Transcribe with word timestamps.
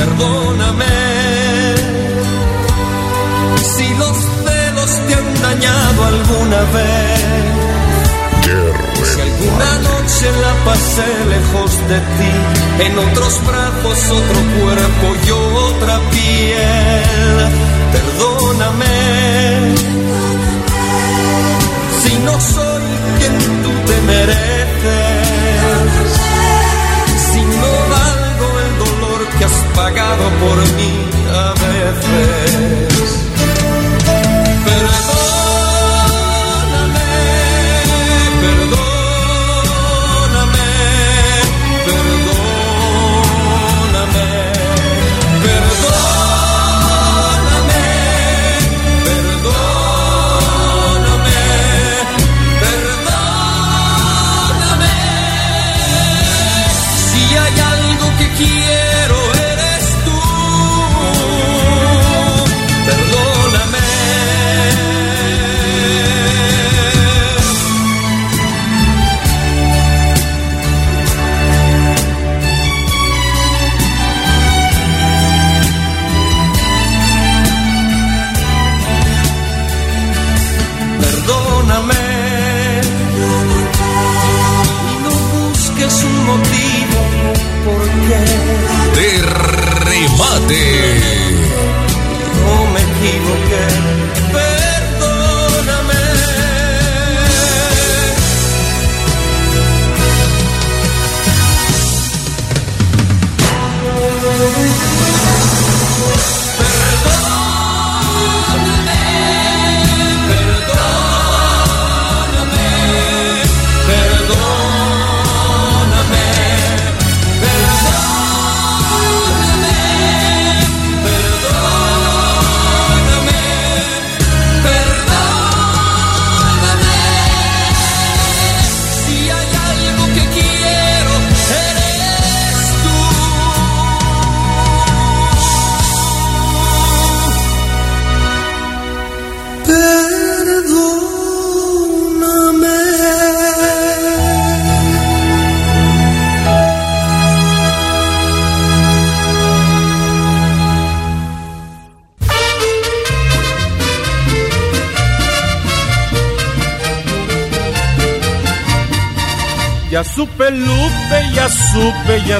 perdóname. 0.00 0.96
Si 3.74 3.86
los 4.02 4.16
celos 4.44 4.92
te 5.06 5.12
han 5.18 5.28
dañado 5.48 5.98
alguna 6.14 6.60
vez, 6.76 7.20
si 9.10 9.18
alguna 9.28 9.70
noche 9.88 10.26
la 10.44 10.52
pasé 10.68 11.10
lejos 11.34 11.72
de 11.90 11.98
ti, 12.16 12.34
en 12.86 12.92
otros 13.06 13.32
brazos, 13.48 13.98
otro 14.20 14.40
cuerpo 14.56 15.06
y 15.26 15.30
otra 15.68 15.94
piel, 16.12 17.36
perdóname. 17.94 18.96
Si 22.02 22.12
no 22.26 22.34
soy 22.54 22.84
quien 23.18 23.34
tú 23.62 23.70
te 23.86 23.96
mereces 24.12 24.59
por 30.16 30.58
mí 30.74 30.92
a 31.32 31.54
veces. 31.54 32.89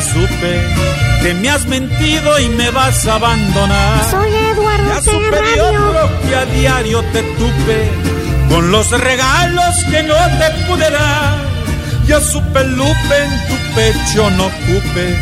Ya 0.01 0.13
supe 0.13 0.63
que 1.23 1.35
me 1.35 1.51
has 1.51 1.67
mentido 1.67 2.39
y 2.39 2.49
me 2.49 2.71
vas 2.71 3.07
a 3.07 3.17
abandonar. 3.17 4.11
Soy 4.11 4.31
Eduardo 4.35 4.89
Ya 4.89 5.01
supe 5.03 5.37
de 5.37 6.29
que 6.29 6.37
a 6.37 6.45
diario 6.47 7.03
te 7.13 7.23
tupe 7.23 7.91
con 8.49 8.71
los 8.71 8.91
regalos 8.91 9.77
que 9.91 10.03
no 10.03 10.15
te 10.15 10.67
pude 10.67 10.91
dar. 10.91 11.39
Ya 12.07 12.21
supe, 12.21 12.65
Lupe, 12.65 13.17
en 13.25 13.49
tu 13.49 13.75
pecho 13.75 14.31
no 14.31 14.51
cupe, 14.67 15.17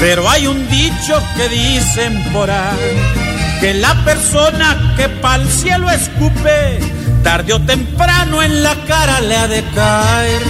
pero 0.00 0.28
hay 0.28 0.46
un 0.48 0.68
dicho 0.68 1.22
que 1.36 1.48
dicen 1.48 2.24
por 2.32 2.50
ahí 2.50 3.60
que 3.60 3.74
la 3.74 3.94
persona 4.04 4.94
que 4.96 5.08
pa'l 5.08 5.48
cielo 5.48 5.88
escupe, 5.90 6.80
tarde 7.22 7.52
o 7.52 7.60
temprano 7.60 8.42
en 8.42 8.62
la 8.64 8.74
cara 8.86 9.20
le 9.20 9.36
ha 9.36 9.46
de 9.46 9.62
caer. 9.74 10.42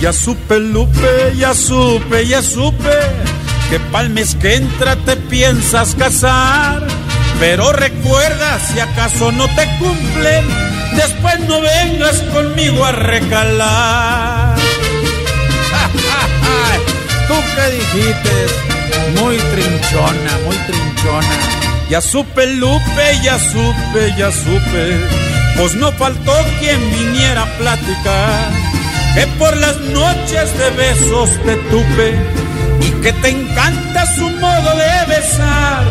Ya 0.00 0.12
supe, 0.12 0.60
Lupe, 0.60 1.34
ya 1.36 1.54
supe, 1.54 2.26
ya 2.26 2.42
supe 2.42 3.21
que 3.72 3.80
pa'l 3.90 4.10
mes 4.10 4.34
que 4.34 4.56
entra 4.56 4.96
te 4.96 5.16
piensas 5.16 5.94
casar. 5.94 6.86
Pero 7.40 7.72
recuerda, 7.72 8.58
si 8.58 8.78
acaso 8.78 9.32
no 9.32 9.46
te 9.56 9.66
cumplen, 9.78 10.44
después 10.94 11.40
no 11.48 11.58
vengas 11.62 12.20
conmigo 12.34 12.84
a 12.84 12.92
recalar. 12.92 14.56
¿Tú 17.28 17.34
qué 17.56 17.70
dijiste? 17.78 18.46
Muy 19.18 19.38
trinchona, 19.38 20.32
muy 20.44 20.56
trinchona. 20.66 21.36
Ya 21.88 22.02
supe, 22.02 22.46
Lupe, 22.48 23.20
ya 23.22 23.38
supe, 23.38 24.14
ya 24.18 24.30
supe. 24.30 25.00
Pues 25.56 25.74
no 25.76 25.90
faltó 25.92 26.34
quien 26.60 26.78
viniera 26.92 27.44
a 27.44 27.56
platicar 27.56 28.50
que 29.14 29.26
por 29.38 29.56
las 29.56 29.80
noches 29.80 30.58
de 30.58 30.70
besos 30.76 31.30
te 31.46 31.56
tupe 31.70 32.41
que 33.02 33.12
te 33.12 33.28
encanta 33.30 34.06
su 34.14 34.30
modo 34.30 34.76
de 34.76 35.14
besar. 35.14 35.84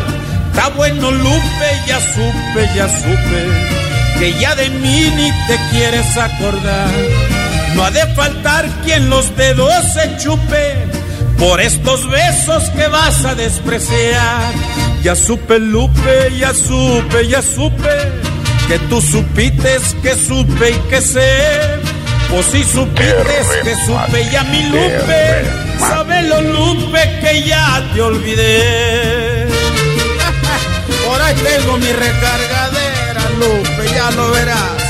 Está 0.50 0.68
bueno, 0.68 1.10
Lupe, 1.10 1.68
ya 1.86 2.00
supe, 2.00 2.70
ya 2.74 2.88
supe 2.88 3.82
que 4.18 4.32
ya 4.38 4.54
de 4.54 4.68
mí 4.70 5.10
ni 5.16 5.30
te 5.46 5.58
quieres 5.70 6.16
acordar. 6.16 6.90
No 7.74 7.84
ha 7.84 7.90
de 7.90 8.06
faltar 8.14 8.68
quien 8.84 9.10
los 9.10 9.34
dedos 9.36 9.74
se 9.94 10.16
chupe 10.18 10.86
por 11.38 11.60
estos 11.60 12.08
besos 12.10 12.70
que 12.70 12.86
vas 12.88 13.24
a 13.24 13.34
despreciar. 13.34 14.52
Ya 15.02 15.16
supe, 15.16 15.58
Lupe, 15.58 16.36
ya 16.38 16.54
supe, 16.54 17.26
ya 17.28 17.42
supe 17.42 18.22
que 18.68 18.78
tú 18.88 19.00
supites 19.00 19.96
que 20.02 20.14
supe 20.14 20.70
y 20.70 20.88
que 20.88 21.00
sé 21.00 21.80
o 22.34 22.42
si 22.42 22.62
supites 22.62 23.46
que 23.64 23.74
supe 23.84 24.30
ya 24.30 24.44
mi 24.44 24.62
Lupe, 24.68 25.71
sabelo 25.88 26.40
Lupe 26.40 27.20
que 27.20 27.42
ya 27.42 27.82
te 27.92 28.00
olvidé. 28.00 29.46
Por 31.06 31.20
ahí 31.20 31.34
tengo 31.34 31.78
mi 31.78 31.92
recargadera, 31.92 33.22
Lupe, 33.38 33.94
ya 33.94 34.10
lo 34.12 34.30
verás. 34.30 34.82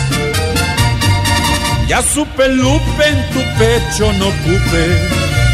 Ya 1.88 2.00
supe 2.00 2.48
Lupe 2.48 3.06
en 3.06 3.30
tu 3.30 3.40
pecho 3.58 4.12
no 4.14 4.26
cupe, 4.44 4.84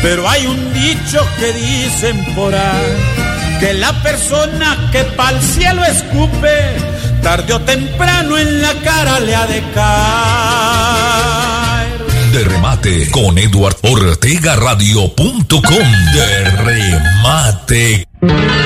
pero 0.03 0.29
hay 0.29 0.47
un 0.47 0.73
dicho 0.73 1.27
que 1.39 1.53
dicen 1.53 2.35
por 2.37 2.55
ahí, 2.55 3.59
que 3.59 3.75
la 3.75 3.93
persona 4.05 4.89
que 4.93 5.03
pa'l 5.17 5.41
cielo 5.43 5.83
escupe, 5.85 6.77
tarde 7.23 7.55
o 7.55 7.61
temprano 7.63 8.39
en 8.39 8.63
la 8.63 8.73
cara 8.85 9.19
le 9.19 9.35
ha 9.35 9.47
de 9.49 9.63
caer 9.75 10.58
de 12.33 12.45
remate 12.45 13.11
con 13.11 13.39
Eduard 13.39 13.77
Ortega 13.83 14.57
Radio.com 14.57 16.13
de 16.13 16.51
remate. 16.51 18.58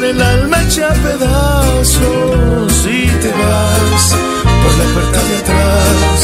Con 0.00 0.08
el 0.08 0.22
alma 0.22 0.62
hecha 0.62 0.88
a 0.88 0.94
pedazos 0.94 2.86
y 2.86 3.06
te 3.06 3.28
vas 3.28 4.16
por 4.62 4.72
la 4.78 4.84
puerta 4.94 5.20
de 5.28 5.36
atrás. 5.36 6.20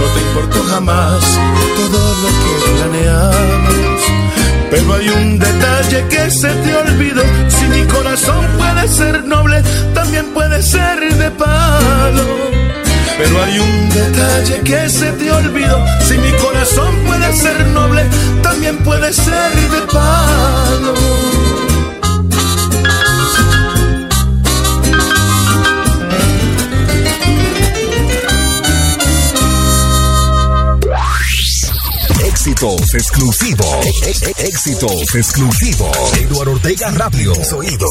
No 0.00 0.06
te 0.14 0.20
importó 0.20 0.62
jamás 0.64 1.24
todo 1.76 2.00
lo 2.22 2.28
que 2.42 2.52
planeamos. 2.74 4.00
Pero 4.70 4.94
hay 4.94 5.08
un 5.08 5.38
detalle 5.38 6.06
que 6.08 6.30
se 6.30 6.48
te 6.48 6.76
olvidó. 6.76 7.22
Si 7.48 7.64
mi 7.66 7.84
corazón 7.84 8.44
puede 8.58 8.88
ser 8.88 9.24
noble, 9.24 9.62
también 9.94 10.26
puede 10.34 10.62
ser 10.62 10.98
de 11.16 11.30
palo. 11.30 12.26
Pero 13.16 13.42
hay 13.42 13.58
un 13.58 13.88
detalle 13.88 14.60
que 14.64 14.88
se 14.90 15.12
te 15.12 15.32
olvidó. 15.32 15.82
Si 16.06 16.18
mi 16.18 16.32
corazón 16.32 16.94
puede 17.06 17.32
ser 17.34 17.66
noble, 17.68 18.04
también 18.42 18.76
puede 18.78 19.12
ser 19.12 19.50
de 19.70 19.80
palo. 19.92 21.33
Éxitos 32.64 32.94
exclusivos. 32.94 33.86
Éxitos 34.38 35.14
exclusivos. 35.14 36.16
Eduardo 36.16 36.52
Ortega 36.52 36.90
Radio. 36.92 37.32
Oídos. 37.32 37.52
Oídos. 37.52 37.88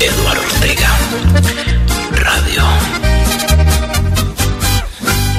Eduardo 0.00 0.42
Ortega 0.42 0.98
Radio. 2.10 2.64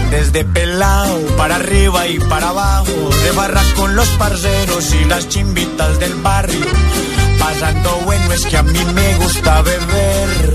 Desde 0.10 0.44
pelao 0.44 1.20
para 1.38 1.58
arriba 1.58 2.08
y 2.08 2.18
para 2.18 2.50
abajo, 2.50 3.10
de 3.24 3.32
barra 3.34 3.62
con 3.76 3.96
los 3.96 4.08
parceros 4.18 4.92
y 4.92 5.06
las 5.06 5.30
chimbitas 5.30 6.00
del 6.00 6.16
barrio. 6.16 6.66
Pasando 7.44 7.90
bueno 8.06 8.34
es 8.34 8.46
que 8.46 8.58
a 8.58 8.64
mí 8.64 8.86
me 8.94 9.16
gusta 9.16 9.62
beber. 9.64 10.54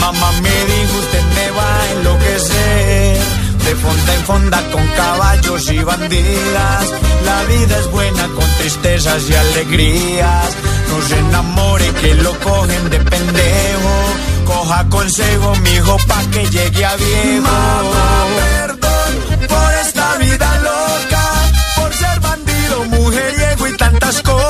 Mamá 0.00 0.32
me 0.40 0.56
dijo 0.72 0.98
usted 0.98 1.24
me 1.36 1.50
va 1.50 1.80
a 1.80 1.90
enloquecer. 1.90 3.18
De 3.64 3.76
fonda 3.76 4.14
en 4.14 4.24
fonda 4.24 4.58
con 4.72 4.86
caballos 4.88 5.70
y 5.70 5.78
bandidas. 5.84 6.84
La 7.26 7.44
vida 7.44 7.76
es 7.78 7.90
buena 7.90 8.26
con 8.28 8.48
tristezas 8.58 9.28
y 9.28 9.34
alegrías. 9.34 10.50
No 10.88 11.02
se 11.08 11.18
enamore 11.18 11.88
que 12.00 12.14
lo 12.14 12.32
cogen 12.40 12.90
de 12.90 12.98
pendejo. 13.00 13.94
Coja 14.46 14.88
consejo, 14.88 15.54
mijo, 15.56 15.96
pa' 16.08 16.24
que 16.32 16.42
llegue 16.48 16.84
a 16.86 16.96
viejo. 16.96 17.42
Mamá, 17.42 18.08
perdón 18.40 19.46
por 19.46 19.74
esta 19.84 20.16
vida 20.16 20.48
loca. 20.68 21.24
Por 21.76 21.92
ser 21.94 22.20
bandido, 22.20 22.84
mujeriego 22.86 23.68
y 23.68 23.76
tantas 23.76 24.22
cosas. 24.22 24.49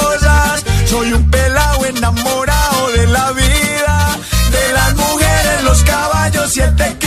La. 3.28 4.18
De 4.50 4.72
las 4.72 4.94
mujeres, 4.94 5.62
los 5.64 5.82
caballos 5.84 6.56
y 6.56 6.60
el 6.60 6.76
tequila. 6.76 6.99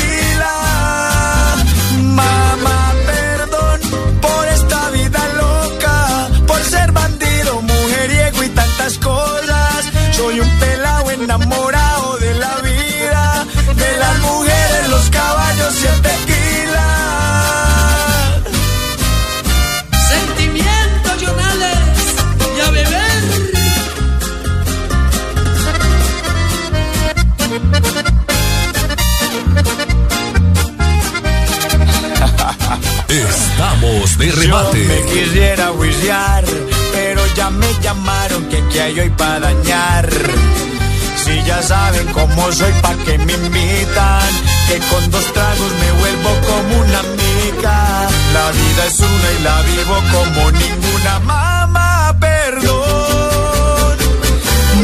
Pues 42.56 42.72
soy 42.72 42.82
pa' 42.84 42.94
que 43.04 43.18
me 43.18 43.34
invitan, 43.34 44.30
que 44.68 44.78
con 44.92 45.10
dos 45.10 45.26
tragos 45.34 45.72
me 45.82 45.92
vuelvo 46.00 46.30
como 46.48 46.82
una 46.82 47.00
amiga. 47.00 48.08
La 48.32 48.52
vida 48.52 48.86
es 48.86 49.00
una 49.00 49.32
y 49.32 49.40
la 49.42 49.62
vivo 49.62 49.96
como 50.14 50.52
ninguna. 50.52 51.20
Mamá, 51.22 52.16
perdón. 52.20 53.98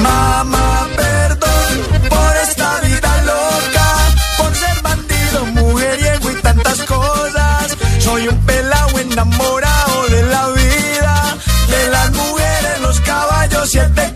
Mamá, 0.01 0.87
perdón 0.95 2.09
por 2.09 2.35
esta 2.37 2.79
vida 2.79 3.21
loca, 3.33 3.87
por 4.39 4.55
ser 4.55 4.81
bandido, 4.81 5.45
mujeriego 5.53 6.31
y 6.31 6.41
tantas 6.41 6.79
cosas. 6.85 7.77
Soy 7.99 8.29
un 8.29 8.45
pelado 8.47 8.97
enamorado 8.97 10.07
de 10.09 10.23
la 10.23 10.47
vida, 10.49 11.37
de 11.69 11.89
las 11.89 12.11
mujeres, 12.13 12.81
los 12.81 12.99
caballos 13.01 13.75
y 13.75 13.77
el 13.77 14.08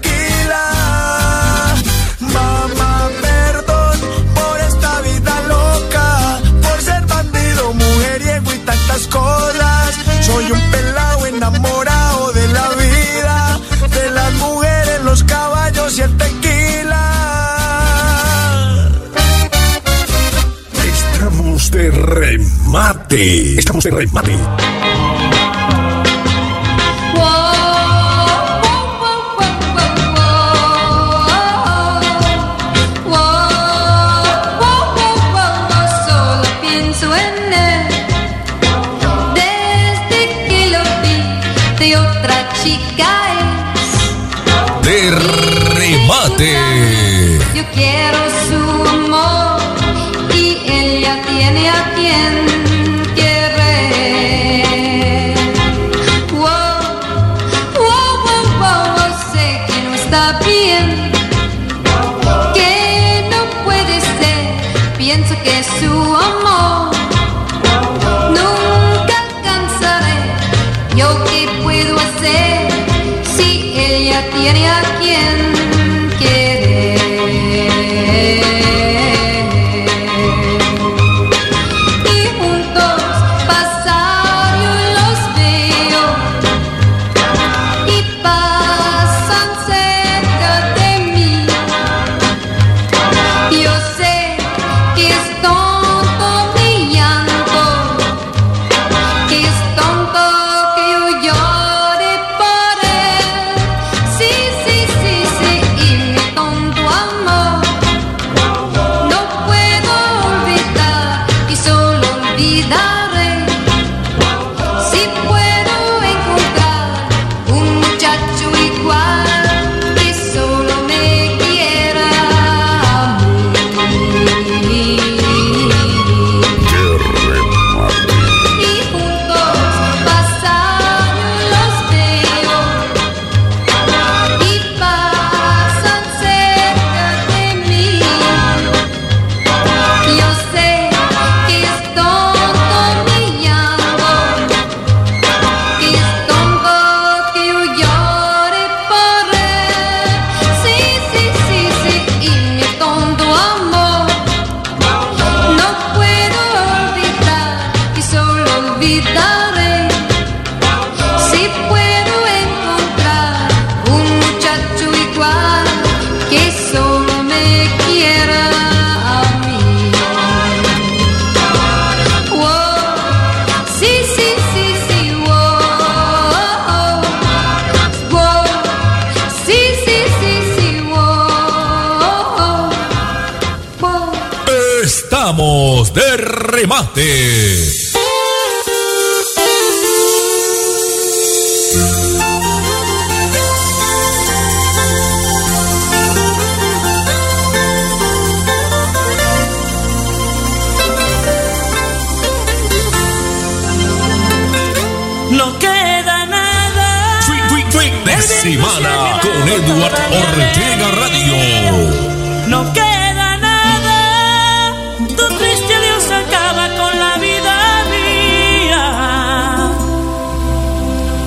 Soy 10.34 10.52
un 10.52 10.72
pelado 10.72 11.28
enamorado 11.28 12.32
de 12.32 12.48
la 12.48 12.69
vida, 12.69 13.60
de 13.88 14.12
las 14.12 14.34
mujeres, 14.34 15.04
los 15.04 15.24
caballos 15.26 15.96
y 15.96 16.02
el 16.02 16.17
tequila. 16.17 17.04
Estamos 20.91 21.69
de 21.69 21.91
remate. 21.91 23.60
Estamos 23.60 23.84
de 23.84 23.91
remate. 23.91 24.36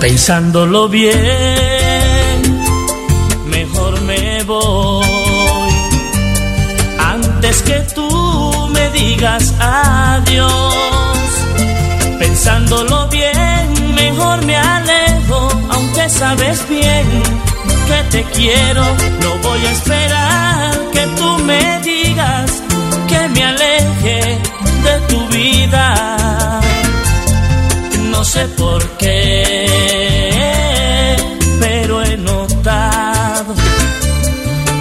pensándolo 0.08 0.88
bien, 0.88 1.16
mejor 3.46 4.00
me 4.02 4.44
voy. 4.44 5.04
Antes 7.00 7.62
que 7.62 7.78
tú 7.92 8.08
me 8.72 8.88
digas 8.90 9.52
adiós, 9.58 10.74
pensándolo 12.20 13.08
bien, 13.08 13.94
mejor 13.96 14.44
me 14.44 14.56
alejo, 14.56 15.48
aunque 15.70 16.08
sabes 16.08 16.68
bien 16.68 17.06
que 17.88 17.98
te 18.12 18.22
quiero, 18.30 18.84
no 19.22 19.30
voy 19.42 19.60
a 19.66 19.72
esperar 19.72 20.70
que 20.92 21.04
tú 21.18 21.28
me 21.50 21.80
sé 28.26 28.48
por 28.48 28.82
qué, 28.98 29.66
pero 31.60 32.02
he 32.02 32.16
notado 32.16 33.54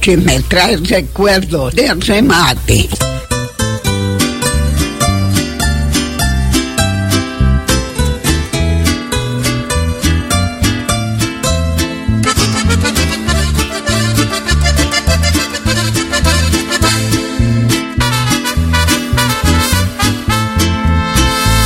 que 0.00 0.16
me 0.16 0.40
trae 0.40 0.76
recuerdos 0.76 1.74
de 1.74 1.94
remate. 1.94 2.88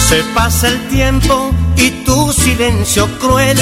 Se 0.09 0.23
pasa 0.35 0.69
el 0.69 0.89
tiempo 0.89 1.51
y 1.77 1.91
tu 2.05 2.33
silencio 2.33 3.09
cruel 3.19 3.59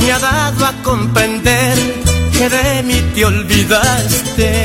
me 0.00 0.12
ha 0.12 0.18
dado 0.18 0.66
a 0.66 0.72
comprender 0.82 1.37
te 3.14 3.24
olvidaste. 3.24 4.64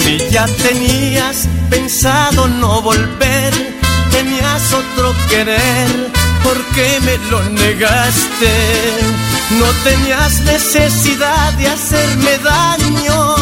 Si 0.00 0.18
ya 0.30 0.46
tenías 0.46 1.48
pensado 1.70 2.46
no 2.48 2.82
volver, 2.82 3.52
tenías 4.10 4.72
otro 4.72 5.14
querer, 5.28 6.12
¿por 6.42 6.58
qué 6.74 7.00
me 7.00 7.16
lo 7.30 7.42
negaste? 7.50 8.52
No 9.58 9.66
tenías 9.82 10.40
necesidad 10.40 11.52
de 11.54 11.68
hacerme 11.68 12.38
daño 12.38 13.34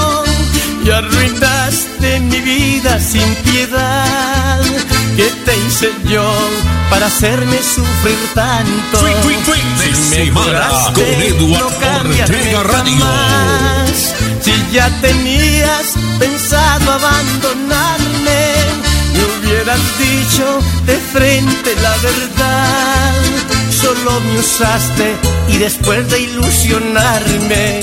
y 0.85 0.91
arruinaste 0.91 2.21
mi 2.21 2.41
vida 2.41 2.99
sin 3.01 3.35
piedad. 3.37 4.61
¿Qué 5.17 5.31
te 5.45 5.57
hice 5.67 5.91
yo 6.09 6.25
para 6.91 7.07
hacerme 7.07 7.59
sufrir 7.63 8.19
tanto? 8.35 8.99
Twin, 8.99 9.43
twin, 9.45 9.79
de 9.79 9.95
Si 9.95 10.31
me 10.31 10.33
con 10.33 11.05
Eduard 11.05 12.05
no 12.05 12.25
Ortega 12.25 12.63
Radio. 12.63 14.12
Si 14.53 14.61
ya 14.71 14.89
tenías 15.01 15.95
pensado 16.19 16.93
abandonarme, 16.93 18.41
me 19.15 19.25
hubieras 19.25 19.81
dicho 19.99 20.45
de 20.85 20.97
frente 20.99 21.75
la 21.77 21.97
verdad. 22.09 23.15
Solo 23.71 24.21
me 24.21 24.41
usaste 24.41 25.17
y 25.49 25.57
después 25.57 26.07
de 26.11 26.21
ilusionarme, 26.21 27.81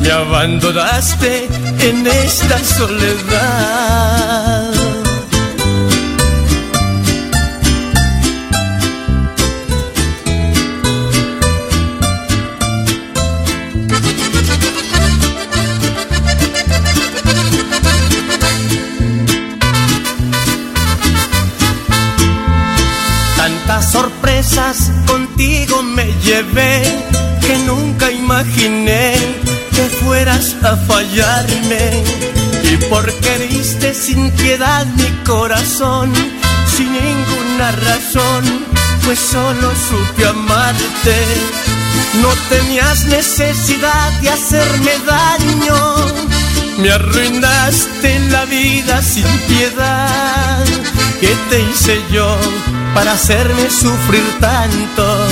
me 0.00 0.10
abandonaste 0.10 1.48
en 1.80 2.06
esta 2.06 2.58
soledad. 2.64 4.45
Sin 33.66 34.30
piedad 34.32 34.86
mi 34.86 35.10
corazón, 35.24 36.12
sin 36.76 36.92
ninguna 36.92 37.72
razón, 37.72 38.44
pues 39.04 39.18
solo 39.18 39.72
supe 39.88 40.26
amarte. 40.26 41.16
No 42.22 42.28
tenías 42.48 43.06
necesidad 43.06 44.12
de 44.20 44.30
hacerme 44.30 44.92
daño, 45.04 45.96
me 46.78 46.92
arruinaste 46.92 48.20
la 48.30 48.44
vida 48.44 49.02
sin 49.02 49.26
piedad. 49.48 50.64
¿Qué 51.20 51.34
te 51.50 51.60
hice 51.60 52.00
yo 52.12 52.38
para 52.94 53.12
hacerme 53.12 53.68
sufrir 53.68 54.24
tanto? 54.38 55.26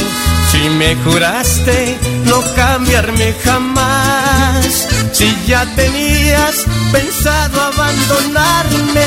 Si 0.65 0.71
me 0.71 0.97
juraste 1.05 1.99
no 2.25 2.41
cambiarme 2.57 3.35
jamás, 3.45 4.89
si 5.13 5.37
ya 5.47 5.67
tenías 5.77 6.65
pensado 6.91 7.61
abandonarme, 7.61 9.07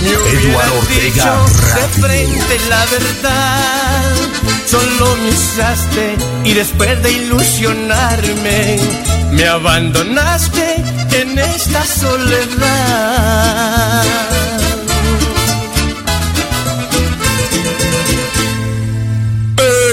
me 0.00 0.16
hubieras 0.16 0.70
Ortega 0.78 1.10
dicho 1.10 1.34
de 1.74 1.88
frente 2.00 2.60
la 2.70 2.86
verdad. 2.86 4.14
Solo 4.64 5.16
me 5.16 5.30
usaste 5.30 6.16
y 6.44 6.54
después 6.54 7.02
de 7.02 7.10
ilusionarme, 7.10 8.78
me 9.32 9.44
abandonaste 9.44 10.84
en 11.20 11.36
esta 11.36 11.84
soledad. 11.84 13.26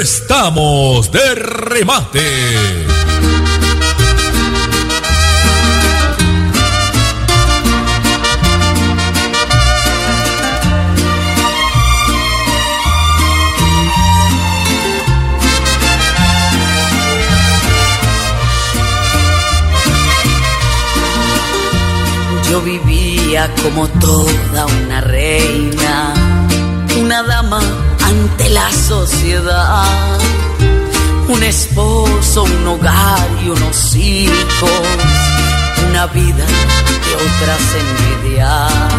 Estamos 0.04 1.10
de 1.14 1.34
remate. 1.34 2.20
Yo 22.52 22.62
vivía 22.62 23.50
como 23.64 23.88
toda 23.88 24.66
una 24.66 25.00
reina, 25.00 26.14
una 27.00 27.24
dama 27.24 27.83
ante 28.14 28.50
la 28.50 28.72
sociedad, 28.72 30.20
un 31.28 31.42
esposo, 31.44 32.44
un 32.44 32.68
hogar 32.68 33.28
y 33.44 33.50
unos 33.50 33.96
hijos, 33.96 34.82
una 35.90 36.06
vida 36.08 36.46
que 37.04 37.14
otras 37.28 37.64
envidiar. 37.84 38.90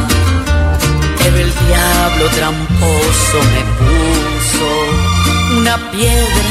Pero 1.19 1.37
el 1.37 1.53
diablo 1.67 2.25
tramposo 2.37 3.39
me 3.55 3.63
puso 3.81 4.69
una 5.59 5.77
piedra 5.93 6.51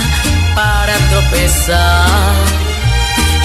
para 0.56 0.95
tropezar. 1.10 2.34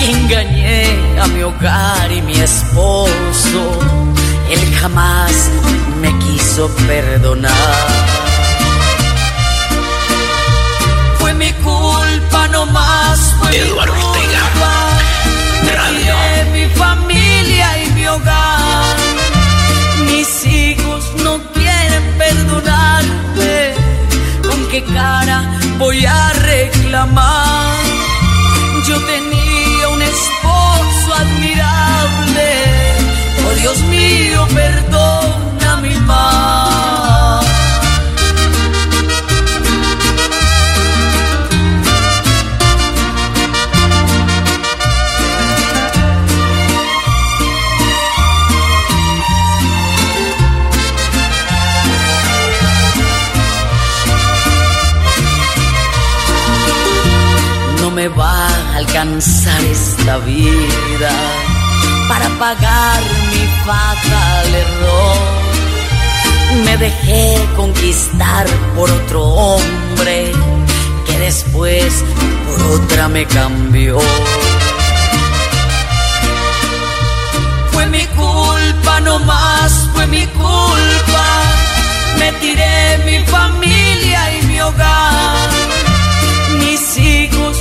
Engañé 0.00 1.20
a 1.20 1.26
mi 1.28 1.42
hogar 1.42 2.12
y 2.12 2.22
mi 2.22 2.34
esposo, 2.34 3.62
él 4.48 4.74
jamás 4.80 5.50
me 6.00 6.16
quiso 6.18 6.68
perdonar. 6.86 8.17
Culpa 12.58 12.66
no 12.66 12.66
más, 12.66 13.34
fue 13.38 13.56
Eduardo 13.56 13.92
Ortega. 13.92 14.42
Radio. 15.74 16.14
Mi 16.52 16.66
familia 16.74 17.84
y 17.84 17.90
mi 17.90 18.06
hogar. 18.06 18.96
Mis 20.06 20.46
hijos 20.46 21.04
no 21.24 21.38
quieren 21.52 22.04
perdonarme. 22.18 23.74
¿Con 24.48 24.68
qué 24.70 24.82
cara 24.84 25.44
voy 25.78 26.04
a 26.04 26.32
reclamar? 26.32 27.76
Yo 28.86 28.96
tenía 29.00 29.88
un 29.88 30.02
esposo 30.02 31.14
admirable. 31.14 32.50
Oh 33.46 33.54
Dios 33.60 33.78
mío, 33.80 34.46
perdona 34.54 35.76
mi 35.82 35.94
mal. 36.00 36.77
Va 58.08 58.48
a 58.48 58.76
alcanzar 58.76 59.60
esta 59.64 60.18
vida 60.18 61.10
para 62.08 62.28
pagar 62.38 63.02
mi 63.30 63.44
fatal 63.66 64.54
error. 64.54 65.48
Me 66.64 66.76
dejé 66.78 67.38
conquistar 67.56 68.46
por 68.74 68.90
otro 68.90 69.22
hombre 69.22 70.32
que 71.06 71.18
después 71.18 72.04
por 72.46 72.80
otra 72.80 73.08
me 73.08 73.26
cambió. 73.26 73.98
Fue 77.72 77.86
mi 77.86 78.06
culpa, 78.06 79.00
no 79.00 79.18
más 79.20 79.88
fue 79.92 80.06
mi 80.06 80.26
culpa. 80.26 81.26
Me 82.18 82.32
tiré 82.40 82.98
mi 83.04 83.18
familia 83.26 84.38
y 84.38 84.46
mi 84.46 84.60
hogar. 84.60 85.48
Mis 86.60 86.98
hijos 86.98 87.56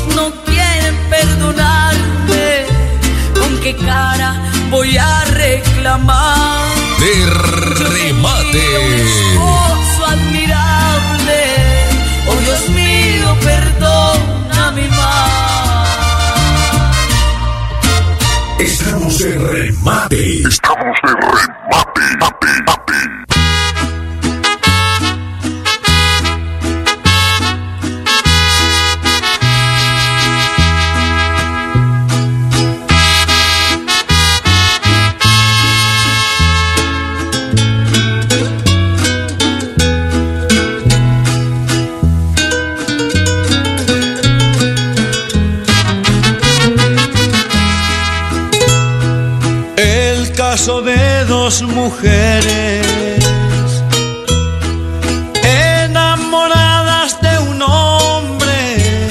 perdonarme. 1.10 2.66
¿Con 3.40 3.60
qué 3.62 3.76
cara 3.76 4.36
voy 4.70 4.98
a 4.98 5.26
reclamar? 5.26 6.68
De 7.00 7.12
Un 7.24 7.30
remate. 7.92 8.66
esposo 9.04 10.06
admirable. 10.08 11.42
Oh 12.28 12.36
Dios 12.36 12.70
mío, 12.70 13.38
perdona 13.44 14.72
mi 14.72 14.88
mal. 14.90 15.88
Estamos 18.60 19.22
en 19.22 19.48
remate. 19.48 20.38
El 20.44 20.48
dos 51.48 51.62
mujeres 51.62 52.86
enamoradas 55.82 57.22
de 57.22 57.40
un 57.40 57.62
hombre. 57.62 59.08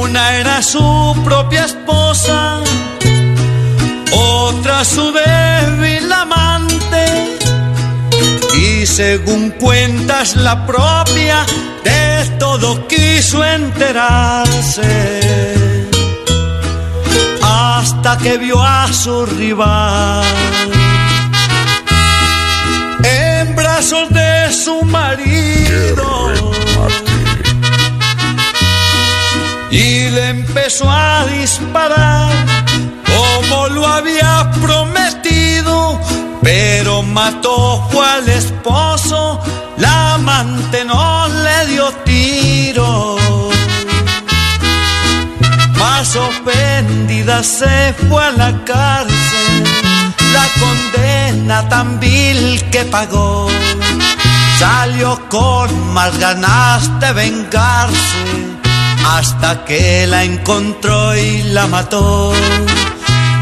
Una 0.00 0.40
era 0.40 0.60
su 0.60 1.14
propia 1.24 1.66
esposa, 1.66 2.58
otra 4.10 4.84
su 4.84 5.12
débil 5.12 6.12
amante. 6.12 7.04
Y 8.56 8.86
según 8.86 9.52
cuentas 9.52 10.34
la 10.34 10.66
propia, 10.66 11.46
de 11.84 12.28
todo 12.40 12.88
quiso 12.88 13.44
enterarse 13.44 15.47
que 18.16 18.38
vio 18.38 18.62
a 18.62 18.90
su 18.92 19.26
rival. 19.26 20.24
En 23.04 23.54
brazos 23.54 24.08
de 24.10 24.52
su 24.52 24.82
marido. 24.82 26.42
Y 29.70 30.08
le 30.08 30.28
empezó 30.30 30.90
a 30.90 31.26
disparar 31.26 32.30
como 33.04 33.68
lo 33.68 33.86
había 33.86 34.50
prometido 34.62 36.00
pero 36.42 37.02
mató 37.02 37.86
al 38.02 38.26
esposo 38.28 39.40
la 39.76 40.14
amante 40.14 40.84
no 40.84 41.28
le 41.28 41.66
dio 41.66 41.90
tiro 42.04 43.17
más 46.10 47.42
se 47.42 47.92
fue 48.08 48.24
a 48.24 48.30
la 48.30 48.64
cárcel, 48.64 49.64
la 50.32 50.46
condena 50.58 51.68
tan 51.68 52.00
vil 52.00 52.64
que 52.70 52.84
pagó, 52.86 53.48
salió 54.58 55.20
con 55.28 55.68
más 55.92 56.18
ganas 56.18 56.98
de 57.00 57.12
vengarse, 57.12 58.24
hasta 59.06 59.66
que 59.66 60.06
la 60.06 60.24
encontró 60.24 61.14
y 61.14 61.42
la 61.42 61.66
mató. 61.66 62.32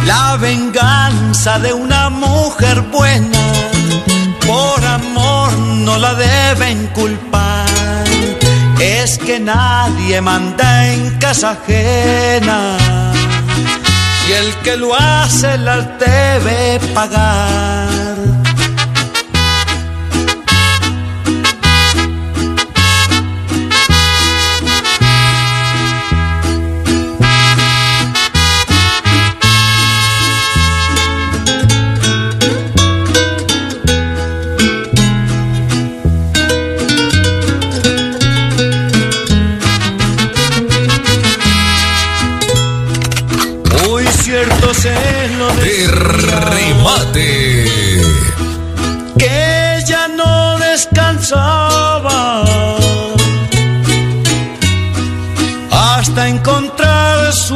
La 0.05 0.37
venganza 0.37 1.61
de 1.61 1.73
una 1.73 2.11
mujer 2.11 2.81
buena, 2.93 3.45
por 4.45 4.85
amor 4.85 5.53
no 5.57 5.99
la 5.99 6.15
deben 6.15 6.89
culpar. 6.89 7.56
Es 9.09 9.19
que 9.19 9.39
nadie 9.39 10.21
manda 10.21 10.93
en 10.93 11.17
casa 11.19 11.53
ajena. 11.53 12.77
Y 14.29 14.33
el 14.33 14.53
que 14.65 14.77
lo 14.77 14.97
hace 14.97 15.57
las 15.59 15.87
debe 16.01 16.81
pagar. 16.93 18.06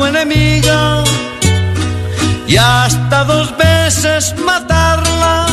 Su 0.00 0.06
enemiga 0.06 1.04
y 2.46 2.56
hasta 2.56 3.24
dos 3.24 3.54
veces 3.58 4.34
matarla. 4.38 5.46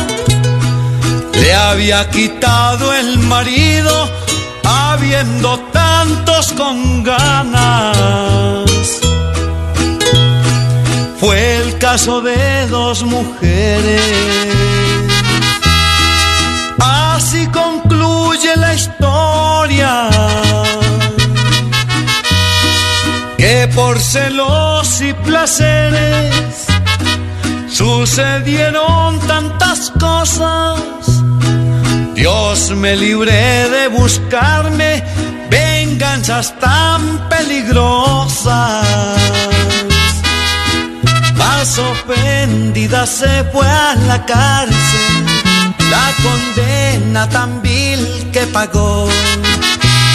Le 1.34 1.54
había 1.54 2.08
quitado 2.08 2.94
el 2.94 3.18
marido 3.18 3.92
habiendo 4.64 5.58
tantos 5.70 6.52
con 6.52 7.02
ganas. 7.02 8.66
Fue 11.20 11.56
el 11.58 11.76
caso 11.76 12.22
de 12.22 12.66
dos 12.68 13.02
mujeres. 13.02 14.02
Así 16.78 17.46
concluye 17.48 18.56
la 18.56 18.72
historia. 18.72 20.47
Por 23.74 24.00
celos 24.00 25.00
y 25.00 25.12
placeres 25.14 26.66
sucedieron 27.68 29.18
tantas 29.20 29.90
cosas 30.00 30.80
Dios 32.18 32.72
me 32.72 32.96
libre 32.96 33.32
de 33.70 33.86
buscarme 33.86 35.04
venganzas 35.48 36.52
tan 36.58 37.28
peligrosas. 37.28 38.86
Más 41.36 41.78
ofendida 41.78 43.06
se 43.06 43.44
fue 43.52 43.64
a 43.68 43.94
la 44.08 44.26
cárcel, 44.26 45.26
la 45.88 46.12
condena 46.24 47.28
tan 47.28 47.62
vil 47.62 48.30
que 48.32 48.48
pagó. 48.48 49.08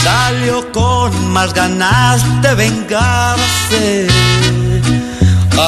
Salió 0.04 0.72
con 0.72 1.32
más 1.32 1.54
ganas 1.54 2.42
de 2.42 2.56
vengarse 2.56 4.08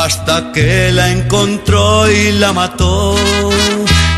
hasta 0.03 0.51
que 0.51 0.91
la 0.91 1.09
encontró 1.09 2.09
y 2.09 2.31
la 2.33 2.51
mató 2.53 3.15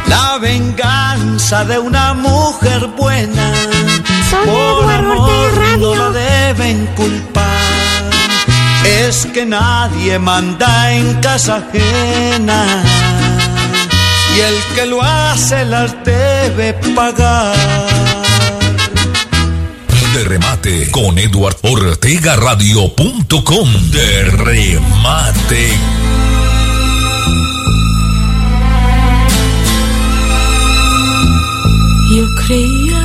la 0.08 0.38
venganza 0.40 1.66
de 1.66 1.78
una 1.80 2.14
mujer 2.14 2.88
buena. 2.98 3.54
por 4.46 4.92
amor 4.92 5.52
no 5.80 5.96
la 5.96 6.10
deben 6.10 6.86
culpar. 6.96 7.46
Es 8.86 9.26
que 9.28 9.46
nadie 9.46 10.18
manda 10.20 10.92
en 10.94 11.14
casa 11.16 11.58
ajena. 11.58 12.84
Y 14.36 14.40
el 14.40 14.56
que 14.76 14.86
lo 14.86 15.02
hace 15.02 15.66
las 15.66 15.94
debe 16.04 16.74
pagar. 16.96 18.17
De 20.18 20.24
remate 20.24 20.90
con 20.90 21.16
Eduard 21.20 21.58
Ortega 21.62 22.36
Radio.com. 22.38 23.72
De 23.92 24.24
remate. 24.24 25.70
Yo 32.16 32.26
creía 32.48 32.97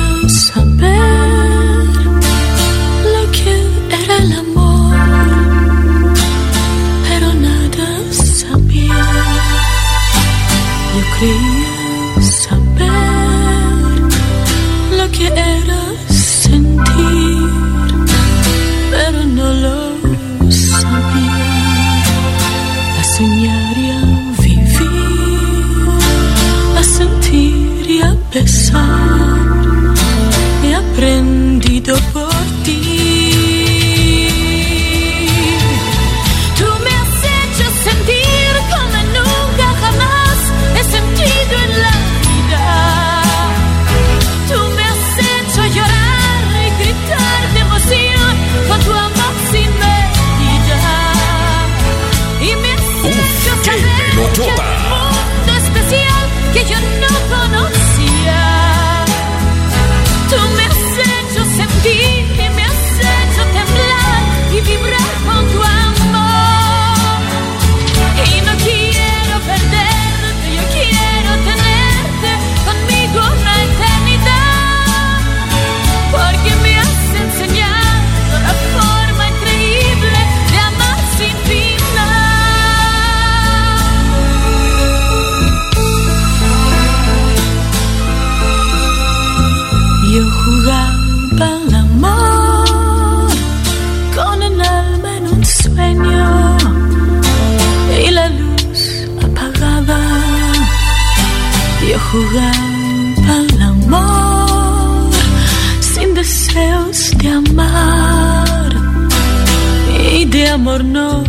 amor 110.63 110.83
no 110.85 111.23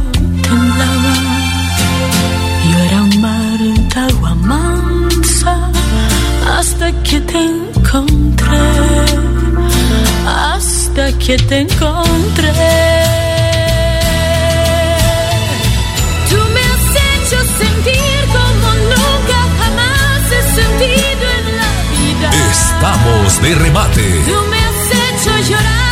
temblaba. 0.47 1.15
Yo 2.71 2.79
era 2.87 3.03
un 3.03 3.21
mar 3.21 3.59
de 3.93 4.01
agua 4.09 4.35
mansa 4.37 5.55
hasta 6.57 6.87
que 7.03 7.19
te 7.21 7.41
encontré, 7.57 8.69
hasta 10.27 11.05
que 11.19 11.37
te 11.49 11.57
encontré. 11.67 12.53
Tú 16.31 16.39
me 16.55 16.63
has 16.73 16.87
hecho 17.09 17.39
sentir 17.63 18.21
como 18.37 18.69
nunca 18.93 19.39
jamás 19.59 20.23
he 20.37 20.43
sentido 20.61 21.25
en 21.39 21.47
la 21.61 21.73
vida. 21.95 22.29
Estamos 22.53 23.43
de 23.43 23.55
remate. 23.65 24.05
Tú 24.31 24.39
me 24.51 24.59
has 24.69 24.83
hecho 25.03 25.33
llorar 25.51 25.84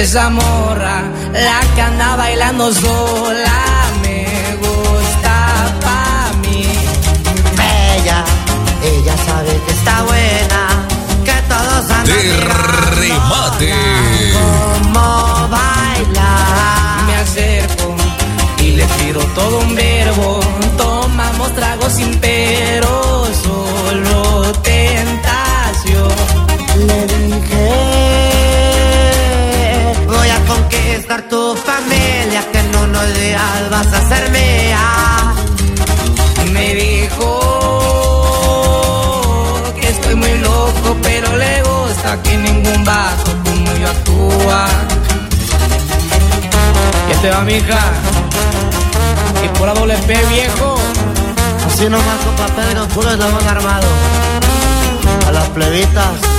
esa 0.00 0.30
morra, 0.30 1.02
la 1.32 1.60
que 1.74 1.82
anda 1.82 2.16
bailando 2.16 2.72
sola 2.72 3.09
puro 52.94 53.10
eslabón 53.10 53.46
armado. 53.46 53.86
A 55.26 55.32
las 55.32 55.48
plebitas 55.50 56.29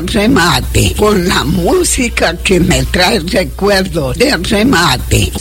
remate, 0.00 0.94
con 0.96 1.26
la 1.26 1.44
música 1.44 2.36
que 2.36 2.60
me 2.60 2.84
trae 2.84 3.20
recuerdos 3.20 4.16
de 4.16 4.36
remate. 4.36 5.32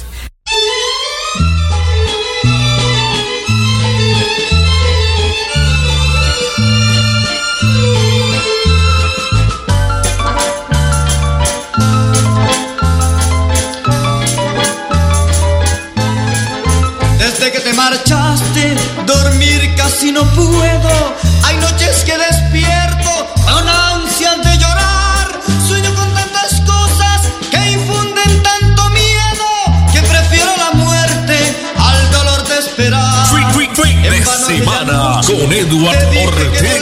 Eduardo 35.78 36.21
Ortega. 36.23 36.76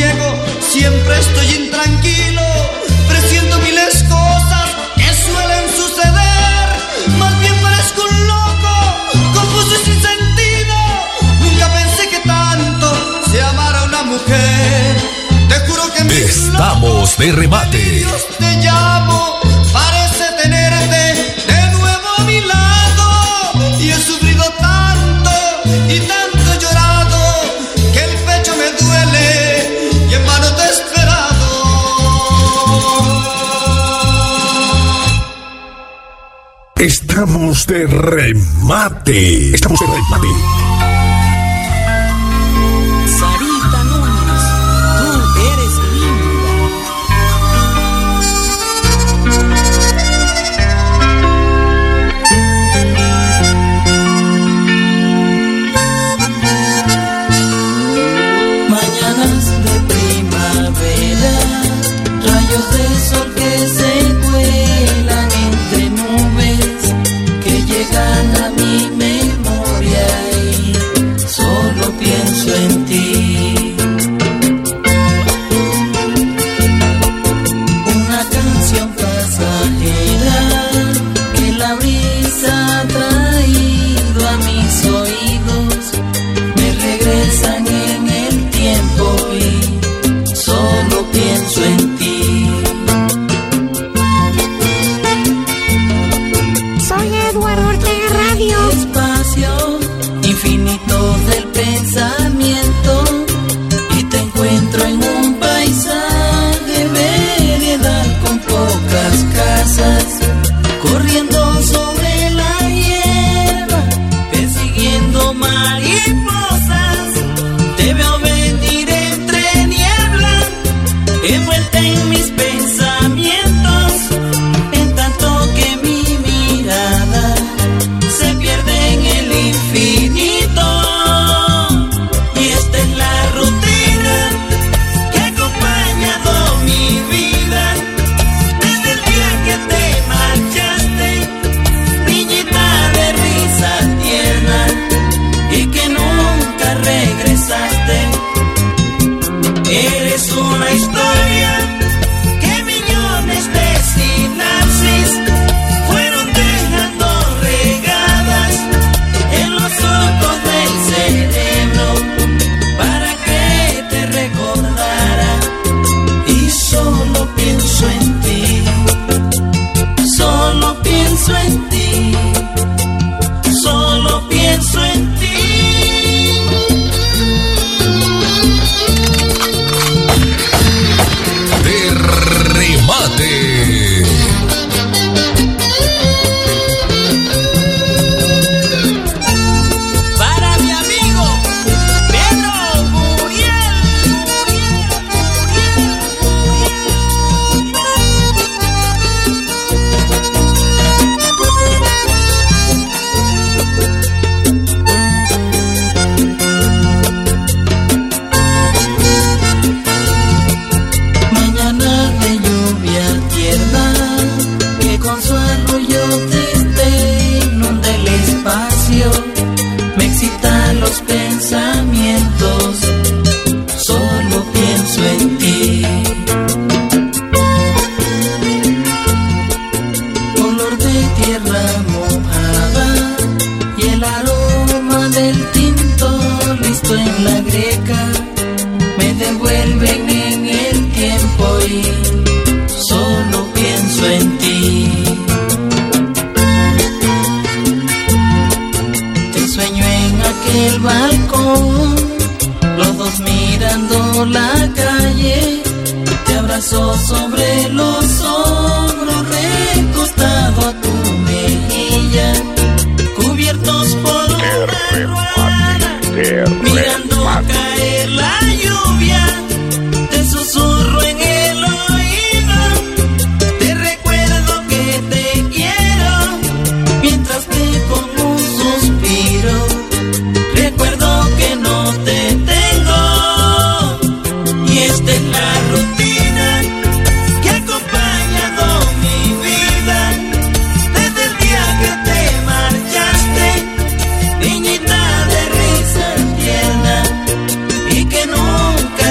ciego, 0.00 0.34
siempre 0.60 1.18
estoy 1.18 1.64
intranquilo, 1.64 2.46
presiento 3.06 3.58
miles 3.58 4.02
cosas 4.04 4.66
que 4.96 5.08
suelen 5.26 5.64
suceder. 5.76 6.66
Más 7.18 7.38
bien 7.40 7.54
parezco 7.60 8.02
un 8.08 8.26
loco, 8.26 8.74
confuso 9.34 9.74
y 9.74 9.84
sin 9.84 10.00
sentido. 10.10 10.76
Nunca 11.40 11.66
pensé 11.74 12.08
que 12.08 12.20
tanto 12.26 12.86
se 13.30 13.42
amara 13.42 13.84
una 13.84 14.02
mujer. 14.04 14.96
Te 15.50 15.56
juro 15.66 15.82
que 15.92 16.02
Estamos 16.24 16.82
locos, 16.82 17.18
de 17.18 17.32
remate. 17.32 18.06
de 37.70 37.86
remate. 37.86 39.54
Estamos 39.54 39.78
de 39.78 39.86
remate. 39.86 41.09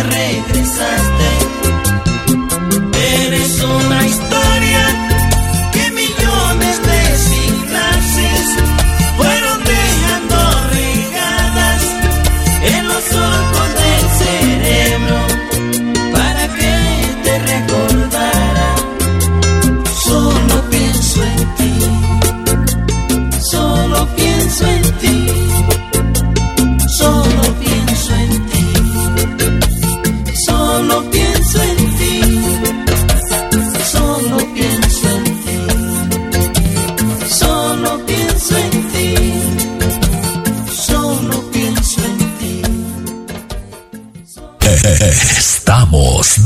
regresaste. 0.10 1.28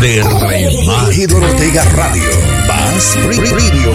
De. 0.03 0.19
Eduardo 1.23 1.37
Ortega 1.37 1.83
Radio. 1.95 2.29
Más 2.67 3.15
Radio. 3.15 3.93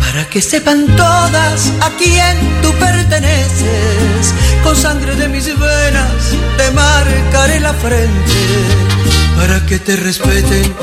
Para 0.00 0.28
que 0.30 0.40
sepan 0.40 0.86
todas 0.96 1.72
a 1.82 1.90
quién 1.98 2.36
tú 2.62 2.72
perteneces, 2.74 4.34
con 4.64 4.74
sangre 4.74 5.14
de 5.16 5.28
mis 5.28 5.46
venas 5.46 6.22
te 6.56 6.70
marcaré 6.70 7.60
la 7.60 7.74
frente, 7.74 9.05
para 9.36 9.64
que 9.66 9.78
te 9.78 9.96
respeten 9.96 10.74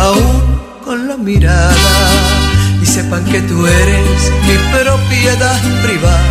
aún 0.00 0.60
con 0.84 1.08
la 1.08 1.16
mirada 1.16 1.74
y 2.82 2.86
sepan 2.86 3.24
que 3.24 3.40
tú 3.42 3.66
eres 3.66 4.32
mi 4.46 4.56
propiedad 4.78 5.60
privada. 5.82 6.22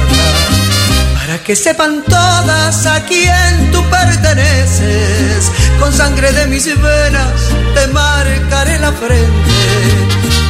Para 1.15 1.43
que 1.43 1.55
sepan 1.55 2.03
todas 2.07 2.85
a 2.85 3.03
quién 3.05 3.71
tú 3.71 3.81
perteneces, 3.89 5.51
con 5.79 5.91
sangre 5.93 6.31
de 6.33 6.47
mis 6.47 6.65
venas 6.65 7.33
te 7.75 7.87
marcaré 7.87 8.79
la 8.79 8.91
frente, 8.91 9.57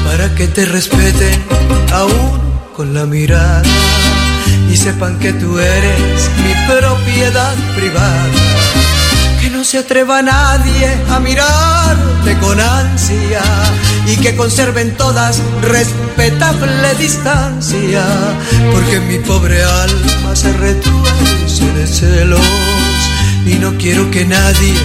para 0.06 0.34
que 0.36 0.48
te 0.48 0.66
respeten 0.66 1.44
aún 1.94 2.42
con 2.76 2.94
la 2.94 3.06
mirada 3.06 3.62
y 4.72 4.78
sepan 4.78 5.20
que 5.20 5.34
tú 5.34 5.60
eres 5.60 6.30
mi 6.44 6.54
propiedad 6.68 7.56
privada. 7.76 8.91
Se 9.72 9.78
atreva 9.78 10.22
nadie 10.22 10.98
a 11.10 11.20
mirarte 11.22 12.38
con 12.42 12.60
ansia 12.60 13.42
y 14.06 14.18
que 14.18 14.36
conserven 14.36 14.98
todas 14.98 15.42
respetable 15.62 16.94
distancia, 16.96 18.04
porque 18.74 19.00
mi 19.00 19.18
pobre 19.20 19.64
alma 19.64 20.36
se 20.36 20.52
retuerce 20.52 21.72
de 21.72 21.88
celos 21.88 22.42
y 23.46 23.60
no 23.60 23.78
quiero 23.78 24.12
que 24.12 24.26
nadie 24.26 24.76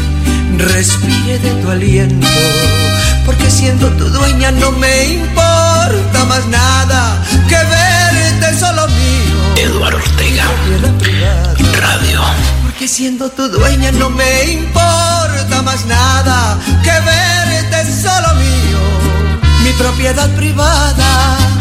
respire 0.57 1.41
de 1.41 1.51
tu 1.63 1.69
aliento, 1.69 2.29
porque 3.25 3.51
siendo 3.51 3.89
tu 3.89 4.05
dueña 4.09 4.53
no 4.53 4.71
me 4.71 5.15
importa 5.15 6.25
más 6.29 6.47
nada 6.47 7.25
que 7.49 7.57
verte 7.57 8.57
solo 8.57 8.87
mío. 8.87 9.65
Eduardo 9.65 9.99
Ortega. 9.99 10.45
Radio. 11.81 12.21
Porque 12.77 12.89
siendo 12.89 13.31
tu 13.31 13.49
dueña 13.49 13.91
no 13.93 14.11
me 14.11 14.53
importa 14.53 15.63
más 15.65 15.87
nada 15.87 16.59
que 16.85 16.91
verte 16.91 17.91
solo 17.91 18.35
mío, 18.35 18.79
mi 19.65 19.73
propiedad 19.79 20.29
privada. 20.37 21.56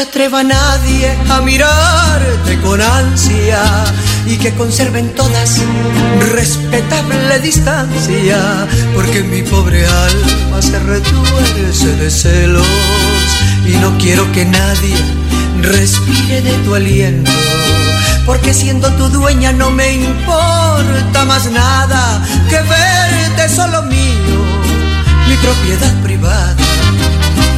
Se 0.00 0.06
atreva 0.06 0.42
nadie 0.42 1.14
a 1.28 1.42
mirarte 1.42 2.58
con 2.62 2.80
ansia 2.80 3.62
y 4.24 4.38
que 4.38 4.50
conserven 4.54 5.14
todas 5.14 5.60
respetable 6.32 7.38
distancia, 7.40 8.66
porque 8.94 9.22
mi 9.22 9.42
pobre 9.42 9.84
alma 9.86 10.62
se 10.62 10.78
retuerce 10.78 11.96
de 11.96 12.10
celos 12.10 12.66
y 13.66 13.72
no 13.82 13.98
quiero 13.98 14.30
que 14.32 14.46
nadie 14.46 14.96
respire 15.60 16.40
de 16.40 16.52
tu 16.64 16.74
aliento, 16.74 17.30
porque 18.24 18.54
siendo 18.54 18.88
tu 18.94 19.06
dueña 19.10 19.52
no 19.52 19.70
me 19.70 19.92
importa 19.92 21.24
más 21.26 21.50
nada 21.50 22.24
que 22.48 22.56
verte 22.56 23.54
solo 23.54 23.82
mío, 23.82 24.38
mi 25.28 25.36
propiedad 25.36 25.94
privada 26.02 26.69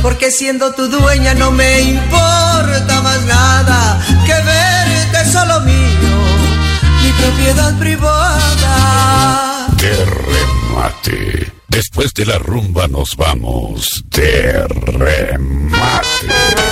porque 0.03 0.30
siendo 0.30 0.74
tu 0.74 0.88
dueña 0.88 1.32
no 1.34 1.50
me 1.53 1.80
importa 1.80 3.00
más 3.03 3.22
nada 3.24 4.05
que 4.26 4.32
verte 4.32 5.24
solo 5.30 5.61
mío, 5.61 6.11
mi 7.03 7.12
propiedad 7.12 7.78
privada. 7.78 9.68
De 9.76 10.05
remate. 10.05 11.53
Después 11.68 12.12
de 12.12 12.26
la 12.26 12.38
rumba 12.38 12.88
nos 12.88 13.16
vamos 13.16 14.05
de 14.11 14.66
remate. 14.68 16.72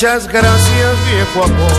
Muchas 0.00 0.28
gracias, 0.28 0.92
viejo 1.10 1.42
amor, 1.42 1.72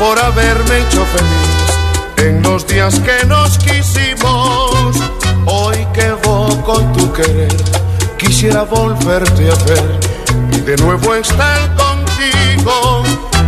por 0.00 0.18
haberme 0.18 0.78
hecho 0.80 1.06
feliz 1.06 2.28
en 2.28 2.42
los 2.42 2.66
días 2.66 2.98
que 2.98 3.24
nos 3.26 3.58
quisimos. 3.58 4.96
Hoy 5.46 5.86
que 5.94 6.10
voy 6.24 6.52
con 6.66 6.92
tu 6.92 7.12
querer, 7.12 7.56
quisiera 8.18 8.62
volverte 8.62 9.52
a 9.52 9.54
ver 9.66 10.00
y 10.50 10.60
de 10.62 10.76
nuevo 10.78 11.14
estar 11.14 11.76
contigo. 11.76 13.04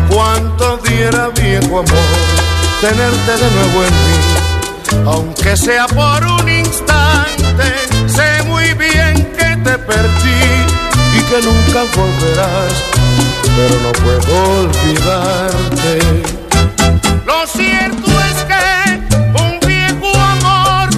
Cuánto 0.08 0.76
diera, 0.86 1.30
viejo 1.30 1.80
amor, 1.80 2.12
tenerte 2.80 3.44
de 3.44 3.50
nuevo 3.50 3.82
en 3.82 5.02
mí, 5.02 5.04
aunque 5.04 5.56
sea 5.56 5.88
por 5.88 6.24
un 6.24 6.48
instante. 6.48 7.64
Sé 8.06 8.44
muy 8.44 8.72
bien 8.74 9.16
que 9.36 9.56
te 9.64 9.78
perdí 9.78 10.44
y 11.18 11.22
que 11.22 11.42
nunca 11.42 11.82
volverás 11.96 13.01
pero 13.56 13.74
no 13.80 13.92
puedo 13.92 14.32
olvidarte. 14.60 15.92
Lo 17.26 17.46
cierto 17.46 18.08
es 18.30 18.44
que 18.44 18.64
un 19.42 19.60
viejo 19.66 20.10
amor 20.16 20.88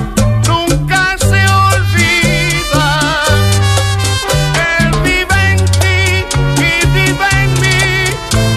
nunca 0.47 1.17
se 1.19 1.43
olvida. 1.69 2.87
Él 4.79 4.91
vive 5.03 5.41
en 5.53 5.65
ti 5.83 6.25
y 6.59 6.87
vive 6.99 7.29
en 7.43 7.51
mí 7.61 7.83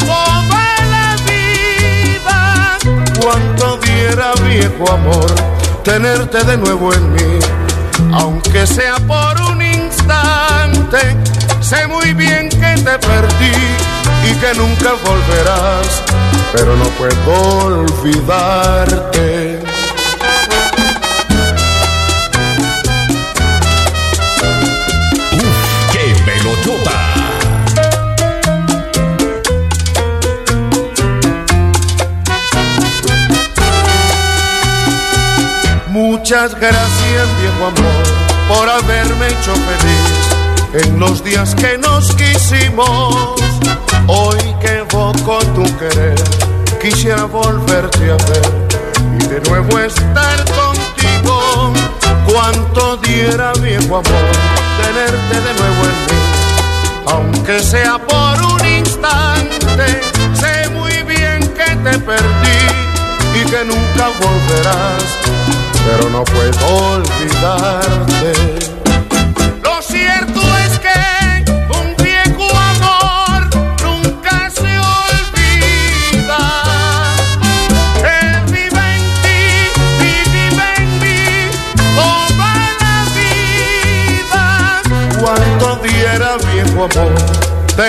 toda 0.06 0.66
la 0.94 1.16
vida. 1.26 2.78
Cuánto 3.22 3.78
diera 3.78 4.34
viejo 4.44 4.92
amor 4.92 5.58
tenerte 5.84 6.44
de 6.44 6.58
nuevo 6.58 6.94
en 6.94 7.14
mí, 7.14 7.40
aunque 8.14 8.68
sea 8.68 8.98
por 9.08 9.40
un 9.50 9.62
instante. 9.62 11.16
Sé 11.68 11.86
muy 11.86 12.14
bien 12.14 12.48
que 12.48 12.76
te 12.82 12.98
perdí 12.98 13.52
y 14.24 14.34
que 14.36 14.54
nunca 14.56 14.94
volverás, 15.04 16.02
pero 16.54 16.78
no 16.78 16.86
puedo 16.92 17.66
olvidarte. 17.66 19.60
Uf, 25.34 25.92
qué 25.92 26.16
pelotota. 26.24 27.00
Muchas 35.90 36.56
gracias, 36.58 37.28
viejo 37.42 37.66
amor, 37.66 38.06
por 38.48 38.70
haberme 38.70 39.28
hecho 39.28 39.54
feliz 39.54 40.17
en 40.78 41.00
los 41.00 41.24
días 41.24 41.56
que 41.56 41.78
nos 41.78 42.14
quisimos. 42.16 43.36
Hoy 44.08 44.38
que 44.62 44.82
voy 44.92 45.14
con 45.22 45.46
tu 45.54 45.64
querer, 45.78 46.16
quisiera 46.82 47.26
volverte 47.26 48.12
a 48.12 48.18
ver 48.18 48.68
y 49.20 49.28
de 49.28 49.42
nuevo 49.50 49.80
estar 49.80 50.38
contigo. 50.46 51.74
Cuánto 52.26 52.98
diera, 52.98 53.54
viejo 53.54 53.98
amor, 53.98 54.32
tenerte 54.82 55.42
de 55.42 55.54
nuevo 55.60 55.84
en 55.84 55.98
mí, 56.08 56.22
aunque 57.08 57.60
sea 57.60 57.98
por 57.98 58.42
un 58.54 58.68
instante. 58.68 60.02
Sé 60.34 60.70
muy 60.70 61.04
bien 61.04 61.40
que 61.54 61.76
te 61.76 62.00
perdí 62.00 62.62
y 63.36 63.46
que 63.50 63.64
nunca 63.66 64.10
volverás, 64.22 65.04
pero 65.86 66.10
no 66.10 66.24
puedo 66.24 66.68
olvidarte. 66.94 68.87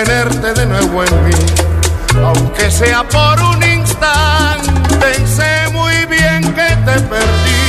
Verte 0.05 0.53
de 0.53 0.65
nuevo 0.65 1.03
en 1.03 1.25
mí, 1.25 1.35
aunque 2.23 2.71
sea 2.71 3.07
por 3.07 3.39
un 3.39 3.63
instante, 3.63 5.27
sé 5.27 5.69
muy 5.71 6.05
bien 6.07 6.41
que 6.53 6.75
te 6.85 6.99
perdí 7.01 7.61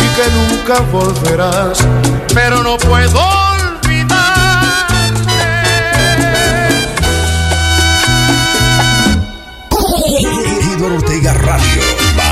y 0.00 0.08
que 0.16 0.26
nunca 0.32 0.80
volverás, 0.90 1.78
pero 2.34 2.62
no 2.62 2.78
puedo 2.78 3.50
Eduardo 10.80 10.96
Ortega 10.96 11.34
Radio. 11.34 11.82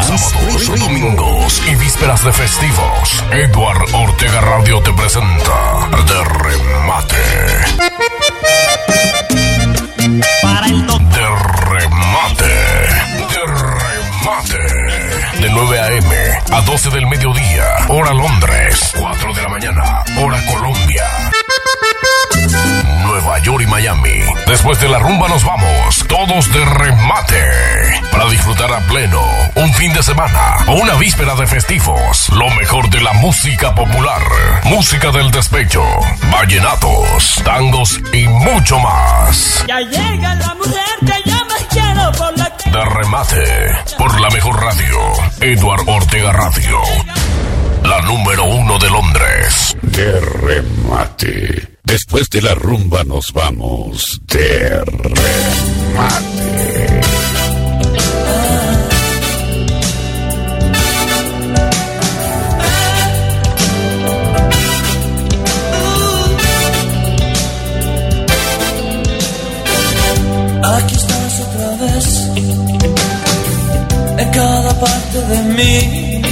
Sábados, 0.06 0.66
domingos 0.80 1.62
y 1.66 1.74
vísperas 1.98 2.24
de 2.24 2.32
festivos. 2.32 3.24
Eduard 3.32 3.92
Ortega 3.92 4.40
Radio 4.40 4.80
te 4.82 4.92
presenta 4.92 5.88
De 6.06 6.24
Remate. 6.44 7.16
Para 10.40 10.66
el 10.66 10.86
De 10.86 11.26
Remate. 11.66 12.44
De 13.28 13.40
Remate. 13.74 14.62
De 15.40 15.50
9 15.50 15.80
a.m. 15.80 16.16
a 16.52 16.60
12 16.60 16.90
del 16.90 17.06
mediodía. 17.08 17.64
Hora 17.88 18.14
Londres. 18.14 18.94
4 18.96 19.34
de 19.34 19.42
la 19.42 19.48
mañana. 19.48 20.04
Hora 20.22 20.40
Colombia. 20.46 21.30
Nueva 23.02 23.40
York 23.40 23.62
y 23.62 23.66
Miami. 23.66 24.20
Después 24.46 24.78
de 24.80 24.88
la 24.88 25.00
rumba 25.00 25.28
nos 25.28 25.44
vamos, 25.44 26.04
todos 26.06 26.52
de 26.52 26.64
remate. 26.64 27.97
Para 28.18 28.30
disfrutar 28.30 28.72
a 28.72 28.80
pleno 28.80 29.22
un 29.54 29.72
fin 29.74 29.92
de 29.92 30.02
semana 30.02 30.56
o 30.66 30.72
una 30.72 30.94
víspera 30.94 31.36
de 31.36 31.46
festivos. 31.46 32.28
Lo 32.30 32.50
mejor 32.56 32.90
de 32.90 33.00
la 33.00 33.12
música 33.12 33.72
popular, 33.76 34.22
música 34.64 35.12
del 35.12 35.30
despecho, 35.30 35.84
vallenatos, 36.32 37.40
tangos 37.44 38.00
y 38.12 38.26
mucho 38.26 38.80
más. 38.80 39.64
Ya 39.68 39.78
llega 39.78 40.34
la 40.34 40.52
mujer 40.54 40.84
que 41.00 41.30
yo 41.30 41.36
me 41.44 41.66
quiero 41.70 42.10
por 42.10 42.36
la 42.36 42.56
que... 42.56 42.70
De 42.70 42.84
remate, 42.86 43.44
por 43.96 44.20
la 44.20 44.30
mejor 44.30 44.64
radio, 44.64 44.98
Eduard 45.40 45.88
Ortega 45.88 46.32
Radio. 46.32 46.80
La 47.84 48.00
número 48.00 48.46
uno 48.46 48.80
de 48.80 48.90
Londres. 48.90 49.76
De 49.80 50.20
remate. 50.20 51.68
Después 51.84 52.28
de 52.30 52.42
la 52.42 52.54
rumba 52.54 53.04
nos 53.04 53.32
vamos 53.32 54.20
de 54.26 54.82
remate. 54.84 56.57
Mí. 75.58 76.22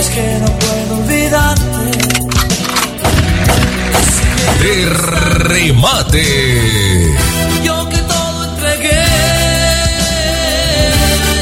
Es 0.00 0.06
que 0.14 0.24
no 0.42 0.50
puedo 0.62 0.90
olvidarte. 1.00 1.90
De 4.62 4.74
remate. 5.50 6.24
Yo 7.66 7.76
que 7.88 8.00
todo 8.14 8.44
entregué, 8.50 9.06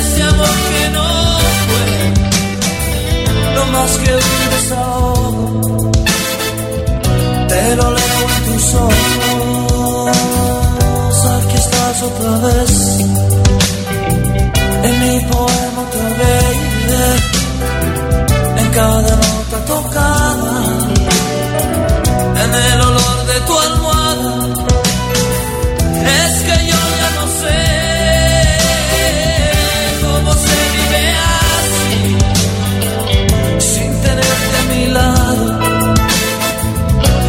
ese 0.01 0.23
amor 0.33 0.57
que 0.73 0.85
no 0.97 1.11
fue, 1.69 1.89
no 3.55 3.63
más 3.75 3.93
que 4.03 4.11
un 4.27 4.41
desahogo. 4.55 5.91
Te 7.53 7.63
lo 7.77 7.87
leo 7.99 8.23
en 8.37 8.43
tus 8.49 8.67
ojos, 8.89 10.17
aquí 11.37 11.57
estás 11.65 11.97
otra 12.09 12.33
vez, 12.47 12.73
en 14.89 14.95
mi 15.03 15.15
poema 15.31 15.58
en 18.61 18.69
cada 18.71 19.17
nota 19.17 19.59
tocada 19.67 20.55
en 22.43 22.51
el 22.55 22.81
olor 22.81 23.19
de 23.31 23.41
tu 23.47 23.55
almohada. 23.67 24.33
Es 26.23 26.33
que 26.47 26.57
yo 26.71 26.81
ya 27.01 27.11
no 27.19 27.25
sé 27.41 27.61
cómo 30.03 30.31
se 30.45 30.57
vive 30.75 31.03
así, 31.61 31.97
sin 33.73 33.91
tenerte 34.07 34.57
a 34.61 34.65
mi 34.73 34.85
lado, 34.99 35.45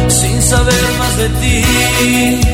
sin 0.08 0.36
saber 0.42 0.84
más 0.98 1.14
de 1.16 1.28
ti. 1.40 2.49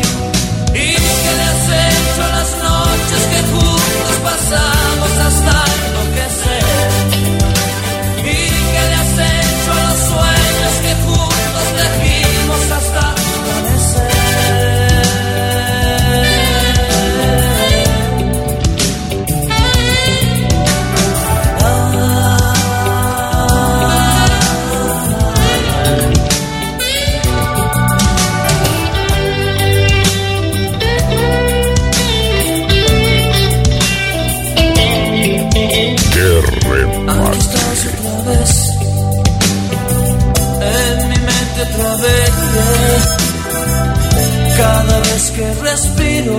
Que 45.37 45.53
respiro, 45.61 46.39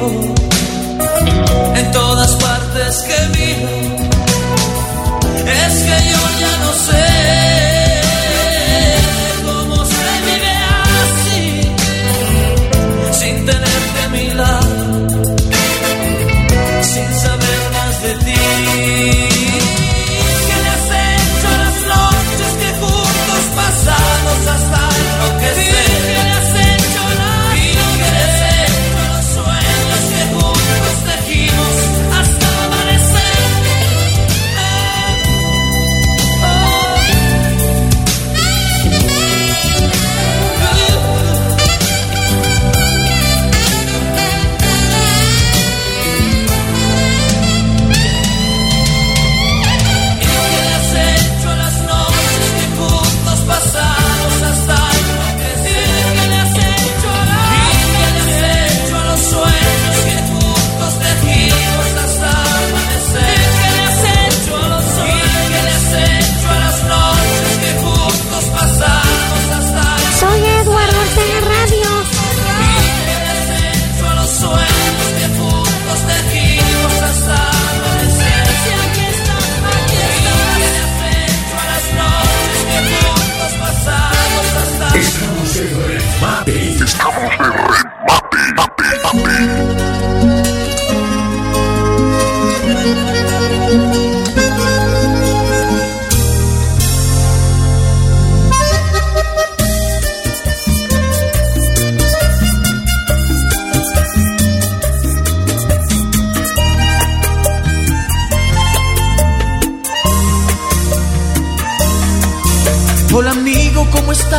en 1.76 1.92
todas 1.92 2.32
partes 2.38 3.04
que 3.08 3.20
miro, 3.38 3.70
es 5.46 5.74
que 5.84 5.98
yo 6.10 6.22
ya 6.40 6.58
no 6.66 6.72
sé 6.74 7.07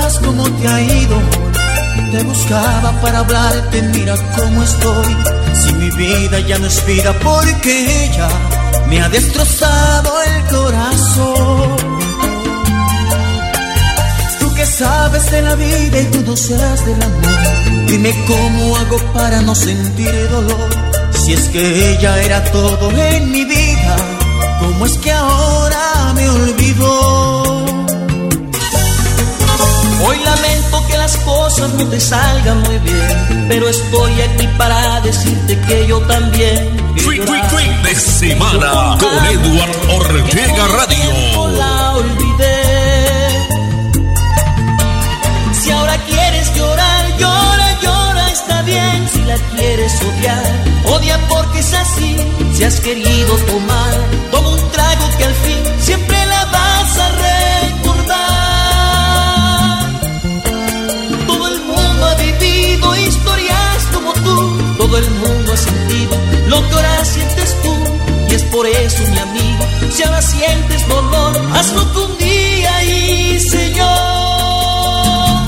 ¿cómo 0.08 0.16
estás? 0.16 0.18
¿Cómo 0.18 0.44
te 0.60 0.68
ha 0.68 0.80
ido? 0.80 1.18
Te 2.12 2.22
buscaba 2.22 2.92
para 3.00 3.18
hablarte, 3.18 3.82
mira 3.82 4.14
cómo 4.36 4.62
estoy. 4.62 5.16
Si 5.54 5.72
mi 5.74 5.90
vida 5.90 6.40
ya 6.40 6.58
no 6.58 6.66
es 6.66 6.86
vida 6.86 7.12
porque 7.22 8.04
ella 8.04 8.28
me 8.88 9.00
ha 9.00 9.08
destrozado 9.08 10.12
el 10.22 10.56
corazón. 10.56 11.76
Tú 14.40 14.54
que 14.54 14.64
sabes 14.66 15.30
de 15.30 15.42
la 15.42 15.54
vida 15.54 16.00
y 16.00 16.04
tú 16.06 16.22
no 16.26 16.36
serás 16.36 16.84
del 16.86 17.02
amor. 17.02 17.86
Dime 17.86 18.14
cómo 18.26 18.76
hago 18.76 18.98
para 19.12 19.42
no 19.42 19.54
sentir 19.54 20.28
dolor. 20.30 20.70
Si 21.12 21.32
es 21.32 21.48
que 21.48 21.92
ella 21.92 22.22
era 22.22 22.42
todo 22.44 22.90
en 22.90 23.30
mi 23.30 23.44
vida, 23.44 23.96
¿cómo 24.60 24.86
es 24.86 24.96
que 24.98 25.12
ahora 25.12 26.12
me 26.14 26.28
olvidó? 26.28 27.17
Hoy 30.00 30.16
lamento 30.24 30.86
que 30.86 30.96
las 30.96 31.16
cosas 31.18 31.72
no 31.74 31.84
te 31.88 32.00
salgan 32.00 32.62
muy 32.62 32.78
bien, 32.78 33.46
pero 33.48 33.68
estoy 33.68 34.20
aquí 34.20 34.46
para 34.56 35.00
decirte 35.00 35.58
que 35.60 35.86
yo 35.86 36.00
también. 36.02 36.76
De 37.82 37.94
semana 37.94 38.96
con 38.98 39.26
Edward 39.26 39.76
Ortega 39.90 40.68
Radio. 40.68 41.48
La 41.52 41.96
olvidé. 41.96 43.28
Si 45.52 45.70
ahora 45.70 45.96
quieres 46.06 46.54
llorar, 46.54 47.18
llora, 47.18 47.80
llora, 47.80 48.30
está 48.30 48.62
bien. 48.62 49.08
Si 49.12 49.22
la 49.24 49.36
quieres 49.54 49.92
odiar, 50.02 50.52
odia 50.84 51.18
porque 51.28 51.58
es 51.60 51.72
así. 51.72 52.16
Si 52.54 52.64
has 52.64 52.80
querido 52.80 53.34
tomar, 53.46 53.94
toma 54.30 54.48
un 54.50 54.70
trago 54.70 55.08
que 55.16 55.24
al 55.24 55.34
fin 55.34 55.62
siempre 55.80 56.26
la 56.26 56.44
vas 56.46 56.98
a 56.98 57.08
Todo 64.88 64.98
el 65.00 65.10
mundo 65.10 65.52
ha 65.52 65.56
sentido 65.58 66.16
lo 66.46 66.66
que 66.66 66.74
ahora 66.74 67.04
sientes 67.04 67.56
tú. 67.62 67.74
Y 68.30 68.34
es 68.34 68.42
por 68.44 68.66
eso, 68.66 69.02
mi 69.10 69.18
amigo, 69.18 69.66
si 69.92 70.02
ahora 70.02 70.22
sientes 70.22 70.88
dolor, 70.88 71.32
hazlo 71.52 71.84
tú 71.92 72.04
un 72.04 72.16
día 72.16 72.84
hice 72.84 73.74
yo. 73.74 75.44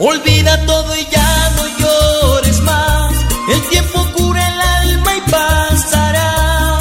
Olvida 0.00 0.66
todo 0.66 0.96
y 0.96 1.06
ya 1.08 1.52
no 1.54 1.78
llores 1.78 2.60
más. 2.62 3.12
El 3.48 3.62
tiempo 3.68 4.04
cura 4.16 4.48
el 4.48 4.60
alma 4.60 5.16
y 5.16 5.30
pasará. 5.30 6.78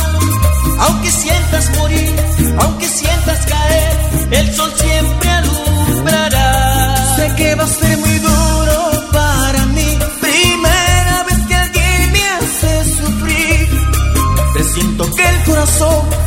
Aunque 0.80 1.12
sientas 1.12 1.78
morir, 1.78 2.16
aunque 2.58 2.88
sientas 2.88 3.46
caer, 3.46 3.98
el 4.32 4.56
sol 4.56 4.74
siempre 4.76 5.30
alumbrará. 5.30 7.16
Sé 7.18 7.36
que 7.36 7.54
va 7.54 7.66
a 7.66 7.68
ser 7.68 7.98
muy 8.00 8.18
duro 8.18 8.47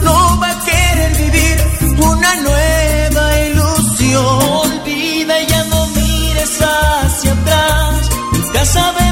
no 0.03 0.39
va 0.41 0.51
a 0.51 0.65
querer 0.65 1.17
vivir 1.17 1.57
una 1.99 2.35
nueva 2.37 3.41
ilusión. 3.47 4.43
Olvida 4.65 5.41
y 5.41 5.47
ya 5.47 5.65
no 5.65 5.87
mires 5.89 6.61
hacia 6.61 7.33
atrás. 7.33 8.11
Ya 8.55 8.65
sabemos 8.65 9.10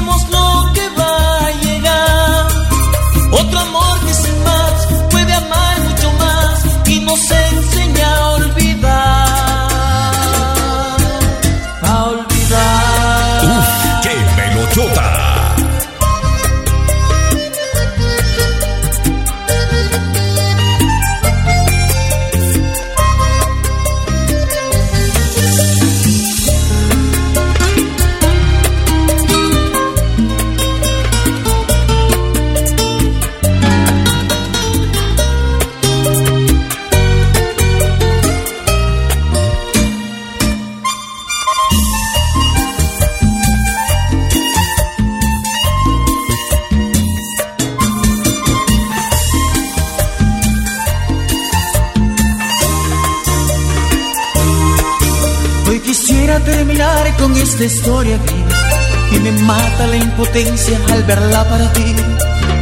impotencia 60.19 60.77
al 60.91 61.03
verla 61.03 61.47
para 61.47 61.71
ti. 61.71 61.95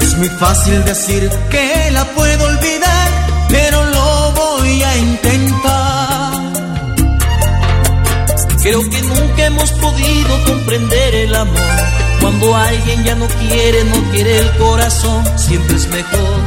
Es 0.01 0.15
muy 0.17 0.29
fácil 0.29 0.83
decir 0.85 1.27
que 1.49 1.89
la 1.91 2.05
puedo 2.05 2.45
olvidar, 2.45 3.09
pero 3.49 3.83
lo 3.83 4.31
voy 4.33 4.83
a 4.83 4.97
intentar. 4.97 6.33
Creo 8.61 8.81
que 8.89 9.01
nunca 9.01 9.45
hemos 9.45 9.71
podido 9.71 10.43
comprender 10.45 11.15
el 11.15 11.35
amor. 11.35 11.63
Cuando 12.21 12.55
alguien 12.55 13.03
ya 13.03 13.15
no 13.15 13.27
quiere, 13.27 13.83
no 13.85 14.11
quiere 14.11 14.39
el 14.39 14.51
corazón, 14.57 15.23
siempre 15.35 15.77
es 15.77 15.87
mejor. 15.87 16.39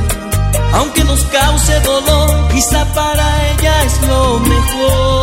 Aunque 0.75 1.03
nos 1.03 1.25
cause 1.25 1.81
dolor, 1.81 2.49
quizá 2.53 2.85
para 2.95 3.51
ella 3.51 3.85
es 3.85 4.01
lo 4.07 4.39
mejor. 4.39 5.20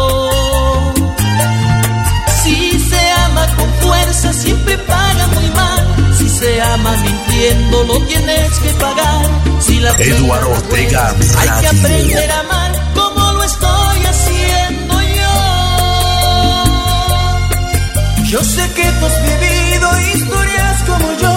Con 3.68 3.74
fuerza, 3.82 4.34
siempre 4.34 4.78
paga 4.80 5.28
muy 5.28 5.49
mal. 5.51 6.13
Si 6.18 6.30
se 6.30 6.61
ama 6.61 6.95
mintiendo, 6.97 7.84
lo 7.84 7.99
tienes 8.05 8.59
que 8.59 8.70
pagar. 8.72 9.26
Si 9.59 9.80
la 9.80 9.91
Eduard 9.91 10.45
Ortega 10.45 11.15
hay 11.38 11.61
que 11.61 11.68
aprender 11.68 12.32
a 12.32 12.39
amar 12.39 12.72
como 12.93 13.32
lo 13.34 13.43
estoy 13.43 14.05
haciendo 14.05 15.01
yo. 15.01 15.36
Yo 18.26 18.43
sé 18.43 18.72
que 18.74 18.84
tú 18.84 19.05
has 19.05 19.22
vivido 19.24 19.89
historias 20.15 20.84
como 20.84 21.13
yo. 21.22 21.34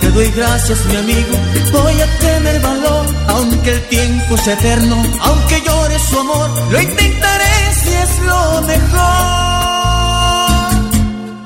Te 0.00 0.10
doy 0.10 0.30
gracias, 0.32 0.84
mi 0.86 0.96
amigo. 0.96 1.38
Voy 1.72 2.00
a 2.00 2.18
tener 2.18 2.60
valor, 2.60 3.06
aunque 3.28 3.70
el 3.70 3.82
tiempo 3.88 4.36
sea 4.38 4.54
eterno, 4.54 5.02
aunque 5.20 5.62
llore 5.62 5.98
su 5.98 6.18
amor. 6.18 6.50
Lo 6.70 6.80
intentaré 6.80 7.74
si 7.82 7.92
es 7.92 8.18
lo 8.20 8.62
mejor. 8.62 9.51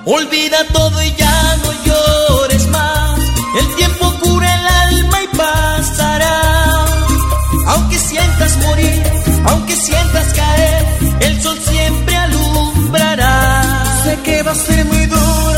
Olvida 0.08 0.58
todo 0.72 1.02
y 1.02 1.12
ya 1.16 1.56
no 1.64 1.72
llores 1.84 2.68
más. 2.68 3.18
El 3.58 3.74
tiempo 3.74 4.14
cura 4.20 4.54
el 4.54 4.66
alma 4.66 5.22
y 5.22 5.36
pasará. 5.36 6.84
Aunque 7.66 7.98
sientas 7.98 8.56
morir, 8.58 9.02
aunque 9.46 9.74
sientas 9.74 10.32
caer, 10.32 10.86
el 11.22 11.42
sol 11.42 11.58
siempre 11.58 12.16
alumbrará. 12.16 13.72
Sé 14.04 14.18
que 14.22 14.42
va 14.44 14.52
a 14.52 14.54
ser 14.54 14.84
muy 14.84 15.06
duro 15.06 15.55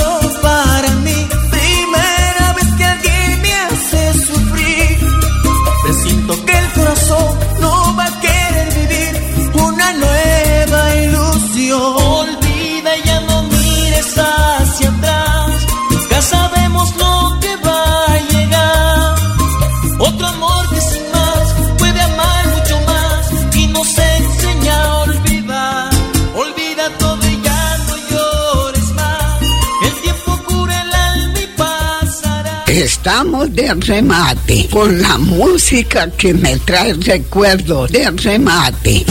de 33.58 33.74
remate 33.74 34.68
con 34.70 35.02
la 35.02 35.18
música 35.18 36.08
que 36.12 36.32
me 36.32 36.58
trae 36.58 36.94
recuerdos 36.94 37.90
de 37.90 38.08
remate. 38.08 39.04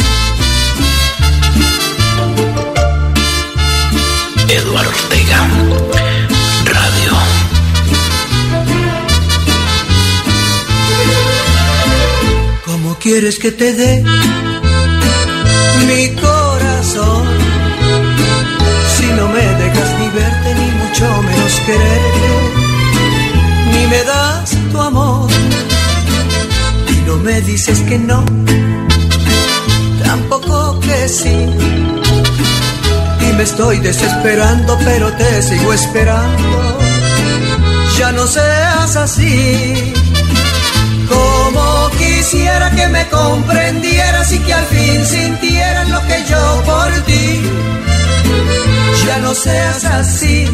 Eduardo 4.47 4.89
Ortega, 4.89 5.47
Radio. 6.63 7.13
¿Cómo 12.65 12.97
quieres 12.99 13.39
que 13.39 13.51
te 13.51 13.73
dé 13.73 14.01
mi 15.87 16.07
corazón? 16.21 17.27
Si 18.95 19.07
no 19.07 19.27
me 19.27 19.41
dejas 19.41 19.99
ni 19.99 20.09
verte, 20.17 20.55
ni 20.55 20.71
mucho 20.71 21.21
menos 21.23 21.53
querer 21.65 22.06
me 27.23 27.41
dices 27.41 27.79
que 27.81 27.97
no, 27.97 28.23
tampoco 30.03 30.79
que 30.79 31.09
sí. 31.09 31.47
Y 33.21 33.33
me 33.33 33.43
estoy 33.43 33.79
desesperando, 33.79 34.77
pero 34.85 35.11
te 35.13 35.41
sigo 35.41 35.73
esperando. 35.73 36.77
Ya 37.97 38.11
no 38.11 38.25
seas 38.27 38.95
así. 38.95 39.93
Como 41.09 41.89
quisiera 41.97 42.71
que 42.71 42.87
me 42.87 43.07
comprendieras 43.07 44.31
y 44.33 44.39
que 44.39 44.53
al 44.53 44.65
fin 44.65 45.05
sintieras 45.05 45.89
lo 45.89 46.01
que 46.07 46.23
yo 46.29 46.63
por 46.65 46.91
ti. 47.05 47.41
Ya 49.05 49.17
no 49.19 49.33
seas 49.33 49.85
así 49.85 50.47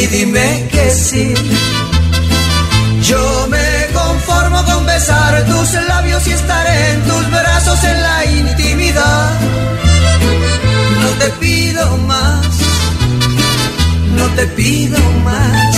y 0.00 0.06
dime 0.06 0.68
que 0.72 0.90
sí. 0.90 1.34
Yo 3.02 3.46
me 3.50 3.59
conformo 4.30 4.64
con 4.64 4.86
besar 4.86 5.44
tus 5.46 5.72
labios 5.88 6.26
y 6.26 6.32
estar 6.32 6.66
en 6.66 7.02
tus 7.02 7.30
brazos 7.30 7.84
en 7.84 8.02
la 8.02 8.24
intimidad. 8.26 9.40
No 11.02 11.08
te 11.18 11.30
pido 11.40 11.96
más, 11.98 12.46
no 14.16 14.26
te 14.36 14.46
pido 14.46 14.98
más. 15.24 15.76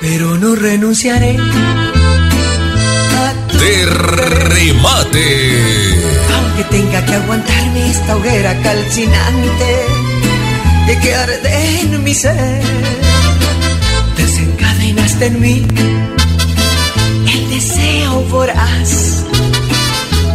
Pero 0.00 0.38
no 0.38 0.54
renunciaré 0.54 1.36
De 3.66 3.84
remate. 3.84 5.26
Aunque 6.36 6.64
tenga 6.70 7.04
que 7.04 7.14
aguantarme 7.14 7.90
esta 7.90 8.14
hoguera 8.14 8.56
calcinante 8.62 9.70
de 10.86 10.98
que 11.00 11.14
arde 11.14 11.80
en 11.80 12.04
mi 12.04 12.14
ser, 12.14 12.62
desencadenaste 14.16 15.26
en 15.26 15.40
mí 15.40 15.66
el 17.34 17.50
deseo 17.50 18.20
voraz 18.30 19.24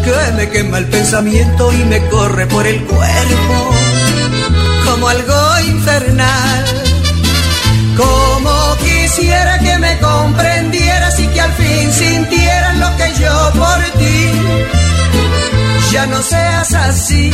que 0.04 0.32
me 0.34 0.50
quema 0.50 0.80
el 0.80 0.88
pensamiento 0.88 1.72
y 1.72 1.86
me 1.86 2.06
corre 2.10 2.48
por 2.48 2.68
el 2.68 2.84
cuerpo 2.84 3.72
como 4.86 5.08
algo 5.08 5.60
infernal. 5.68 6.66
Como 7.96 8.78
quisiera 8.84 9.51
comprendieras 10.00 11.20
y 11.20 11.28
que 11.28 11.42
al 11.42 11.54
fin 11.54 11.92
sintieras 11.92 12.78
lo 12.78 12.98
que 12.98 13.14
yo 13.20 13.52
por 13.54 13.80
ti. 14.00 14.32
Ya 15.92 16.06
no 16.06 16.22
seas 16.22 16.74
así 16.74 17.32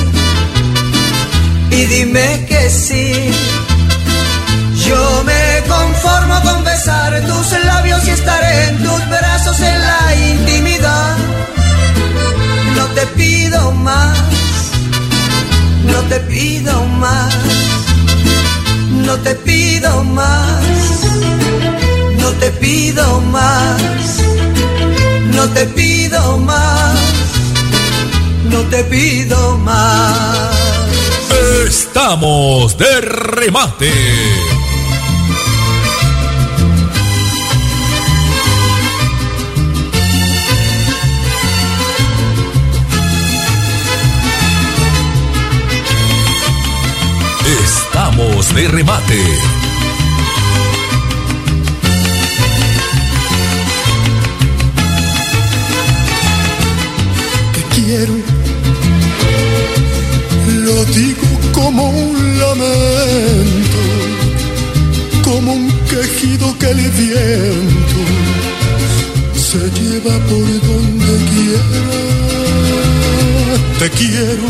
y 1.72 1.86
dime 1.86 2.46
que 2.48 2.70
sí. 2.70 3.32
Yo 4.88 5.24
me 5.26 5.64
conformo 5.68 6.42
con 6.42 6.64
besar 6.64 7.22
tus 7.22 7.52
labios 7.66 8.08
y 8.08 8.10
estar 8.12 8.44
en 8.44 8.78
tus 8.84 9.10
brazos 9.10 9.60
en 9.60 9.82
la 9.82 10.16
intimidad. 10.16 11.18
No 12.76 12.86
te 12.96 13.06
pido 13.18 13.72
más, 13.72 14.18
no 15.84 16.00
te 16.10 16.20
pido 16.22 16.86
más, 16.86 17.34
no 19.06 19.16
te 19.18 19.36
pido 19.36 20.04
más, 20.04 20.64
no 22.28 22.34
te 22.34 22.52
pido 22.52 23.22
más, 23.22 24.22
no 25.34 25.48
te 25.50 25.66
pido 25.68 26.38
más, 26.40 27.00
no 28.52 28.60
te 28.64 28.84
pido 28.84 29.58
más. 29.60 30.52
Estamos 31.66 32.78
de 32.78 33.00
remate. 33.00 33.94
Estamos 47.64 48.54
de 48.54 48.68
remate. 48.68 49.57
El 66.70 66.80
viento 66.92 68.02
se 69.34 69.60
lleva 69.80 70.16
por 70.30 70.48
donde 70.68 71.14
quiera. 71.32 71.84
Te 73.80 73.90
quiero, 73.92 74.48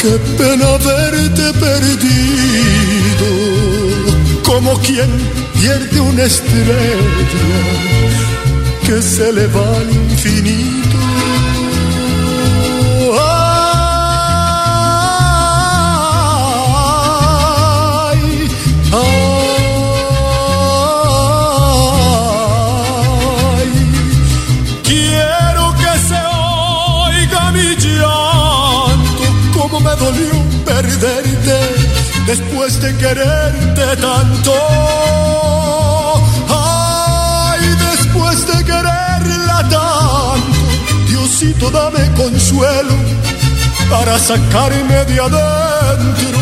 qué 0.00 0.14
pena 0.38 0.70
verte 0.88 1.46
perdido, 1.58 3.30
como 4.44 4.78
quien 4.80 5.10
pierde 5.58 6.00
una 6.00 6.24
estrella 6.24 6.96
que 8.86 9.02
se 9.02 9.32
le 9.32 9.46
va 9.48 9.76
al 9.78 9.90
infinito. 9.90 10.89
Después 32.30 32.80
de 32.80 32.96
quererte 32.96 33.96
tanto. 33.96 34.52
Ay, 36.48 37.60
después 37.90 38.46
de 38.46 38.64
quererla 38.64 39.58
tanto, 39.68 40.60
Diosito 41.08 41.70
dame 41.70 42.08
consuelo 42.14 42.94
para 43.90 44.16
sacarme 44.18 45.04
de 45.06 45.20
adentro 45.20 46.38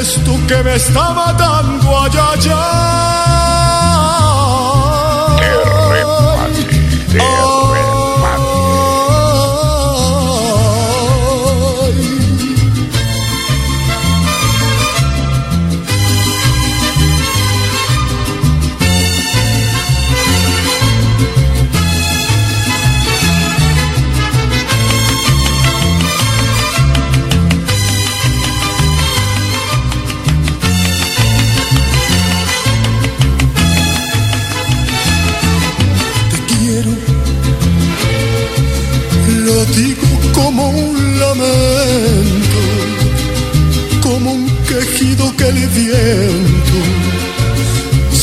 esto 0.00 0.32
que 0.48 0.60
me 0.64 0.74
está 0.74 1.10
matando 1.10 1.86
allá 1.96 2.32
allá. 2.32 3.67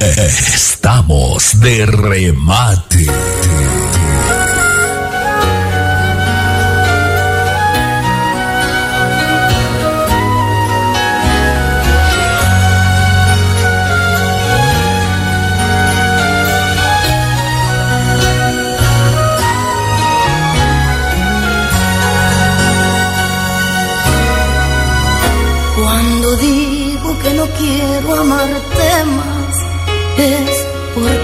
Estamos 0.00 1.60
de 1.60 1.84
remate. 1.84 3.04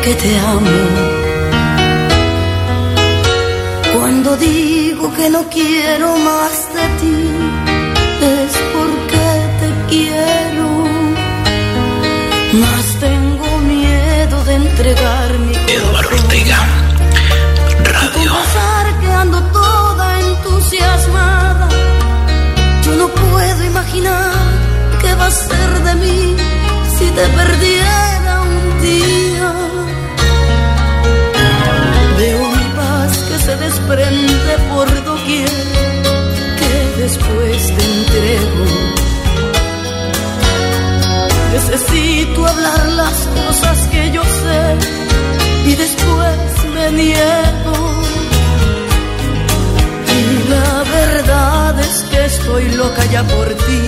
que 0.07 0.15
te 0.15 0.39
amo. 0.39 0.79
Cuando 3.95 4.37
digo 4.37 5.05
que 5.17 5.29
no 5.31 5.43
quiero 5.57 6.09
más 6.29 6.55
de 6.77 6.85
ti, 7.01 7.19
es 8.37 8.53
porque 8.75 9.27
te 9.61 9.69
quiero. 9.91 10.69
Más 12.65 12.87
tengo 13.07 13.49
miedo 13.75 14.37
de 14.49 14.55
entregar 14.55 15.31
mi 15.45 15.55
Eduardo 15.77 16.15
Ortega, 16.21 16.61
Radio. 17.93 18.33
Toda 19.53 20.07
entusiasmada. 20.21 21.69
Yo 22.85 22.93
no 23.03 23.09
puedo 23.09 23.65
imaginar 23.73 24.33
qué 25.01 25.15
va 25.15 25.27
a 25.27 25.31
ser 25.31 25.71
de 25.87 25.95
mí 26.03 26.37
si 26.97 27.07
te 27.17 27.27
perdiera 27.39 28.16
prende 33.81 34.55
por 34.71 34.87
doquier 35.05 35.51
que 36.61 37.03
después 37.03 37.67
te 37.77 37.85
entrego. 37.85 38.65
Necesito 41.53 42.47
hablar 42.47 42.87
las 43.03 43.19
cosas 43.39 43.79
que 43.89 44.11
yo 44.13 44.23
sé 44.23 44.63
y 45.71 45.75
después 45.75 46.37
me 46.75 46.93
niego. 46.93 47.77
Y 50.19 50.49
la 50.51 50.85
verdad 50.99 51.81
es 51.81 52.05
que 52.11 52.25
estoy 52.27 52.71
loca 52.73 53.05
ya 53.07 53.23
por 53.25 53.49
ti, 53.49 53.83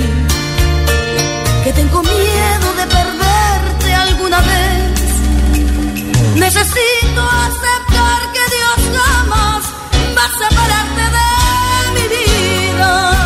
que 1.64 1.72
tengo 1.72 2.02
miedo 2.02 2.68
de 2.80 2.86
perderte 2.96 3.94
alguna 3.94 4.40
vez. 4.40 5.00
Necesito 6.36 7.22
aceptar 7.46 8.20
que 8.34 8.44
Dios 8.56 8.78
jamás 8.98 9.77
más 10.18 10.32
separarte 10.32 11.04
de 11.16 11.30
mi 11.94 12.04
vida. 12.14 13.17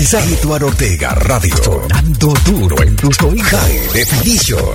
Garantizado. 0.00 0.40
Eduardo 0.40 0.66
Ortega 0.68 1.14
Radio. 1.14 1.56
Sonando 1.62 2.32
duro 2.46 2.82
en 2.82 2.96
tus 2.96 3.20
oídos. 3.20 3.48
High 3.48 3.88
Definition. 3.92 4.74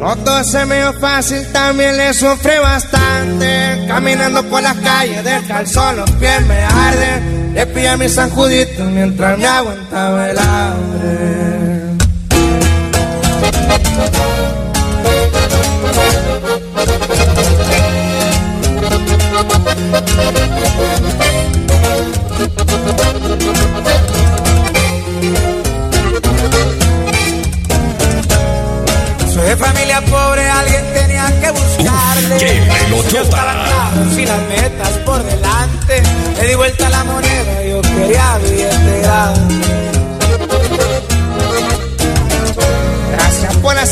No 0.00 0.16
todo 0.16 0.44
se 0.44 0.66
me 0.66 0.78
dio 0.78 0.92
fácil, 0.94 1.46
también 1.52 1.96
le 1.96 2.12
sufrí 2.12 2.58
bastante. 2.60 3.84
Caminando 3.86 4.42
por 4.50 4.62
las 4.62 4.76
calles 4.78 5.22
del 5.22 5.46
calzón, 5.46 5.96
los 5.96 6.10
pies 6.12 6.44
me 6.46 6.64
arden. 6.64 7.54
Le 7.54 7.66
pillé 7.66 7.88
a 7.88 7.96
mi 7.96 8.08
San 8.08 8.30
Judito 8.30 8.84
mientras 8.86 9.38
me 9.38 9.46
aguantaba 9.46 10.30
el 10.30 10.38
hambre. 10.38 11.33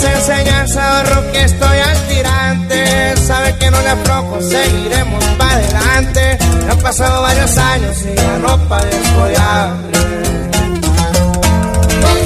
Las 0.02 0.28
enseñanzas, 0.28 0.76
ahorro 0.76 1.32
que 1.32 1.42
estoy 1.42 1.78
al 1.78 2.06
tirante. 2.08 3.16
Sabe 3.16 3.56
que 3.56 3.70
no 3.70 3.80
le 3.80 3.88
aflojo, 3.88 4.40
seguiremos 4.40 5.24
para 5.38 5.52
adelante. 5.52 6.38
Ya 6.64 6.72
han 6.72 6.78
pasado 6.78 7.22
varios 7.22 7.56
años 7.58 7.96
y 8.02 8.14
ya 8.14 8.38
no 8.38 8.58
padezco 8.68 9.24
de 9.24 9.36
hambre. 9.36 10.00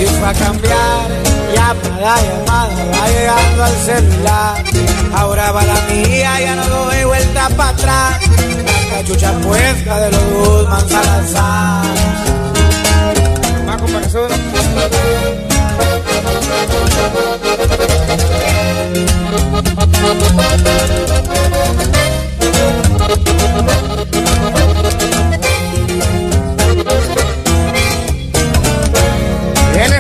Y 0.01 0.05
fue 0.05 0.29
a 0.29 0.35
cambiar, 0.35 1.09
llamada, 1.55 2.23
llamada, 2.23 2.85
va 2.93 3.09
llegando 3.09 3.65
al 3.65 3.77
celular. 3.85 4.63
Ahora 5.15 5.53
va 5.53 5.63
la 5.63 5.81
mía, 5.91 6.41
ya 6.41 6.55
no 6.55 6.67
doy 6.67 7.05
vuelta 7.05 7.49
para 7.57 7.71
atrás. 7.71 8.21
La 8.91 8.97
cachucha 8.97 9.33
puesta 9.41 10.01
de 10.01 10.11
los 10.11 10.25
Guzmán 10.25 10.89
Salazar. 10.89 11.85
Va, 13.69 13.77
compa, 13.77 14.01
que. 14.01 14.09
En 19.57 19.63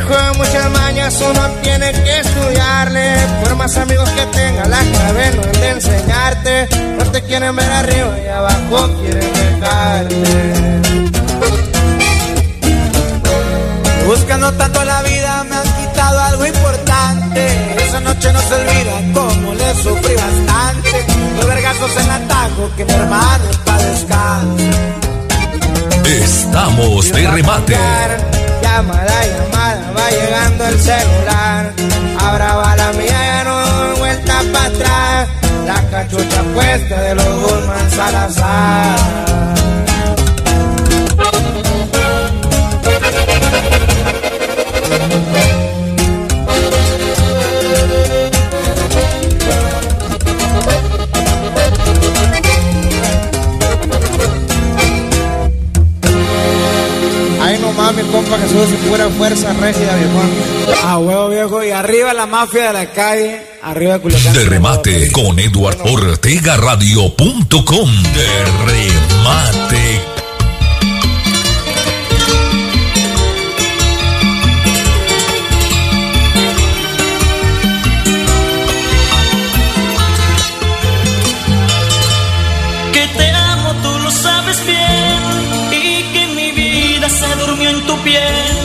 juego 0.02 0.34
muchas 0.36 0.70
mañas, 0.70 1.22
uno 1.22 1.48
tiene 1.62 1.90
que 1.92 2.18
estudiarle. 2.20 3.16
Por 3.42 3.56
más 3.56 3.74
amigos 3.78 4.10
que 4.10 4.26
tenga, 4.26 4.66
la 4.66 4.80
clave 4.80 5.30
no 5.36 5.42
es 5.42 5.60
de 5.60 5.70
enseñarte. 5.70 6.68
No 6.98 7.10
te 7.10 7.22
quieren 7.22 7.56
ver 7.56 7.70
arriba 7.70 8.18
y 8.22 8.28
abajo 8.28 8.90
quieren 9.00 9.32
dejarte. 9.32 10.76
Buscando 14.06 14.52
tanto 14.52 14.84
la 14.84 15.02
vida 15.02 15.44
me 15.44 15.56
han 15.56 15.62
quitado 15.62 16.20
algo 16.20 16.44
importante. 16.44 16.75
Esa 17.86 18.00
noche 18.00 18.32
no 18.32 18.40
se 18.40 18.54
olvida 18.54 18.94
cómo 19.14 19.54
le 19.54 19.74
sufrí 19.74 20.14
bastante. 20.14 21.06
Los 21.36 21.46
vergazos 21.46 21.96
en 21.96 22.10
atajo 22.10 22.70
que 22.76 22.84
mi 22.84 22.92
hermano 22.92 23.44
pa' 23.64 23.78
descanso. 23.78 24.64
Estamos 26.04 27.12
de 27.12 27.30
remate. 27.30 27.76
Llamada, 28.62 29.26
llamada, 29.26 29.92
va 29.96 30.10
llegando 30.10 30.66
el 30.66 30.80
celular. 30.80 31.72
Ahora 32.20 32.54
va 32.56 32.76
la 32.76 32.92
mía, 32.92 33.20
ya 33.26 33.44
no 33.44 33.66
doy 33.66 33.98
vuelta 33.98 34.42
para 34.52 34.66
atrás. 34.66 35.28
La 35.66 35.82
cachucha 35.90 36.42
puesta 36.54 37.00
de 37.00 37.14
los 37.14 37.26
Guzmán 37.42 37.90
Salazar. 37.90 38.96
Compa, 58.06 58.36
que 58.38 58.48
sube 58.48 58.66
su 58.66 58.76
pura 58.88 59.08
fuerza 59.10 59.52
regia, 59.54 59.94
viejo. 59.96 60.80
A 60.84 60.98
huevo, 60.98 61.28
viejo. 61.28 61.64
Y 61.64 61.70
arriba 61.70 62.12
la 62.14 62.26
mafia 62.26 62.68
de 62.68 62.72
la 62.72 62.86
calle. 62.92 63.42
Arriba 63.62 63.98
Culiacán. 63.98 64.32
De 64.32 64.44
remate 64.44 65.12
con 65.12 65.38
Eduard 65.38 65.78
Ortega 65.82 66.56
Radio.com. 66.56 68.02
De 68.02 68.28
remate. 68.66 70.15
Piel. 88.06 88.56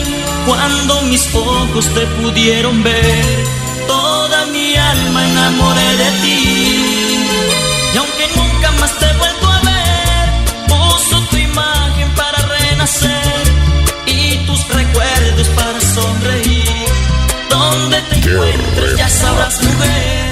Cuando 0.46 1.02
mis 1.10 1.24
ojos 1.34 1.84
te 1.96 2.04
pudieron 2.18 2.82
ver, 2.82 3.36
toda 3.86 4.46
mi 4.54 4.68
alma 4.76 5.20
enamoré 5.30 5.90
de 6.02 6.10
ti. 6.22 6.40
Y 7.94 7.96
aunque 8.02 8.24
nunca 8.38 8.68
más 8.80 8.92
te 8.98 9.06
he 9.10 9.14
vuelto 9.22 9.46
a 9.56 9.60
ver, 9.70 10.26
uso 10.94 11.16
tu 11.30 11.36
imagen 11.36 12.08
para 12.20 12.38
renacer 12.56 13.42
y 14.06 14.20
tus 14.46 14.60
recuerdos 14.68 15.48
para 15.60 15.80
sonreír. 15.96 16.86
Donde 17.50 17.98
te 18.08 18.16
encuentres, 18.16 18.96
ya 18.96 19.08
sabrás, 19.08 19.56
mujer, 19.62 20.31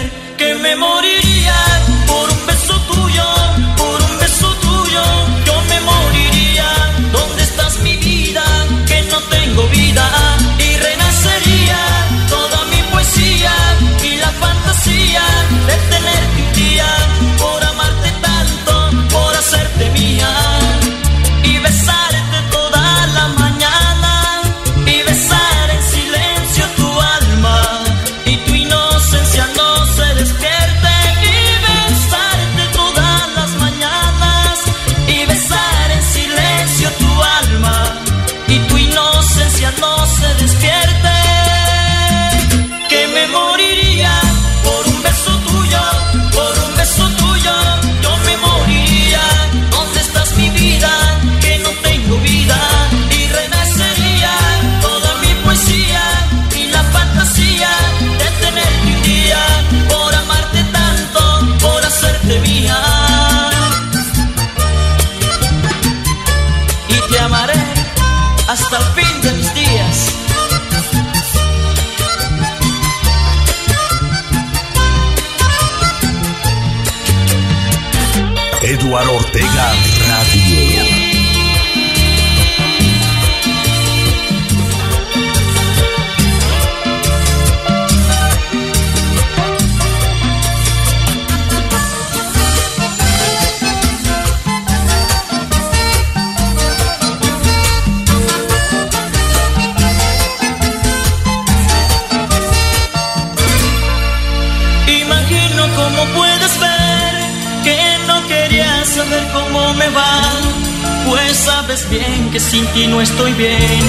sabes 111.70 111.88
bien 111.88 112.30
que 112.32 112.40
sin 112.40 112.66
ti 112.68 112.86
no 112.88 113.00
estoy 113.00 113.32
bien 113.34 113.84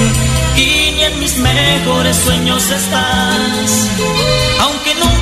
y 0.55 0.91
ni 0.95 1.03
en 1.03 1.19
mis 1.19 1.37
mejores 1.37 2.15
sueños 2.15 2.69
estás. 2.69 3.89
Aunque 4.59 4.93
nunca 4.95 5.20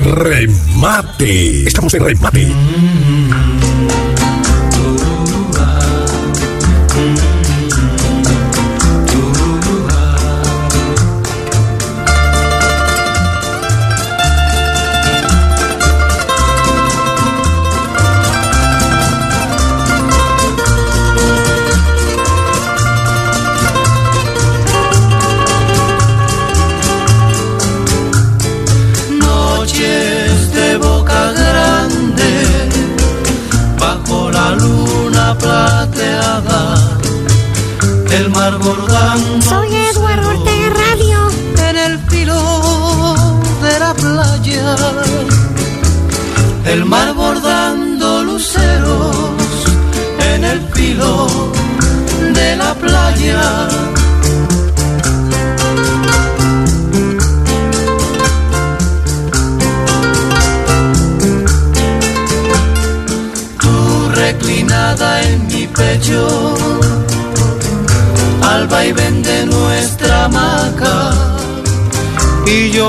remate. 0.00 1.66
Estamos 1.66 1.92
de 1.92 1.98
remate. 1.98 2.52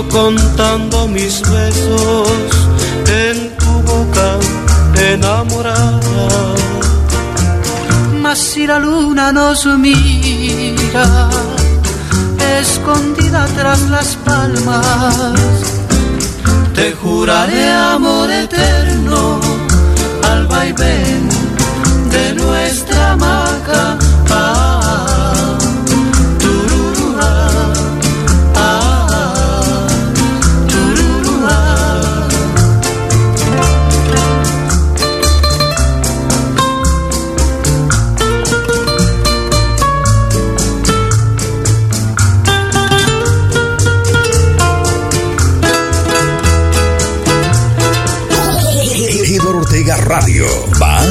Contando 0.10 1.08
mis 1.08 1.42
besos 1.42 2.30
en 3.08 3.56
tu 3.58 3.72
boca 3.92 4.38
enamorada. 5.12 6.28
Mas 8.22 8.40
si 8.40 8.66
la 8.66 8.80
luna 8.80 9.32
nos 9.32 9.66
mira, 9.66 11.30
escondida 12.60 13.46
tras 13.56 13.82
las 13.90 14.16
palmas, 14.18 15.34
te 16.74 16.94
juraré 16.94 17.72
amor 17.72 18.32
eterno 18.32 19.40
al 20.30 20.48
vaivén 20.48 21.30
de 22.12 22.34
nuestra 22.34 23.12
hamaca. 23.12 24.03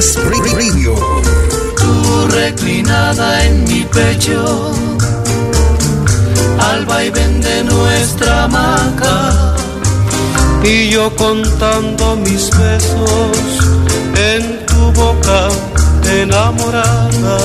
Más. 0.03 0.95
Tú 1.77 2.29
reclinada 2.29 3.45
en 3.45 3.65
mi 3.65 3.85
pecho, 3.85 4.73
al 6.59 6.87
vaivén 6.87 7.41
de 7.41 7.65
nuestra 7.65 8.45
hamaca, 8.45 9.55
y 10.65 10.91
yo 10.91 11.15
contando 11.17 12.17
mis 12.17 12.51
besos 12.51 13.39
en 14.33 14.67
tu 14.67 14.93
boca 14.93 15.49
enamorada. 16.21 17.39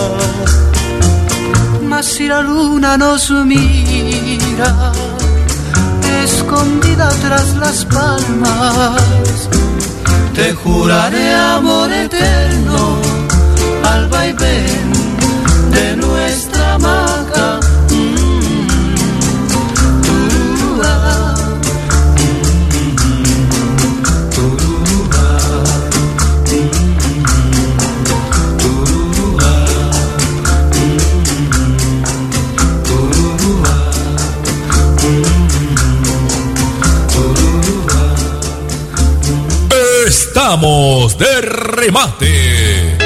Mas 1.83 2.05
si 2.05 2.27
la 2.27 2.41
luna 2.41 2.97
nos 2.97 3.29
mira, 3.29 4.91
escondida 6.23 7.09
tras 7.21 7.55
las 7.55 7.85
palmas, 7.85 9.36
te 10.37 10.53
juraré 10.53 11.33
amor 11.33 11.91
eterno 11.91 12.99
al 13.83 14.07
vaivén 14.07 14.91
de 15.71 15.95
nuestra 15.97 16.75
hamaca. 16.75 17.59
Estamos 40.47 41.17
de 41.17 41.41
remate. 41.41 42.97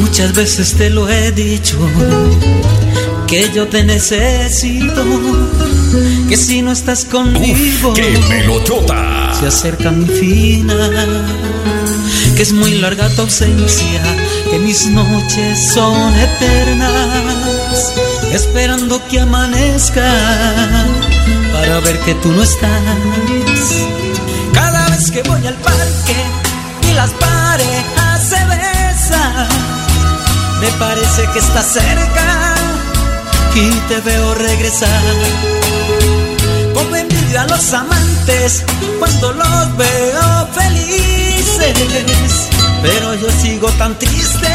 Muchas 0.00 0.34
veces 0.34 0.72
te 0.72 0.88
lo 0.88 1.06
he 1.10 1.32
dicho, 1.32 1.76
que 3.26 3.50
yo 3.54 3.68
te 3.68 3.84
necesito, 3.84 5.04
que 6.30 6.36
si 6.38 6.62
no 6.62 6.72
estás 6.72 7.04
conmigo, 7.04 7.92
¡Qué 7.92 8.18
melochota! 8.30 9.34
se 9.38 9.48
acerca 9.48 9.90
mi 9.90 10.06
fina, 10.06 10.74
que 12.36 12.42
es 12.42 12.54
muy 12.54 12.78
larga 12.78 13.10
tu 13.10 13.20
ausencia, 13.20 14.02
que 14.52 14.58
mis 14.58 14.86
noches 14.88 15.72
son 15.72 16.14
eternas, 16.14 17.94
esperando 18.32 19.00
que 19.08 19.20
amanezca 19.20 20.12
para 21.54 21.80
ver 21.80 21.98
que 22.00 22.14
tú 22.16 22.30
no 22.32 22.42
estás. 22.42 22.68
Cada 24.52 24.90
vez 24.90 25.10
que 25.10 25.22
voy 25.22 25.46
al 25.46 25.54
parque 25.54 26.16
y 26.86 26.92
las 26.92 27.12
parejas 27.12 28.28
se 28.28 28.44
besan, 28.44 29.48
me 30.60 30.68
parece 30.72 31.26
que 31.32 31.38
estás 31.38 31.72
cerca 31.72 32.54
y 33.54 33.70
te 33.88 34.00
veo 34.00 34.34
regresar. 34.34 35.02
Como 36.74 36.94
envidia 36.94 37.40
a 37.40 37.46
los 37.46 37.72
amantes 37.72 38.64
cuando 38.98 39.32
los 39.32 39.76
veo 39.78 40.48
felices, 40.52 42.51
pero 42.82 43.14
yo 43.14 43.30
sigo 43.30 43.68
tan 43.72 43.98
triste 43.98 44.48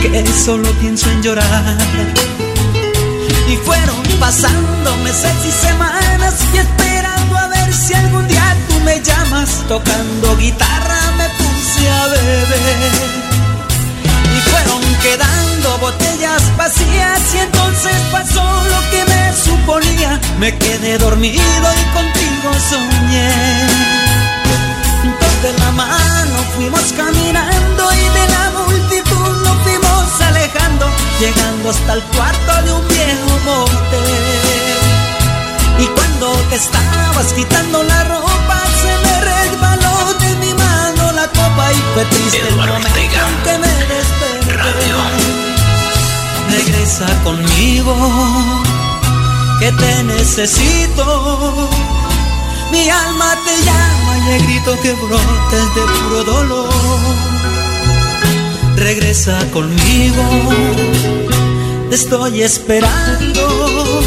que 0.00 0.26
solo 0.32 0.70
pienso 0.80 1.10
en 1.10 1.22
llorar. 1.22 1.78
Y 3.48 3.56
fueron 3.56 4.02
pasando 4.18 4.96
meses 4.98 5.34
y 5.46 5.50
semanas 5.50 6.34
y 6.54 6.58
esperando 6.58 7.36
a 7.36 7.48
ver 7.48 7.72
si 7.74 7.94
algún 7.94 8.26
día 8.28 8.56
tú 8.68 8.80
me 8.80 9.00
llamas. 9.00 9.62
Tocando 9.68 10.36
guitarra 10.36 11.00
me 11.18 11.28
puse 11.30 11.90
a 11.90 12.06
beber. 12.06 13.20
Y 14.36 14.40
fueron 14.50 14.80
quedando 15.02 15.78
botellas 15.78 16.56
vacías 16.56 17.34
y 17.34 17.38
entonces 17.38 17.96
pasó 18.12 18.42
lo 18.42 18.90
que 18.90 19.04
me 19.04 19.32
suponía. 19.36 20.20
Me 20.38 20.56
quedé 20.56 20.98
dormido 20.98 21.42
y 21.42 21.94
contigo 21.94 22.50
soñé. 22.70 23.99
De 25.42 25.52
la 25.58 25.70
mano 25.72 26.36
fuimos 26.54 26.92
caminando 26.94 27.92
y 27.94 28.08
de 28.18 28.28
la 28.28 28.50
multitud 28.60 29.42
nos 29.42 29.56
fuimos 29.62 30.20
alejando, 30.20 30.86
llegando 31.18 31.70
hasta 31.70 31.94
el 31.94 32.02
cuarto 32.02 32.62
de 32.62 32.72
un 32.74 32.86
viejo 32.88 33.38
motel. 33.46 34.80
Y 35.78 35.86
cuando 35.86 36.32
te 36.50 36.56
estabas 36.56 37.32
quitando 37.32 37.82
la 37.82 38.04
ropa, 38.04 38.58
se 38.82 38.92
me 39.04 39.20
resbaló 39.32 40.12
de 40.20 40.34
mi 40.44 40.52
mano 40.52 41.12
la 41.12 41.26
copa 41.28 41.72
y 41.72 41.82
fue 41.94 42.04
triste 42.04 42.46
el 42.46 42.56
momento 42.56 42.88
Ortega. 42.88 43.28
en 43.28 43.42
que 43.42 43.58
me 43.64 43.74
desperté. 43.94 44.60
Regresa 46.50 47.06
conmigo, 47.24 47.94
que 49.58 49.72
te 49.72 50.04
necesito. 50.04 51.69
Mi 52.70 52.88
alma 52.88 53.36
te 53.44 53.64
llama 53.64 54.18
y 54.18 54.30
el 54.32 54.42
grito 54.44 54.80
que 54.80 54.92
brota 54.92 55.56
es 55.56 55.74
de 55.74 55.80
puro 55.80 56.24
dolor. 56.24 56.68
Regresa 58.76 59.38
conmigo, 59.52 60.22
te 61.88 61.96
estoy 61.96 62.42
esperando. 62.42 64.02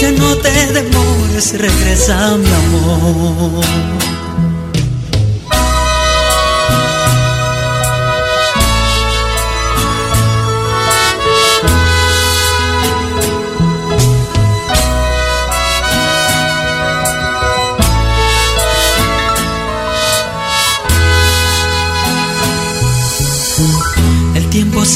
Ya 0.00 0.10
no 0.12 0.36
te 0.36 0.50
demores, 0.72 1.58
regresa 1.58 2.36
mi 2.36 2.48
amor. 2.48 3.64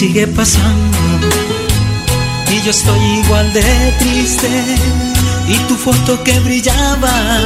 Sigue 0.04 0.26
pasando 0.26 0.98
y 2.50 2.60
yo 2.62 2.70
estoy 2.70 3.00
igual 3.24 3.50
de 3.54 3.62
triste. 4.00 4.50
Y 5.48 5.56
tu 5.68 5.76
foto 5.76 6.22
que 6.22 6.38
brillaba, 6.40 7.40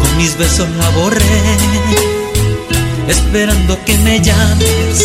con 0.00 0.16
mis 0.18 0.36
besos 0.36 0.68
la 0.78 0.90
borré. 0.90 1.40
Esperando 3.08 3.82
que 3.86 3.96
me 3.98 4.20
llames 4.20 4.96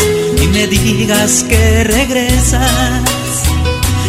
y 0.41 0.47
me 0.47 0.67
digas 0.67 1.45
que 1.47 1.85
regresas. 1.85 3.03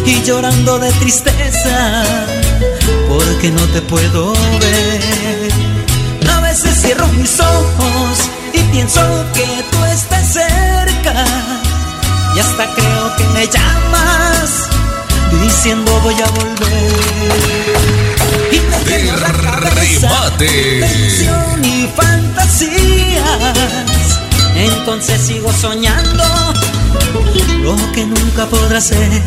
Y 0.05 0.20
llorando 0.23 0.81
de 0.81 0.90
tristeza, 1.02 2.05
porque 3.09 3.51
no 3.52 3.65
te 3.74 3.81
puedo 3.82 4.32
ver. 4.32 5.52
A 6.36 6.40
veces 6.40 6.82
cierro 6.82 7.06
mis 7.19 7.39
ojos 7.39 8.12
y 8.52 8.59
pienso 8.73 9.02
que 9.35 9.47
tú 9.70 9.85
estás 9.85 10.32
cerca. 10.32 11.63
Y 12.35 12.40
hasta 12.40 12.66
creo 12.74 13.16
que 13.16 13.24
me 13.28 13.47
llamas 13.47 14.69
diciendo 15.43 16.01
voy 16.01 16.15
a 16.15 16.27
volver. 16.31 16.93
Y 18.51 18.61
me 18.61 18.78
lleno 18.85 19.16
la 19.16 19.32
cabeza 19.32 20.32
y 21.62 21.86
fantasías. 21.97 23.55
Entonces 24.56 25.20
sigo 25.20 25.52
soñando 25.52 26.24
lo 27.62 27.93
que 27.93 28.05
nunca 28.05 28.47
podrá 28.47 28.81
ser. 28.81 29.23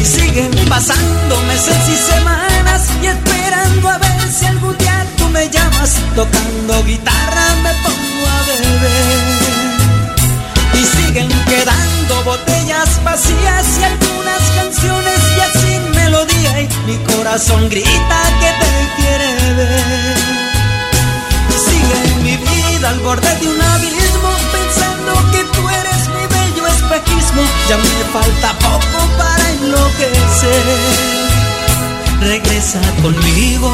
Y 0.00 0.04
siguen 0.04 0.50
pasando 0.68 1.40
meses 1.42 1.76
y 1.88 1.96
semanas 2.12 2.82
y 3.02 3.06
esperando 3.06 3.88
a 3.88 3.98
ver 3.98 4.32
si 4.32 4.46
algún 4.46 4.76
día 4.78 5.06
tú 5.16 5.28
me 5.28 5.48
llamas. 5.48 5.94
Tocando 6.14 6.84
guitarra 6.84 7.54
me 7.62 7.72
pongo 7.82 8.26
a 8.26 8.42
beber. 8.46 9.59
Siguen 11.10 11.28
quedando 11.46 12.22
botellas 12.22 13.02
vacías 13.02 13.66
y 13.80 13.82
algunas 13.82 14.42
canciones 14.54 15.18
ya 15.36 15.60
sin 15.60 15.90
melodía. 15.90 16.60
Y 16.60 16.68
mi 16.86 16.96
corazón 16.98 17.68
grita 17.68 18.20
que 18.38 18.50
te 18.60 18.70
quiere 18.94 19.54
ver. 19.56 20.16
Sigue 21.66 22.14
mi 22.22 22.36
vida 22.36 22.90
al 22.90 23.00
borde 23.00 23.28
de 23.40 23.48
un 23.48 23.60
abismo 23.60 24.30
pensando 24.52 25.32
que 25.32 25.42
tú 25.52 25.68
eres 25.68 26.00
mi 26.14 26.24
bello 26.36 26.64
espejismo. 26.68 27.42
Ya 27.68 27.76
me 27.76 28.04
falta 28.12 28.56
poco 28.60 28.98
para 29.18 29.50
enloquecer. 29.50 30.64
Regresa 32.20 32.80
conmigo, 33.02 33.68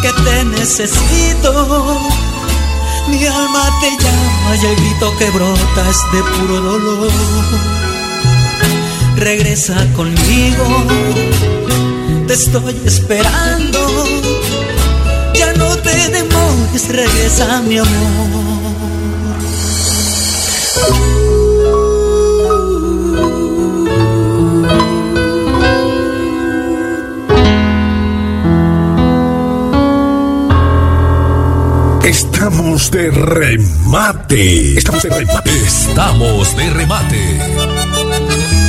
que 0.00 0.10
te 0.24 0.44
necesito. 0.44 2.25
Mi 3.08 3.24
alma 3.24 3.70
te 3.80 3.90
llama 4.02 4.56
y 4.60 4.66
el 4.66 4.76
grito 4.76 5.16
que 5.18 5.30
brota 5.30 5.90
es 5.90 5.98
de 6.12 6.22
puro 6.22 6.60
dolor. 6.60 7.10
Regresa 9.16 9.86
conmigo, 9.94 10.84
te 12.26 12.34
estoy 12.34 12.76
esperando. 12.84 13.78
Ya 15.34 15.52
no 15.54 15.76
te 15.78 16.08
demores, 16.08 16.88
regresa 16.88 17.62
mi 17.62 17.78
amor. 17.78 18.46
Estamos 32.76 32.90
de 32.90 33.10
remate. 33.10 34.76
Estamos 34.76 35.02
de 35.02 35.08
remate. 35.08 35.50
Estamos 35.50 36.56
de 36.56 36.70
remate. 36.70 38.65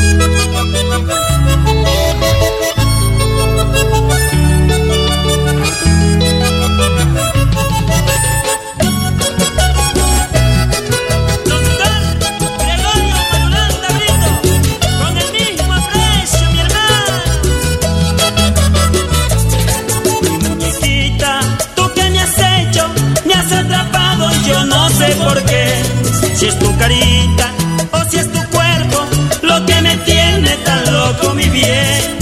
Si 26.37 26.45
es 26.45 26.59
tu 26.59 26.77
carita 26.77 27.51
o 27.93 28.03
si 28.07 28.17
es 28.17 28.31
tu 28.31 28.39
cuerpo, 28.49 29.07
lo 29.41 29.65
que 29.65 29.81
me 29.81 29.97
tiene 30.05 30.55
tan 30.57 30.93
loco, 30.93 31.33
mi 31.33 31.49
bien. 31.49 32.16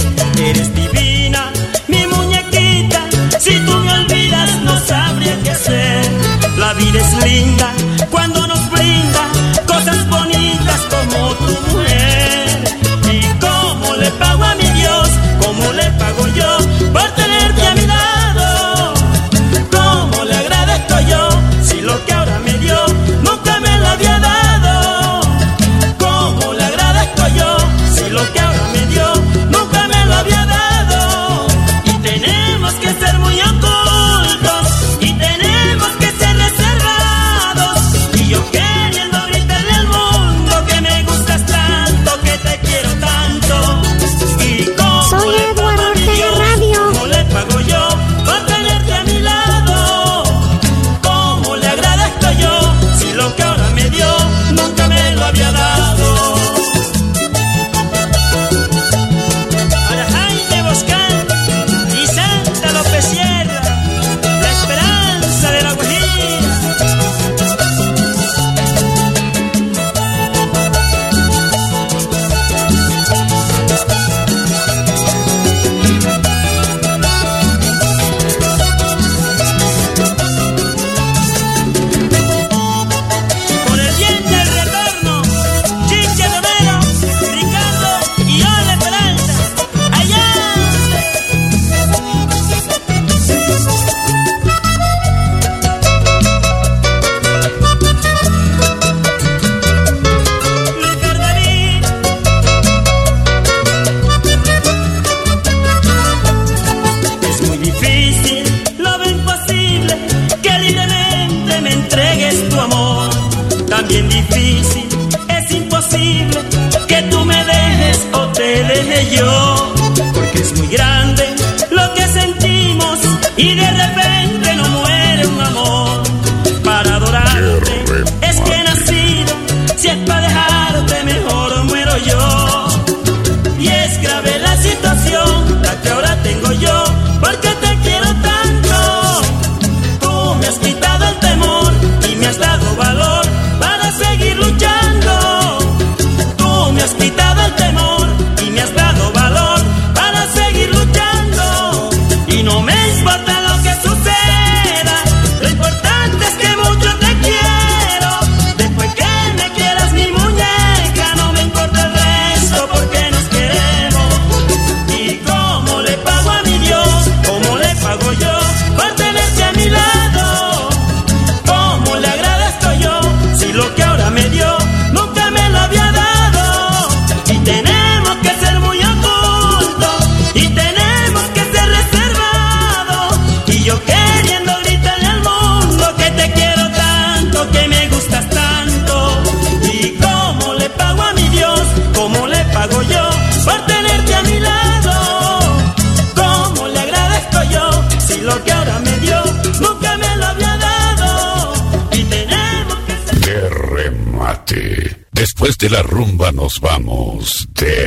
de 205.58 205.70
la 205.70 205.82
rumba 205.82 206.32
nos 206.32 206.60
vamos 206.60 207.48
de... 207.54 207.86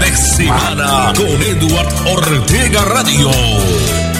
De 0.00 0.16
semana 0.16 1.12
con 1.14 1.26
Eduard 1.42 2.06
Ortega 2.06 2.84
Radio. 2.84 4.19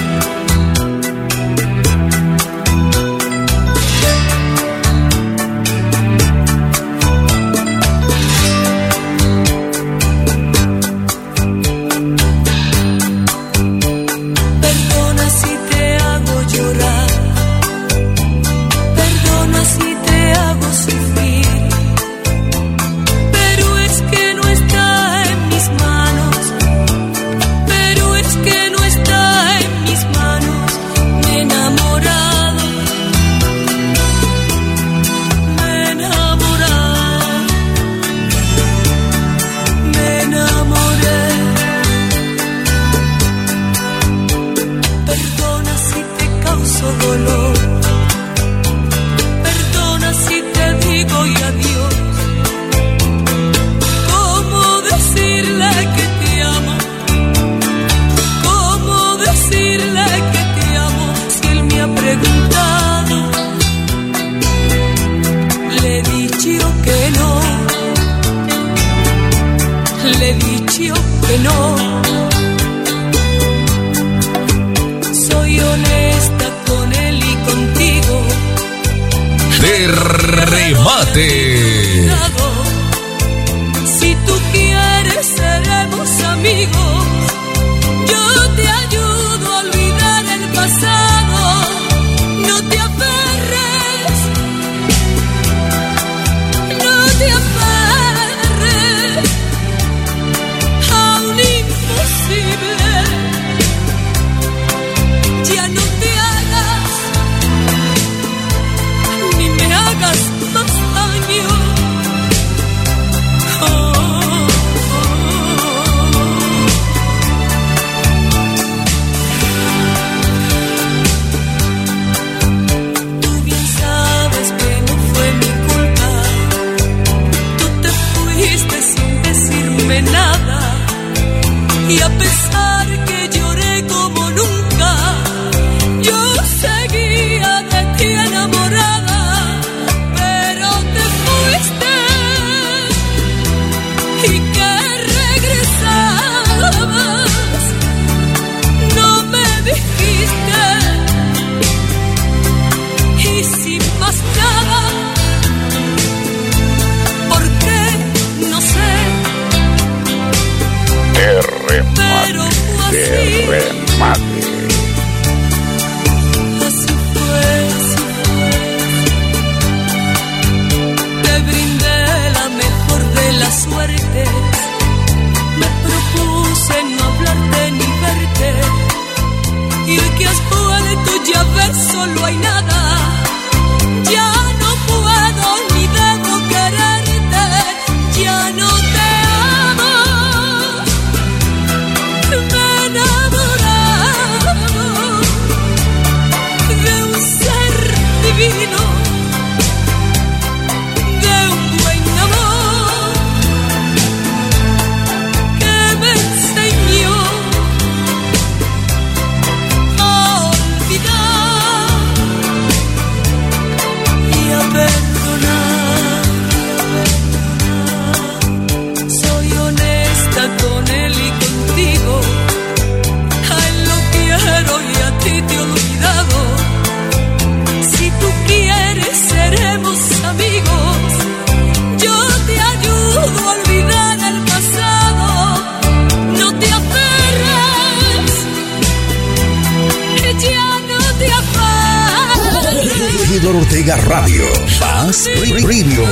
Ortega 243.49 243.97
Radio. 243.97 244.45
Más 244.81 245.27
Radio. 245.63 246.05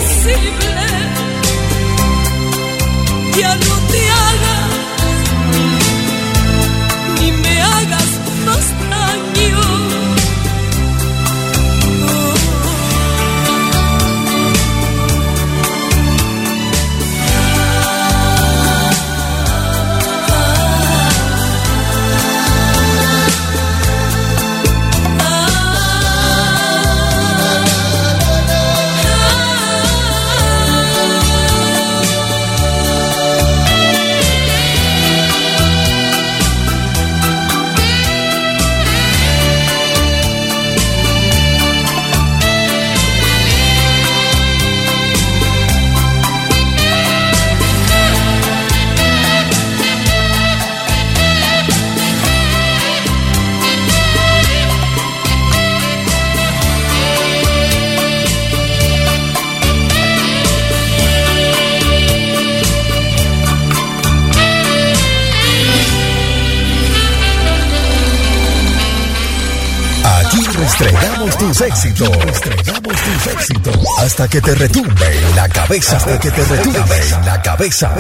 Tus 71.48 71.60
éxitos. 71.62 72.10
Tus 72.10 73.26
éxitos. 73.32 73.76
Hasta 74.00 74.28
que 74.28 74.40
te 74.40 74.54
retumbe 74.54 75.06
en 75.06 75.36
la 75.36 75.48
cabeza. 75.48 75.96
Hasta 75.96 76.20
que 76.20 76.30
te 76.30 76.44
retumbe 76.44 76.80
en 76.80 77.24
la 77.24 77.40
cabeza. 77.40 77.90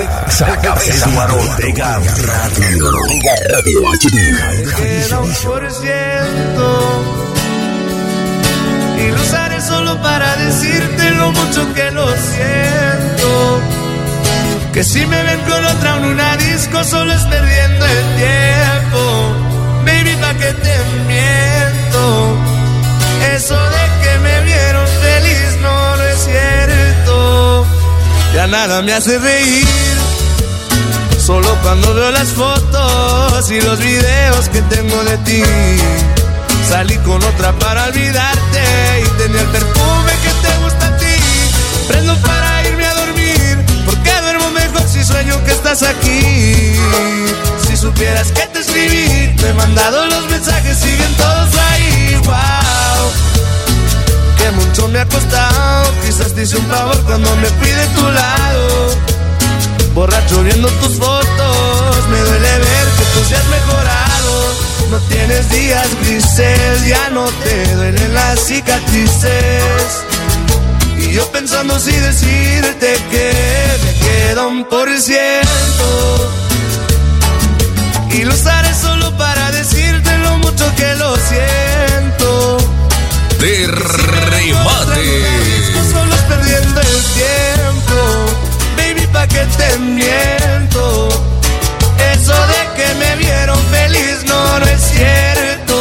La 0.40 0.60
cabeza. 0.60 1.08
Ortega 1.32 1.98
Radio. 1.98 2.88
Ortega 2.88 3.32
Radio 3.50 3.80
HD. 3.88 4.18
Y 8.98 9.10
lo 9.10 9.22
usaré 9.22 9.60
solo 9.62 10.02
para 10.02 10.36
decirte 10.36 11.10
lo 11.12 11.32
mucho 11.32 11.74
que 11.74 11.90
lo 11.90 12.06
siento. 12.06 13.62
Que 14.74 14.84
si 14.84 15.06
me 15.06 15.22
ven 15.22 15.40
con 15.40 15.64
otra 15.64 15.96
en 15.96 16.04
una 16.04 16.36
disco 16.36 16.84
solo 16.84 17.14
es 17.14 17.22
perdiendo 17.22 17.86
el 17.86 18.16
tiempo. 18.16 19.32
Baby, 19.86 20.16
pa' 20.20 20.34
que 20.34 20.52
te 20.52 20.76
miento. 21.06 22.47
Eso 23.38 23.54
de 23.54 24.02
que 24.02 24.18
me 24.18 24.40
vieron 24.40 24.84
feliz 25.00 25.58
no, 25.62 25.96
no 25.96 26.02
es 26.02 26.18
cierto. 26.24 27.66
Ya 28.34 28.48
nada 28.48 28.82
me 28.82 28.92
hace 28.92 29.16
reír. 29.16 29.64
Solo 31.24 31.56
cuando 31.62 31.94
veo 31.94 32.10
las 32.10 32.30
fotos 32.30 33.48
y 33.52 33.60
los 33.60 33.78
videos 33.78 34.48
que 34.48 34.60
tengo 34.62 35.04
de 35.04 35.18
ti. 35.18 35.42
Salí 36.68 36.96
con 37.06 37.22
otra 37.22 37.52
para 37.60 37.84
olvidarte 37.84 38.62
y 39.04 39.08
tenía 39.22 39.40
el 39.42 39.48
perfume 39.50 40.12
que 40.24 40.48
te 40.48 40.56
gusta 40.64 40.86
a 40.88 40.96
ti. 40.96 41.16
Prendo 41.86 42.16
para 42.16 42.64
irme 42.66 42.86
a 42.86 42.94
dormir, 42.94 43.64
porque 43.86 44.20
duermo 44.20 44.50
mejor 44.50 44.82
si 44.88 45.04
sueño 45.04 45.44
que 45.44 45.52
estás 45.52 45.84
aquí. 45.84 46.74
Si 47.68 47.76
supieras 47.76 48.32
que 48.32 48.46
te 48.48 48.58
escribí, 48.58 49.36
te 49.36 49.48
he 49.48 49.54
mandado 49.54 50.06
los 50.06 50.28
mensajes, 50.28 50.76
siguen 50.76 51.14
todos 51.14 51.50
ahí. 51.70 51.97
Wow, 52.28 53.10
que 54.36 54.50
mucho 54.52 54.88
me 54.88 55.00
ha 55.00 55.06
costado. 55.06 55.92
Quizás 56.04 56.34
te 56.34 56.42
hice 56.42 56.56
un 56.56 56.66
favor 56.66 56.98
cuando 57.04 57.34
me 57.36 57.48
fui 57.48 57.70
de 57.70 57.86
tu 57.88 58.02
lado. 58.02 58.68
Borracho 59.94 60.42
viendo 60.44 60.68
tus 60.80 60.96
fotos, 60.98 62.08
me 62.10 62.18
duele 62.18 62.52
ver 62.66 62.86
que 62.98 63.04
tú 63.14 63.20
seas 63.28 63.46
mejorado. 63.46 64.34
No 64.90 64.98
tienes 65.08 65.50
días 65.50 65.86
grises, 66.02 66.86
ya 66.86 67.10
no 67.10 67.24
te 67.44 67.74
duelen 67.74 68.14
las 68.14 68.40
cicatrices. 68.40 70.04
Y 70.98 71.12
yo 71.12 71.30
pensando 71.32 71.78
si 71.78 71.92
decirte 71.92 72.98
que 73.10 73.32
me 73.84 73.92
queda 74.06 74.46
un 74.46 74.64
por 74.64 74.88
ciento. 75.00 75.88
Y 78.10 78.24
lo 78.24 78.34
usaré 78.34 78.74
solo 78.74 79.16
para 79.16 79.37
mucho 80.58 80.74
que 80.76 80.94
lo 80.96 81.16
siento. 81.16 82.58
De 83.38 83.66
remate. 83.66 85.04
Solo 85.92 86.14
es 86.14 86.22
perdiendo 86.22 86.80
el 86.80 87.02
tiempo. 87.18 87.96
Baby, 88.76 89.06
pa' 89.12 89.26
que 89.28 89.44
te 89.56 89.78
miento. 89.78 91.08
Eso 92.12 92.32
de 92.32 92.62
que 92.76 92.94
me 92.94 93.16
vieron 93.16 93.58
feliz 93.70 94.24
no, 94.26 94.58
no 94.58 94.66
es 94.66 94.82
cierto. 94.82 95.76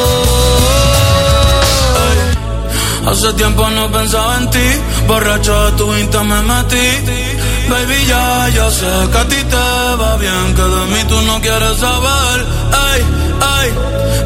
Hace 3.10 3.34
tiempo 3.34 3.70
no 3.70 3.92
pensaba 3.92 4.38
en 4.38 4.50
ti, 4.50 4.82
borracho 5.08 5.66
de 5.66 5.72
tu 5.78 5.96
insta 5.96 6.24
me 6.24 6.42
metí. 6.42 7.27
Baby, 7.70 8.06
ya, 8.06 8.50
yo 8.50 8.72
sé 8.72 8.92
que 9.12 9.18
a 9.18 9.28
ti 9.28 9.44
te 9.44 9.96
va 10.02 10.16
bien, 10.18 10.56
que 10.56 10.62
de 10.62 10.86
mí 10.94 11.04
tú 11.10 11.22
no 11.24 11.42
quieres 11.42 11.78
saber. 11.78 12.46
Ay, 12.72 13.00
ay, 13.42 13.74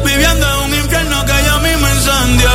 viviendo 0.04 0.46
en 0.46 0.58
un 0.70 0.74
infierno 0.78 1.24
que 1.24 1.32
ya 1.44 1.58
mismo 1.58 1.88
incendia. 1.88 2.50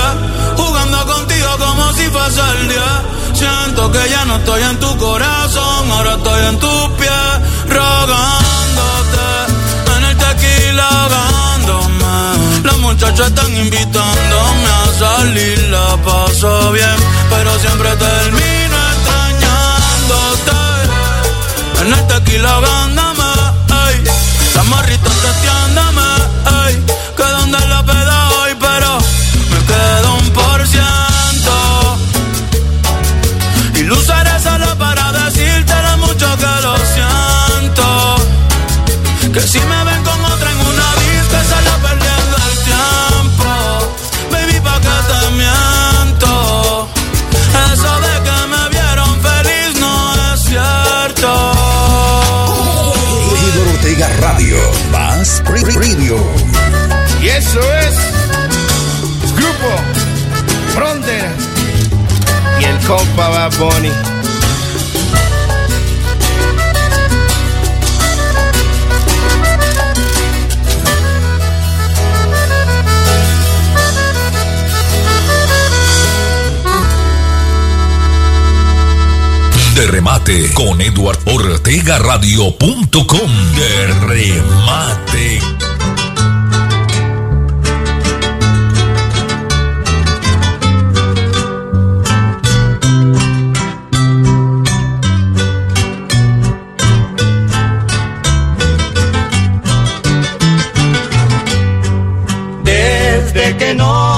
Jugando 0.56 1.06
contigo 1.06 1.50
como 1.60 1.92
si 1.94 2.06
fuese 2.10 2.42
el 2.56 2.68
día. 2.70 3.04
Siento 3.34 3.92
que 3.92 4.10
ya 4.10 4.26
no 4.26 4.38
estoy 4.38 4.64
en 4.64 4.80
tu 4.80 4.98
corazón, 4.98 5.92
ahora 5.92 6.14
estoy 6.16 6.46
en 6.48 6.60
tus 6.60 6.90
pies, 7.00 7.34
rogándote. 7.68 9.28
En 9.98 10.04
el 10.06 10.18
tequila 10.18 10.88
ahogándome. 10.88 12.64
Las 12.64 12.78
muchachas 12.78 13.28
están 13.28 13.58
invitándome 13.58 14.70
a 14.80 15.00
salir, 15.00 15.60
la 15.70 15.98
paso 15.98 16.72
bien, 16.72 16.98
pero 17.30 17.60
siempre 17.60 17.90
termino 17.98 18.77
tequila 22.28 22.49
ahogándome, 22.52 23.24
ey. 23.88 24.04
Las 24.56 24.66
morritas 24.66 25.14
testeándome, 25.14 26.02
ey. 26.68 26.84
Que 27.16 27.24
donde 27.24 27.60
la 27.68 27.84
peda 27.84 28.30
hoy, 28.30 28.56
pero 28.60 28.98
me 29.52 29.60
quedo 29.66 30.16
un 30.16 30.30
por 30.32 30.68
ciento. 30.68 31.98
Y 33.76 33.84
lo 33.84 33.95
usaré 33.95 34.40
solo 34.41 34.78
para 34.78 35.12
decirte 35.12 35.74
lo 35.84 35.98
mucho 35.98 36.38
que 36.38 36.62
lo 36.66 36.78
siento. 36.95 38.16
Que 39.34 39.41
si 39.41 39.60
me 39.60 39.87
Radio. 55.73 56.18
Y 57.22 57.27
eso 57.27 57.60
es 57.60 57.95
Grupo 59.35 59.76
Frontera 60.73 61.34
y 62.60 62.64
el 62.64 62.77
compa 62.88 63.27
Bad 63.30 63.57
Bunny. 63.57 63.91
De 79.76 79.85
remate 79.88 80.52
con 80.53 80.81
Eduard 80.81 81.19
Ortega 81.26 81.99
Radio.com. 81.99 83.31
De 83.56 83.88
remate. 84.07 85.57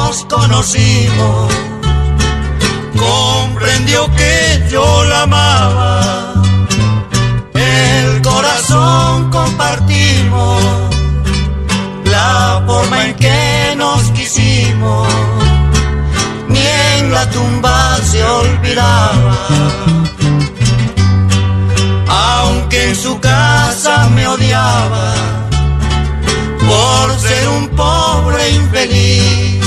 Que 0.09 0.15
nos 0.15 0.25
conocimos, 0.25 1.53
yo 4.71 5.03
la 5.05 5.21
amaba. 5.21 6.33
El 7.53 8.19
corazón 8.23 9.29
compartimos, 9.29 10.63
la 12.05 12.63
forma 12.65 13.05
en 13.05 13.15
que 13.17 13.75
nos 13.77 14.01
quisimos, 14.17 15.07
ni 16.47 16.65
en 16.97 17.13
la 17.13 17.29
tumba 17.29 17.99
se 18.01 18.23
olvidaba. 18.23 19.37
Aunque 22.07 22.89
en 22.89 22.95
su 22.95 23.19
casa 23.19 24.09
me 24.15 24.27
odiaba 24.27 25.13
por 26.67 27.19
ser 27.19 27.47
un 27.49 27.69
pobre 27.69 28.49
infeliz. 28.49 29.58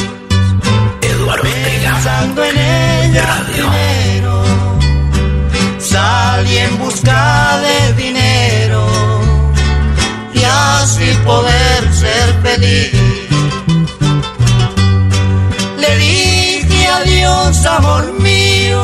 Salí 5.92 6.56
en 6.58 6.78
busca 6.78 7.60
de 7.64 8.02
dinero 8.02 8.86
y 10.34 10.42
así 10.44 11.08
poder 11.24 11.80
ser 11.92 12.26
feliz. 12.42 12.92
Le 15.82 15.96
dije 15.96 16.88
adiós, 16.88 17.66
amor 17.66 18.04
mío, 18.20 18.80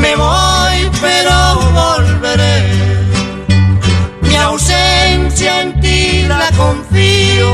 me 0.00 0.14
voy 0.16 0.90
pero 1.00 1.36
volveré. 1.80 2.56
Mi 4.22 4.34
ausencia 4.36 5.62
en 5.62 5.80
ti 5.80 6.24
la 6.28 6.50
confío, 6.56 7.50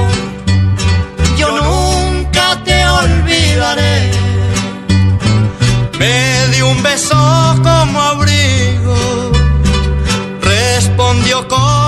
yo 1.39 1.49
nunca 1.63 2.45
te 2.65 2.87
olvidaré. 2.87 4.02
Un 6.83 6.89
beso 6.89 7.15
como 7.63 8.03
abrigo, 8.03 8.97
respondió 10.41 11.47
con 11.47 11.82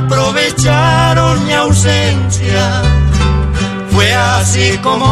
aprovecharon 0.00 1.46
mi 1.46 1.52
ausencia. 1.52 2.82
Fue 3.90 4.12
así 4.14 4.78
como 4.78 5.06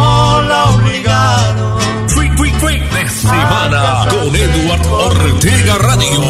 la 0.49 0.65
obligaron. 0.71 1.79
Freak, 2.09 2.37
freak, 2.37 2.55
freak 2.61 2.93
de 2.93 3.09
semana 3.09 4.07
con 4.11 4.35
Edward 4.35 4.87
Ortega 4.87 5.79
Radio. 5.79 6.21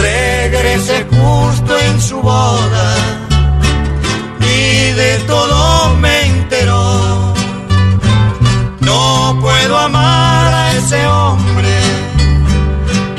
Regresé 0.00 1.06
justo 1.10 1.78
en 1.78 2.00
su 2.00 2.20
boda 2.20 2.88
y 4.40 4.92
de 4.92 5.18
todo 5.26 5.96
me 5.96 6.26
enteró. 6.26 7.34
No 8.80 9.38
puedo 9.40 9.78
amar 9.78 10.54
a 10.54 10.72
ese 10.72 11.06
hombre, 11.06 11.74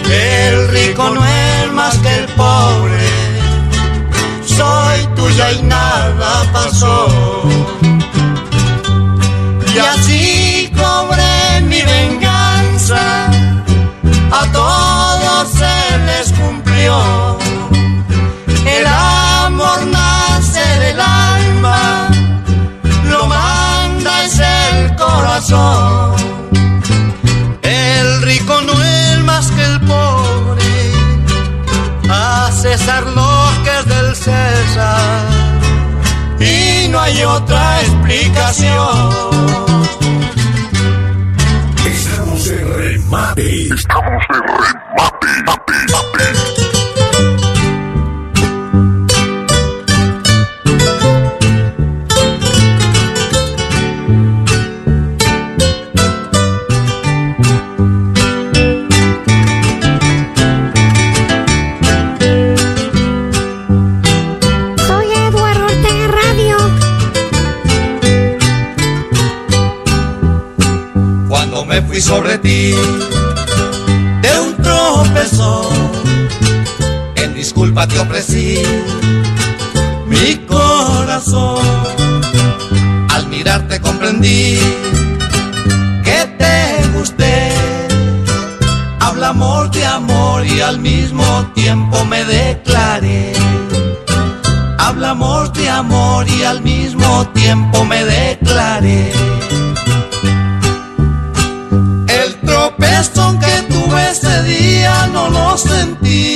el 0.09 0.67
rico 0.69 1.09
no 1.09 1.25
es 1.25 1.32
pobre. 2.35 3.09
Soy 4.45 5.07
tuya 5.15 5.51
y 5.53 5.63
nada 5.63 6.43
pasó. 6.51 7.07
Y 9.73 9.77
así 9.79 10.71
cobré 10.75 11.61
mi 11.61 11.81
venganza, 11.81 13.31
a 14.31 14.45
todos 14.51 15.49
se 15.49 15.97
les 16.09 16.31
cumplió. 16.33 17.37
El 18.65 18.85
amor 18.85 19.79
nace 19.87 20.65
del 20.79 20.99
alma, 21.01 22.09
lo 23.09 23.25
manda 23.25 24.23
es 24.23 24.39
el 24.39 24.95
corazón. 24.95 25.92
César 32.83 33.05
lo 33.07 33.63
que 33.63 33.79
es 33.79 33.85
del 33.85 34.15
César, 34.15 35.21
y 36.37 36.89
no 36.89 36.99
hay 36.99 37.23
otra 37.23 37.81
explicación. 37.81 39.09
Estamos 41.85 42.47
en 42.49 42.73
remate. 42.73 43.73
Estamos 43.73 44.23
en 44.29 44.41
remate. 44.41 45.12
Me 71.73 71.81
fui 71.81 71.99
sobre 71.99 72.37
ti 72.37 72.71
de 74.21 74.31
un 74.45 74.55
tropezón. 74.61 75.73
En 77.15 77.33
disculpa 77.33 77.87
te 77.87 77.97
ofrecí 77.99 78.59
mi 80.05 80.35
corazón. 80.45 81.65
Al 83.09 83.27
mirarte 83.27 83.81
comprendí 83.81 84.59
que 86.03 86.19
te 86.37 86.87
gusté. 86.95 87.51
Hablamos 88.99 89.71
de 89.71 89.83
amor 89.83 90.45
y 90.45 90.61
al 90.61 90.77
mismo 90.79 91.25
tiempo 91.55 92.05
me 92.05 92.23
declaré. 92.23 93.33
Hablamos 94.77 95.51
de 95.53 95.69
amor 95.69 96.27
y 96.29 96.43
al 96.43 96.61
mismo 96.61 97.27
tiempo 97.29 97.83
me 97.85 98.05
declaré. 98.05 99.11
Tropezón 102.93 103.39
que 103.39 103.61
tuve 103.73 104.09
ese 104.11 104.43
día 104.43 105.07
no 105.11 105.29
lo 105.29 105.57
sentí, 105.57 106.35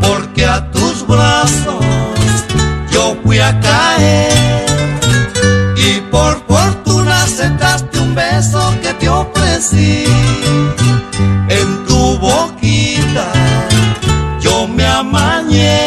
porque 0.00 0.44
a 0.46 0.70
tus 0.70 1.06
brazos 1.06 1.84
yo 2.90 3.16
fui 3.22 3.38
a 3.38 3.58
caer 3.60 4.32
y 5.76 6.00
por 6.10 6.42
fortuna 6.46 7.24
aceptaste 7.24 7.98
un 7.98 8.14
beso 8.14 8.74
que 8.82 8.94
te 8.94 9.08
ofrecí. 9.08 10.04
En 11.48 11.84
tu 11.86 12.18
boquita 12.18 13.32
yo 14.40 14.66
me 14.68 14.86
amañé, 14.86 15.84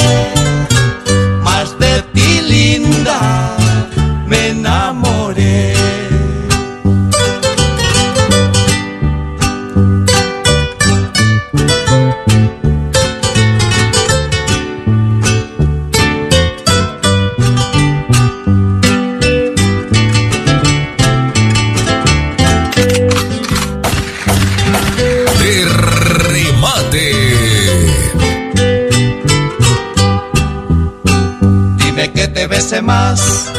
más. 32.81 33.51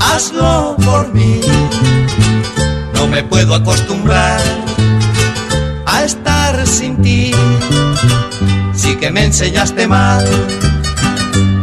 Hazlo 0.00 0.76
por 0.84 1.12
mí. 1.14 1.40
No 2.94 3.06
me 3.06 3.22
puedo 3.22 3.54
acostumbrar 3.54 4.40
a 5.86 6.04
estar 6.04 6.66
sin 6.66 7.00
ti. 7.02 7.32
Sí 8.74 8.96
que 8.96 9.10
me 9.10 9.24
enseñaste 9.24 9.86
mal 9.86 10.24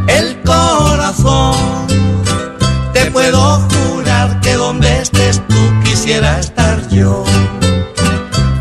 el 0.07 0.40
corazón. 0.44 1.56
Te 2.94 3.11
puedo 3.11 3.60
jurar 3.69 4.40
que 4.41 4.53
donde 4.53 5.02
estés 5.02 5.41
tú 5.48 5.80
quisiera 5.84 6.40
estar 6.40 6.88
yo. 6.90 7.24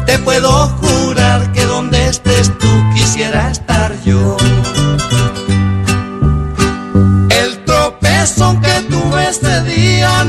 Te 0.06 0.18
puedo 0.18 0.50
jurar 0.80 1.52
que 1.52 1.64
donde 1.64 2.08
estés 2.08 2.50
tú 2.58 2.68
quisiera 2.94 3.50
estar 3.50 3.92
yo. 4.04 4.35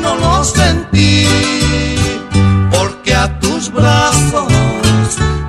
No 0.01 0.15
lo 0.15 0.43
sentí, 0.43 1.25
porque 2.71 3.13
a 3.13 3.39
tus 3.39 3.71
brazos 3.71 4.51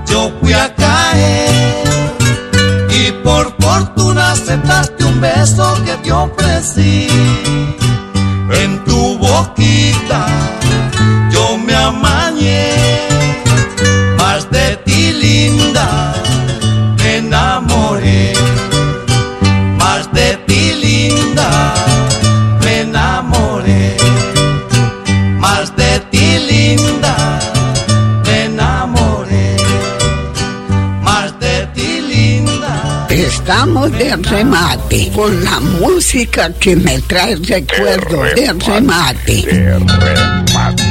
yo 0.07 0.33
fui 0.41 0.53
a 0.53 0.75
caer 0.75 1.85
y 2.91 3.13
por 3.25 3.55
fortuna 3.59 4.33
aceptaste 4.33 5.05
un 5.05 5.21
beso 5.21 5.77
que 5.85 5.97
te 5.97 6.13
ofrecí. 6.13 7.09
En 8.51 8.85
tu 8.85 9.19
boquita 9.19 10.27
yo 11.31 11.59
me 11.59 11.75
amañé 11.75 12.78
Estamos 33.49 33.91
de 33.93 34.15
remate 34.15 35.11
con 35.17 35.43
la 35.43 35.59
música 35.59 36.53
que 36.53 36.77
me 36.77 37.01
trae 37.01 37.35
recuerdos 37.35 38.35
de 38.35 38.53
remate. 38.53 39.33
De 39.33 39.79
remate. 39.79 40.83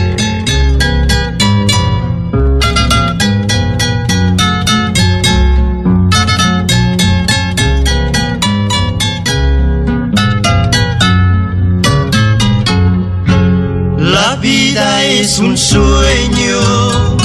La 13.99 14.35
vida 14.37 15.03
es 15.03 15.37
un 15.37 15.55
sueño, 15.55 17.17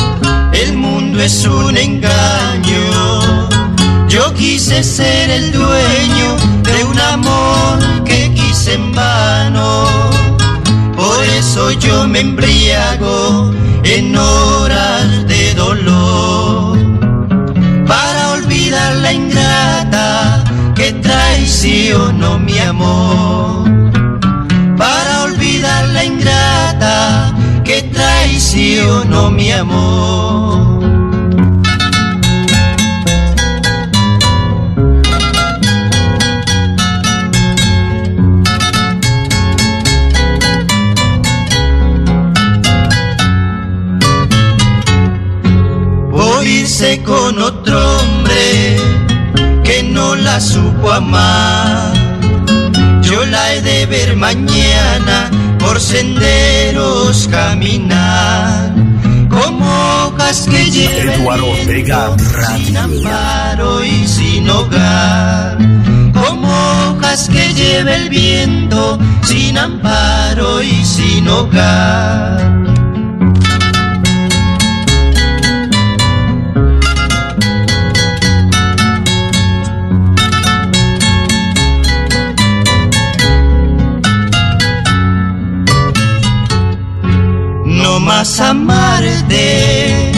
el 0.52 0.76
mundo 0.76 1.22
es 1.22 1.46
un 1.46 1.74
engaño. 1.78 2.21
Quise 4.64 4.84
ser 4.84 5.28
el 5.28 5.50
dueño 5.50 6.36
de 6.62 6.84
un 6.84 7.00
amor 7.00 8.04
que 8.04 8.32
quise 8.32 8.74
en 8.74 8.94
vano. 8.94 9.88
Por 10.94 11.20
eso 11.36 11.72
yo 11.72 12.06
me 12.06 12.20
embriago 12.20 13.50
en 13.82 14.16
horas 14.16 15.26
de 15.26 15.54
dolor. 15.54 16.78
Para 17.88 18.34
olvidar 18.34 18.94
la 18.98 19.12
ingrata 19.12 20.44
que 20.76 20.92
traicionó 20.92 22.38
mi 22.38 22.56
amor 22.60 23.68
para 24.78 25.24
olvidar 25.24 25.88
la 25.88 26.04
ingrata 26.04 27.34
que 27.64 27.82
traicionó 27.82 29.28
mi 29.28 29.50
amor. 29.50 31.01
Irse 46.82 47.00
con 47.04 47.40
otro 47.40 47.78
hombre 47.98 48.76
que 49.62 49.84
no 49.84 50.16
la 50.16 50.40
supo 50.40 50.90
amar. 50.90 51.92
Yo 53.02 53.24
la 53.24 53.54
he 53.54 53.62
de 53.62 53.86
ver 53.86 54.16
mañana 54.16 55.30
por 55.60 55.80
senderos 55.80 57.28
caminar 57.28 58.74
como 59.28 59.64
hojas 60.06 60.48
que 60.50 60.70
llevan 60.72 61.20
Eduardo 61.20 61.50
Ortega 61.50 62.16
sin 62.56 62.76
amparo 62.76 63.84
y 63.84 64.08
sin 64.08 64.50
hogar 64.50 65.58
como 66.12 66.48
hojas 66.88 67.28
que 67.28 67.54
lleva 67.54 67.94
el 67.94 68.08
viento 68.08 68.98
sin 69.22 69.56
amparo 69.56 70.60
y 70.60 70.84
sin 70.84 71.28
hogar 71.28 72.81
amarte, 88.40 90.12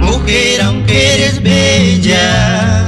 mujer 0.00 0.62
aunque 0.62 1.14
eres 1.14 1.42
bella. 1.42 2.84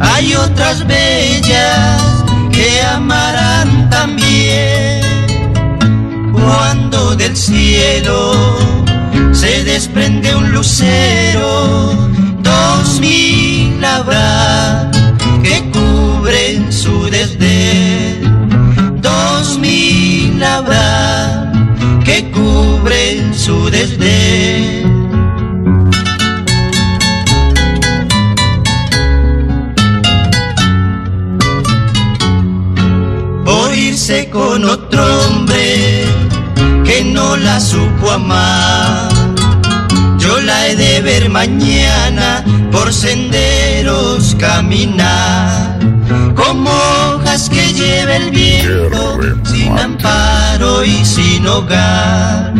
Hay 0.00 0.34
otras 0.34 0.86
bellas 0.86 2.02
que 2.50 2.82
amarán 2.82 3.88
también. 3.90 5.00
Cuando 6.32 7.14
del 7.16 7.36
cielo 7.36 8.32
se 9.32 9.62
desprende 9.64 10.34
un 10.34 10.52
lucero, 10.52 11.94
dos 12.42 12.98
mil 13.00 13.84
habrá 13.84 14.90
que 15.42 15.70
cubren 15.70 16.72
su 16.72 17.08
desdén. 17.10 19.00
Dos 19.00 19.58
mil 19.58 20.42
habrá 20.42 21.19
cubren 23.10 23.34
su 23.34 23.70
desdén. 23.70 25.10
Por 33.44 33.74
irse 33.74 34.28
con 34.30 34.64
otro 34.64 35.02
hombre 35.26 36.04
que 36.84 37.04
no 37.04 37.36
la 37.36 37.60
supo 37.60 38.10
amar. 38.10 39.08
Yo 40.18 40.40
la 40.40 40.68
he 40.68 40.76
de 40.76 41.00
ver 41.00 41.30
mañana 41.30 42.44
por 42.70 42.92
senderos 42.92 44.36
caminar, 44.38 45.78
como 46.34 46.70
hojas 46.70 47.48
que 47.48 47.72
lleva 47.72 48.16
el 48.16 48.30
viento 48.30 49.18
sin 49.44 49.78
amparo 49.78 50.84
y 50.84 51.04
sin 51.04 51.46
hogar, 51.46 52.52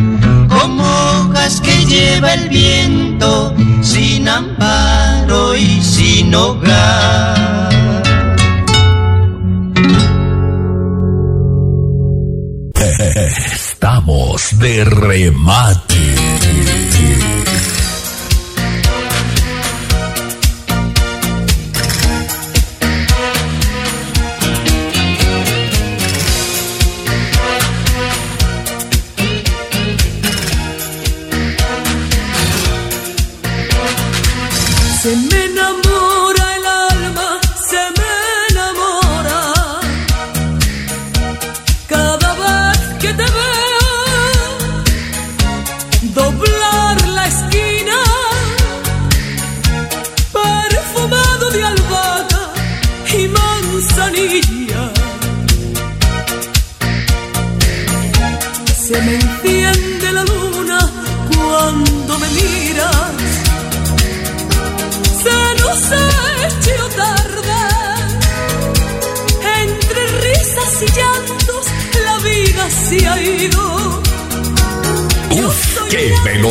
que 1.59 1.85
lleva 1.87 2.35
el 2.35 2.49
viento 2.49 3.53
sin 3.83 4.29
amparo 4.29 5.57
y 5.57 5.83
sin 5.83 6.33
hogar. 6.35 7.71
Estamos 13.17 14.59
de 14.59 14.85
remate. 14.85 16.15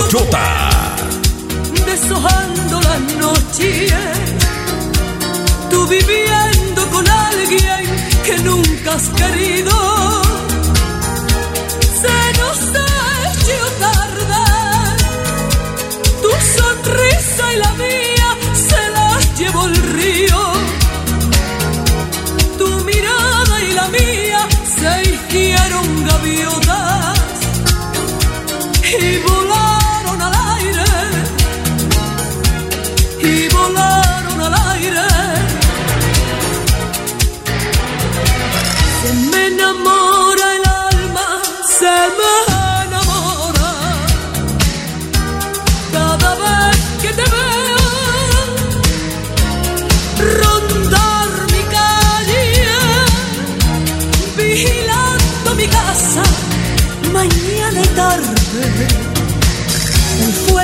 ¡Qué 0.10 0.18
velochota! 0.18 0.96
Deshojando 1.86 2.82
la 2.82 2.98
noche. 3.20 3.88
Tú 5.70 5.88
viviendo 5.88 6.90
con 6.92 7.08
alguien 7.08 7.86
que 8.26 8.38
nunca 8.40 8.94
has 8.94 9.10
querido. 9.10 9.89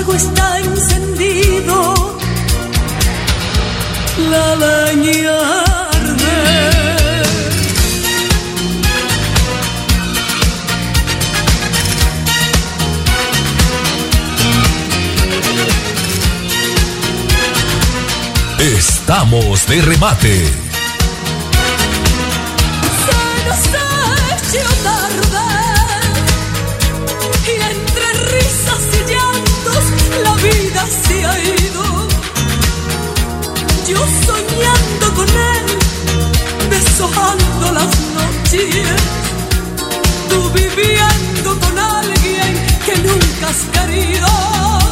Fuego 0.05 0.13
está 0.13 0.59
encendido, 0.59 2.17
la 4.29 4.55
leña 4.55 5.63
arde. 5.91 6.75
Estamos 18.59 19.67
de 19.67 19.81
remate. 19.81 20.64
Deshojando 37.15 37.71
las 37.71 37.99
noches, 38.13 39.01
tú 40.29 40.49
viviendo 40.53 41.59
con 41.59 41.79
alguien 41.79 42.65
que 42.85 42.97
nunca 42.97 43.49
has 43.49 43.65
querido. 43.71 44.84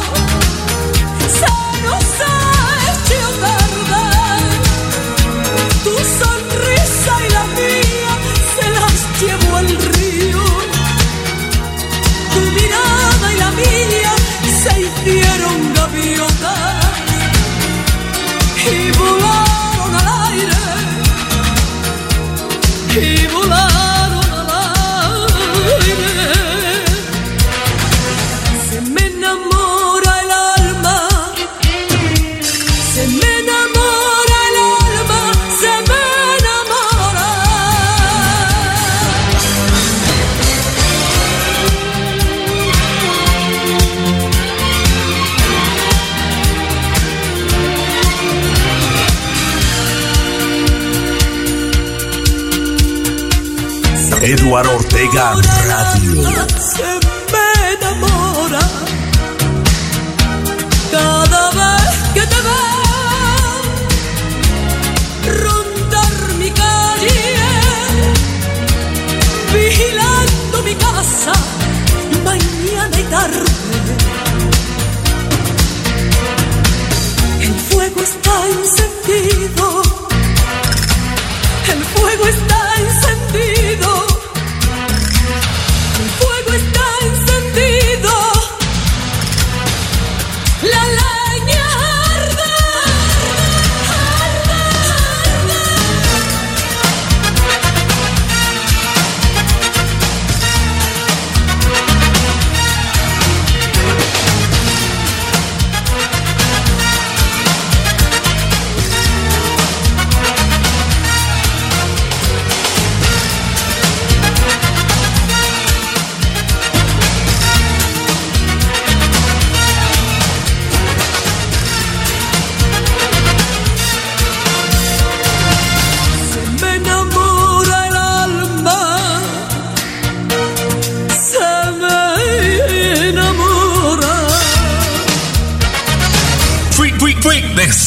Eduardo 54.54 54.76
Ortega 54.76 55.34
Radio. 55.66 56.93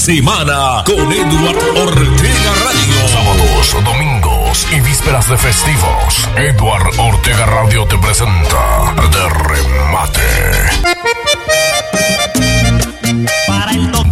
Semana 0.08 0.86
con 0.86 1.12
Eduardo 1.12 1.84
Ortega 1.84 2.54
Radio. 2.64 3.08
Sábados, 3.10 3.76
domingos 3.84 4.66
y 4.72 4.80
vísperas 4.80 5.28
de 5.28 5.38
festivos. 5.38 6.30
Edward 6.38 6.98
Ortega 6.98 7.46
Radio 7.46 7.86
te 7.88 7.98
presenta 7.98 8.94
De 9.12 9.30
Remate. 9.50 10.22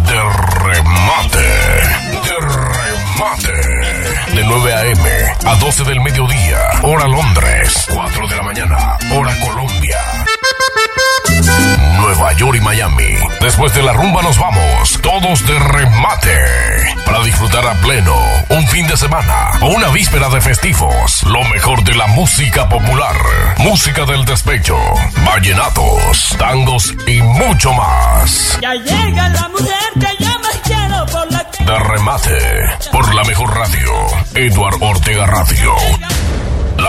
De 0.04 0.20
Remate. 0.66 1.48
De 2.26 2.36
Remate. 2.40 3.56
De 4.34 4.44
9 4.44 4.74
a.m. 4.74 5.10
a 5.46 5.54
12 5.54 5.84
del 5.84 6.02
mediodía. 6.02 6.58
Hora 6.82 7.08
Londres. 7.08 7.86
4 7.90 8.28
de 8.28 8.36
la 8.36 8.42
mañana. 8.42 8.98
Hora 9.14 9.34
Colombia. 9.40 10.05
Nueva 12.16 12.32
York 12.32 12.56
y 12.56 12.60
Miami. 12.62 13.14
Después 13.42 13.74
de 13.74 13.82
la 13.82 13.92
rumba 13.92 14.22
nos 14.22 14.38
vamos, 14.38 14.98
todos 15.02 15.46
de 15.46 15.58
remate. 15.58 16.34
Para 17.04 17.22
disfrutar 17.22 17.66
a 17.66 17.74
pleno 17.74 18.16
un 18.48 18.66
fin 18.68 18.86
de 18.86 18.96
semana 18.96 19.50
o 19.60 19.66
una 19.66 19.88
víspera 19.88 20.30
de 20.30 20.40
festivos. 20.40 21.22
Lo 21.24 21.44
mejor 21.44 21.84
de 21.84 21.94
la 21.94 22.06
música 22.06 22.70
popular, 22.70 23.16
música 23.58 24.06
del 24.06 24.24
despecho, 24.24 24.78
vallenatos, 25.26 26.34
tangos 26.38 26.94
y 27.06 27.20
mucho 27.20 27.74
más. 27.74 28.58
Ya 28.62 28.72
llega 28.72 29.28
la 29.28 29.48
mujer 29.48 29.76
que 30.00 30.24
yo 30.24 30.30
más 30.38 30.60
quiero 30.64 31.06
por 31.06 31.30
la 31.30 31.46
De 31.66 31.78
remate, 31.80 32.38
por 32.92 33.14
la 33.14 33.24
mejor 33.24 33.54
radio, 33.54 33.92
Edward 34.34 34.78
Ortega 34.80 35.26
Radio. 35.26 35.74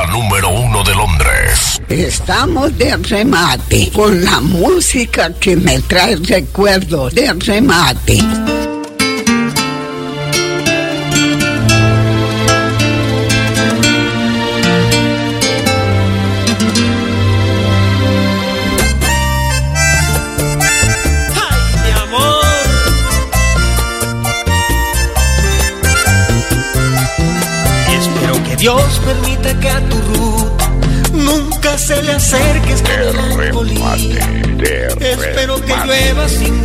Número 0.05 0.49
uno 0.49 0.83
de 0.83 0.93
Londres. 0.93 1.81
Estamos 1.89 2.77
de 2.77 2.95
remate 2.97 3.89
con 3.91 4.23
la 4.23 4.39
música 4.39 5.33
que 5.39 5.55
me 5.55 5.79
trae 5.81 6.15
recuerdos 6.17 7.15
de 7.15 7.33
remate. 7.33 8.19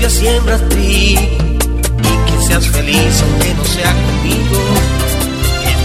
Llueva 0.02 0.10
sin 0.10 0.22
día 0.22 0.32
siembra 0.32 0.58
ti 0.68 1.16
y 1.16 2.30
que 2.30 2.46
seas 2.46 2.66
feliz 2.68 3.22
aunque 3.22 3.54
no 3.54 3.64
sea 3.64 3.92
conmigo. 3.92 4.58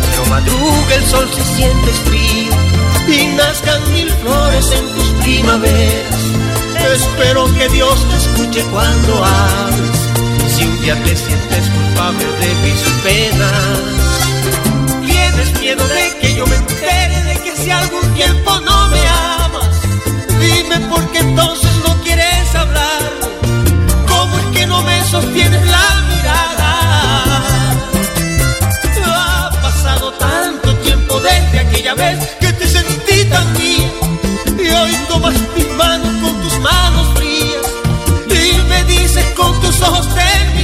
Pero 0.09 0.25
madruga 0.27 0.95
el 0.95 1.05
sol 1.05 1.27
se 1.35 1.55
siente 1.55 1.91
frío 2.05 2.53
y 3.07 3.35
nazcan 3.35 3.81
mil 3.93 4.09
flores 4.09 4.71
en 4.71 4.85
tus 4.95 5.23
primaveras. 5.23 6.21
Espero 6.95 7.45
que 7.55 7.69
Dios 7.69 7.97
te 8.09 8.17
escuche 8.17 8.63
cuando 8.71 9.23
hables. 9.23 10.55
Si 10.55 10.63
un 10.63 10.81
día 10.81 10.95
te 11.03 11.15
sientes 11.15 11.69
culpable 11.69 12.25
de 12.25 12.55
mis 12.63 12.81
penas, 13.03 13.79
tienes 15.05 15.59
miedo 15.59 15.87
de 15.87 16.17
que 16.21 16.35
yo 16.35 16.47
me 16.47 16.55
entere 16.55 17.23
de 17.23 17.41
que 17.43 17.55
si 17.55 17.69
algún 17.69 18.13
tiempo 18.15 18.59
no 18.61 18.87
me 18.89 19.07
amas, 19.07 19.75
dime 20.39 20.79
por 20.87 21.05
qué 21.11 21.19
entonces 21.19 21.76
sostienes 25.09 25.65
la 25.67 26.01
mirada. 26.09 26.71
Ha 29.05 29.49
pasado 29.61 30.11
tanto 30.13 30.75
tiempo 30.77 31.19
desde 31.19 31.59
aquella 31.59 31.93
vez 31.95 32.19
que 32.39 32.51
te 32.53 32.67
sentí 32.67 33.23
tan 33.25 33.53
mía 33.53 33.89
y 34.59 34.69
hoy 34.69 34.97
tomas 35.07 35.33
mis 35.55 35.69
manos 35.75 36.13
con 36.21 36.41
tus 36.41 36.59
manos 36.59 37.07
frías 37.15 37.65
y 38.27 38.61
me 38.69 38.83
dices 38.83 39.25
con 39.35 39.59
tus 39.61 39.81
ojos 39.81 40.07
de 40.13 40.56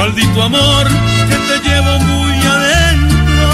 Maldito 0.00 0.42
amor 0.42 0.86
que 1.28 1.36
te 1.46 1.68
llevo 1.68 1.98
muy 1.98 2.32
adentro. 2.54 3.48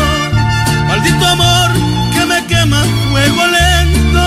Maldito 0.87 1.27
amor 1.27 1.71
que 2.15 2.25
me 2.25 2.47
quema 2.47 2.85
fuego 3.11 3.47
lento. 3.59 4.25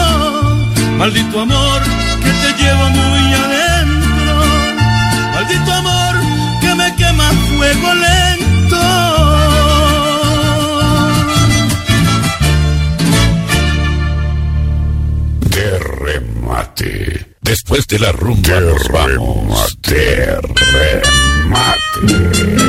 Maldito 0.97 1.39
amor 1.39 1.81
que 2.21 2.31
te 2.41 2.61
llevo 2.61 2.89
muy 2.89 3.33
adentro. 3.43 4.35
Maldito 5.33 5.73
amor 5.73 6.15
que 6.59 6.75
me 6.75 6.93
quema 6.97 7.31
fuego 7.55 7.93
lento. 7.93 8.29
remate. 16.01 17.27
Después 17.41 17.87
de 17.87 17.99
la 17.99 18.11
rumba, 18.11 18.59
remate. 18.89 20.37
mate. 21.49 22.68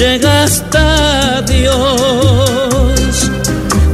llega 0.00 0.44
hasta 0.44 1.42
Dios. 1.42 3.30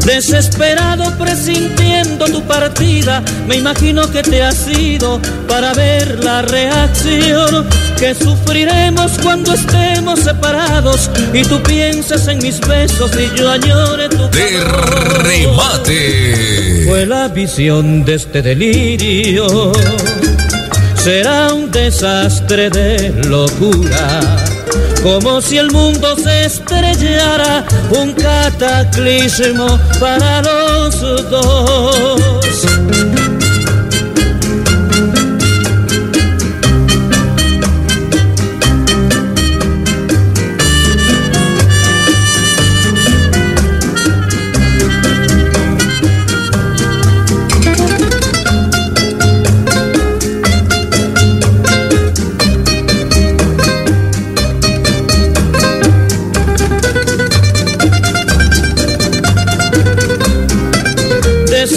Desesperado 0.04 1.10
presintiendo 1.18 2.26
tu 2.26 2.42
partida, 2.42 3.24
me 3.48 3.56
imagino 3.56 4.08
que 4.12 4.22
te 4.22 4.40
has 4.40 4.68
ido 4.68 5.20
para 5.48 5.74
ver 5.74 6.22
la 6.22 6.42
reacción 6.42 7.66
que 7.98 8.14
sufriremos 8.14 9.18
cuando 9.20 9.52
estemos 9.52 10.20
separados 10.20 11.10
y 11.34 11.42
tú 11.42 11.60
piensas 11.64 12.28
en 12.28 12.38
mis 12.38 12.60
besos 12.60 13.10
y 13.18 13.36
yo 13.36 13.50
añore 13.50 14.08
tu 14.08 14.30
De 14.30 14.60
remate. 15.24 16.84
Fue 16.86 17.04
la 17.04 17.26
visión 17.26 18.04
de 18.04 18.14
este 18.14 18.42
delirio 18.42 19.72
será 21.06 21.54
un 21.54 21.70
desastre 21.70 22.68
de 22.68 23.12
locura, 23.28 24.36
como 25.06 25.40
si 25.40 25.56
el 25.56 25.70
mundo 25.70 26.16
se 26.16 26.46
estrellara, 26.46 27.64
un 27.90 28.12
cataclismo 28.12 29.78
para 30.00 30.42
los 30.42 31.00
dos. 31.30 33.15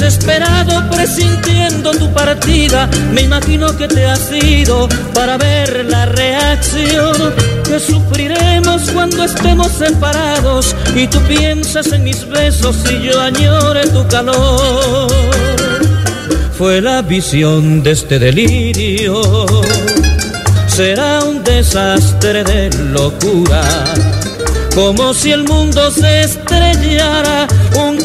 Desesperado 0.10 0.90
presintiendo 0.90 1.91
tu 1.91 2.11
partida, 2.11 2.90
me 3.14 3.22
imagino 3.22 3.77
que 3.77 3.88
te 3.88 4.07
has 4.07 4.31
ido 4.31 4.90
para 5.14 5.38
ver 5.38 5.86
la 5.86 6.07
reacción 6.07 7.14
que 7.64 7.80
sufriremos 7.80 8.90
cuando 8.90 9.23
estemos 9.23 9.68
separados. 9.68 10.76
Y 10.95 11.06
tú 11.06 11.19
piensas 11.27 11.91
en 11.91 12.06
mis 12.06 12.27
besos 12.27 12.77
y 12.90 13.03
yo 13.03 13.22
añore 13.22 13.88
tu 13.90 14.07
calor. 14.07 15.11
Fue 16.57 16.81
la 16.81 17.03
visión 17.03 17.84
de 17.84 17.91
este 17.91 18.18
delirio, 18.18 19.45
será 20.65 21.23
un 21.23 21.44
desastre 21.44 22.44
de 22.44 22.72
locura. 22.77 23.61
Como 24.73 25.14
si 25.14 25.31
el 25.31 25.44
mundo 25.44 25.91
se 25.91 26.22
estrellara, 26.22 27.48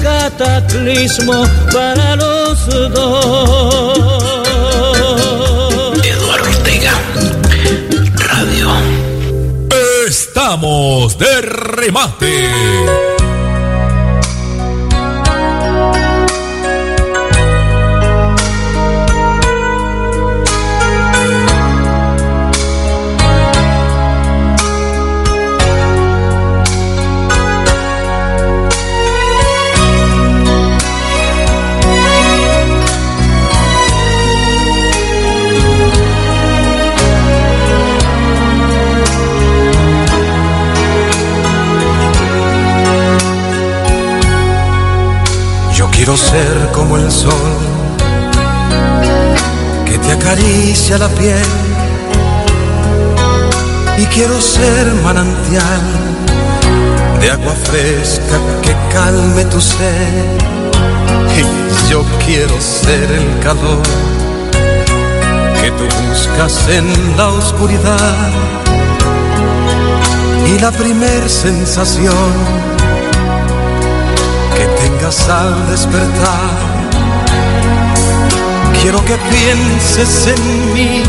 cataclismo 0.05 1.45
para 1.73 2.15
los 2.17 2.67
dos. 2.93 3.99
Eduardo 6.05 6.51
Ortega, 6.51 6.93
Radio. 8.19 8.69
Estamos 10.07 11.17
de 11.17 11.41
remate. 11.41 13.14
Quiero 46.05 46.19
ser 46.19 46.71
como 46.75 46.99
el 46.99 47.11
sol 47.11 47.33
que 49.87 49.97
te 49.97 50.13
acaricia 50.13 50.99
la 50.99 51.09
piel. 51.09 51.51
Y 53.97 54.05
quiero 54.13 54.39
ser 54.39 54.93
manantial 55.03 55.83
de 57.23 57.31
agua 57.31 57.55
fresca 57.55 58.37
que 58.61 58.77
calme 58.93 59.47
tu 59.47 59.59
sed. 59.59 60.37
Y 61.39 61.91
yo 61.91 62.05
quiero 62.27 62.61
ser 62.61 63.11
el 63.11 63.39
calor 63.43 63.83
que 65.63 65.71
tú 65.71 65.85
buscas 66.07 66.69
en 66.69 67.17
la 67.17 67.29
oscuridad. 67.29 68.31
Y 70.55 70.59
la 70.59 70.71
primer 70.71 71.31
sensación 71.31 72.74
al 75.05 75.71
despertar. 75.71 76.51
Quiero 78.81 79.05
que 79.05 79.17
pienses 79.19 80.29
en 80.29 80.73
mí, 80.73 81.03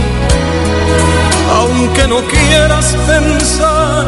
aunque 1.57 2.05
no 2.05 2.17
quieras 2.27 2.93
pensar. 3.07 4.07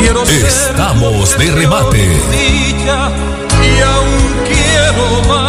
Quiero 0.00 0.26
ser 0.26 0.46
Estamos 0.46 1.38
de 1.38 1.52
remate. 1.52 2.02
y 2.02 3.80
aún 3.82 4.34
quiero 4.48 5.28
más. 5.28 5.45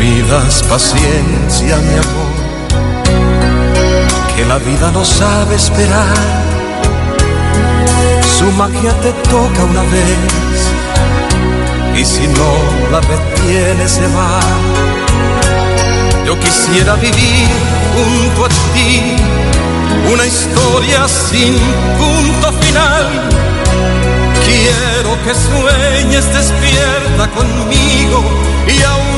Pidas 0.00 0.62
paciencia, 0.62 1.76
mi 1.76 1.96
amor, 2.06 2.34
que 4.34 4.44
la 4.46 4.58
vida 4.58 4.90
no 4.92 5.04
sabe 5.04 5.56
esperar. 5.56 6.16
Su 8.38 8.46
magia 8.52 8.92
te 9.04 9.12
toca 9.28 9.62
una 9.72 9.82
vez 9.96 10.60
y 12.00 12.04
si 12.04 12.26
no 12.28 12.50
la 12.90 13.00
detiene 13.12 13.86
se 13.86 14.06
va. 14.16 14.40
Yo 16.24 16.38
quisiera 16.40 16.94
vivir 16.94 17.48
junto 17.94 18.46
a 18.46 18.48
ti 18.72 19.16
una 20.10 20.24
historia 20.24 21.06
sin 21.08 21.58
punto 22.00 22.52
final. 22.62 23.06
Quiero 24.46 25.10
que 25.24 25.34
sueñes 25.34 26.26
despierta 26.32 27.24
conmigo 27.36 28.18
y 28.66 28.82
aún 28.82 29.09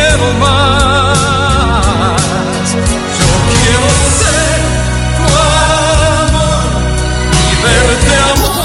quiero 0.00 0.32
más. 0.34 1.90
Yo 2.72 3.30
quiero 3.50 3.88
ser 4.20 4.60
tu 5.16 5.24
amor 6.26 6.70
y 7.42 7.54
verte 7.64 8.12
amor. 8.32 8.60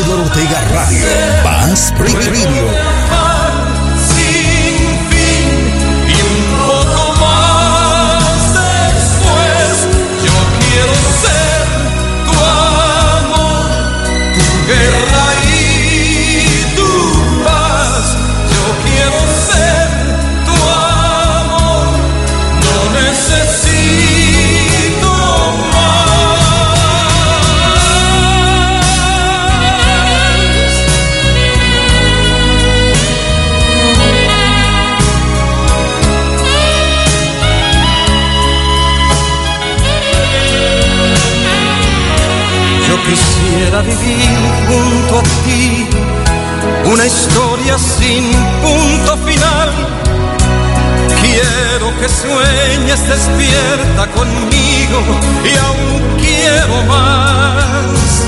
Eduardo 0.00 0.22
Ortega 0.24 0.60
Radio. 0.72 1.06
Paz 1.42 1.80
Radio. 1.98 3.21
Quisiera 43.52 43.82
vivir 43.82 44.38
junto 44.66 45.18
a 45.18 45.22
ti 45.44 45.86
una 46.86 47.06
historia 47.06 47.78
sin 47.78 48.30
punto 48.62 49.16
final. 49.26 49.70
Quiero 51.20 51.92
que 52.00 52.08
sueñes 52.08 53.00
despierta 53.06 54.06
conmigo 54.12 55.00
y 55.44 55.56
aún 55.56 56.02
quiero 56.18 56.82
más. 56.88 58.26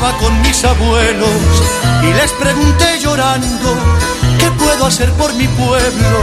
Hablaba 0.00 0.18
con 0.18 0.40
mis 0.42 0.64
abuelos 0.64 1.28
y 2.02 2.12
les 2.12 2.32
pregunté 2.32 2.98
llorando 3.00 3.76
qué 4.38 4.50
puedo 4.52 4.86
hacer 4.86 5.10
por 5.12 5.32
mi 5.34 5.46
pueblo. 5.48 6.18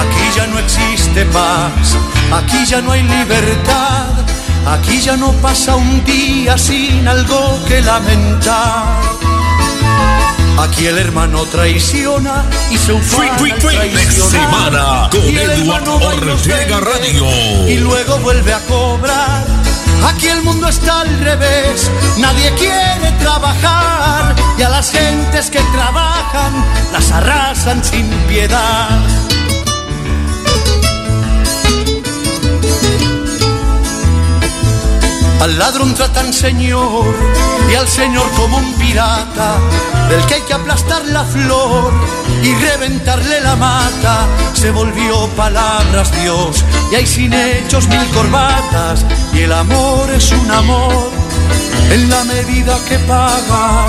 Aquí 0.00 0.36
ya 0.36 0.46
no 0.46 0.58
existe 0.58 1.24
paz, 1.26 1.96
aquí 2.32 2.64
ya 2.66 2.80
no 2.80 2.92
hay 2.92 3.02
libertad, 3.02 4.06
aquí 4.66 5.00
ya 5.00 5.16
no 5.16 5.32
pasa 5.32 5.76
un 5.76 6.04
día 6.04 6.56
sin 6.58 7.06
algo 7.06 7.58
que 7.66 7.80
lamentar. 7.82 9.00
Aquí 10.58 10.86
el 10.86 10.98
hermano 10.98 11.44
traiciona 11.46 12.44
y 12.70 12.76
se 12.76 12.92
traicionar. 12.92 14.30
semana 14.30 15.08
con 15.10 15.24
Y 15.24 15.36
el 15.36 15.50
Eduardo 15.50 15.96
Ortega 15.96 16.80
Radio. 16.80 17.68
Y 17.68 17.78
luego 17.78 18.18
vuelve 18.18 18.52
a 18.52 18.60
cobrar. 18.66 19.51
Aquí 20.08 20.28
el 20.28 20.42
mundo 20.42 20.68
está 20.68 21.02
al 21.02 21.18
revés, 21.20 21.90
nadie 22.18 22.52
quiere 22.54 23.12
trabajar 23.20 24.34
y 24.58 24.62
a 24.62 24.68
las 24.68 24.90
gentes 24.90 25.50
que 25.50 25.60
trabajan 25.72 26.64
las 26.92 27.10
arrasan 27.10 27.82
sin 27.84 28.08
piedad. 28.28 29.21
Al 35.42 35.58
ladrón 35.58 35.92
tratan 35.92 36.32
señor 36.32 37.04
y 37.68 37.74
al 37.74 37.88
señor 37.88 38.30
como 38.36 38.58
un 38.58 38.74
pirata, 38.74 39.58
del 40.08 40.24
que 40.26 40.34
hay 40.34 40.42
que 40.42 40.54
aplastar 40.54 41.04
la 41.06 41.24
flor 41.24 41.92
y 42.44 42.54
reventarle 42.54 43.40
la 43.40 43.56
mata. 43.56 44.28
Se 44.52 44.70
volvió 44.70 45.26
palabras 45.30 46.12
Dios 46.22 46.64
y 46.92 46.94
hay 46.94 47.06
sin 47.08 47.32
hechos 47.32 47.88
mil 47.88 48.06
corbatas 48.14 49.04
y 49.32 49.40
el 49.40 49.52
amor 49.52 50.12
es 50.12 50.30
un 50.30 50.48
amor 50.48 51.10
en 51.90 52.08
la 52.08 52.22
medida 52.22 52.78
que 52.88 53.00
pagan. 53.00 53.88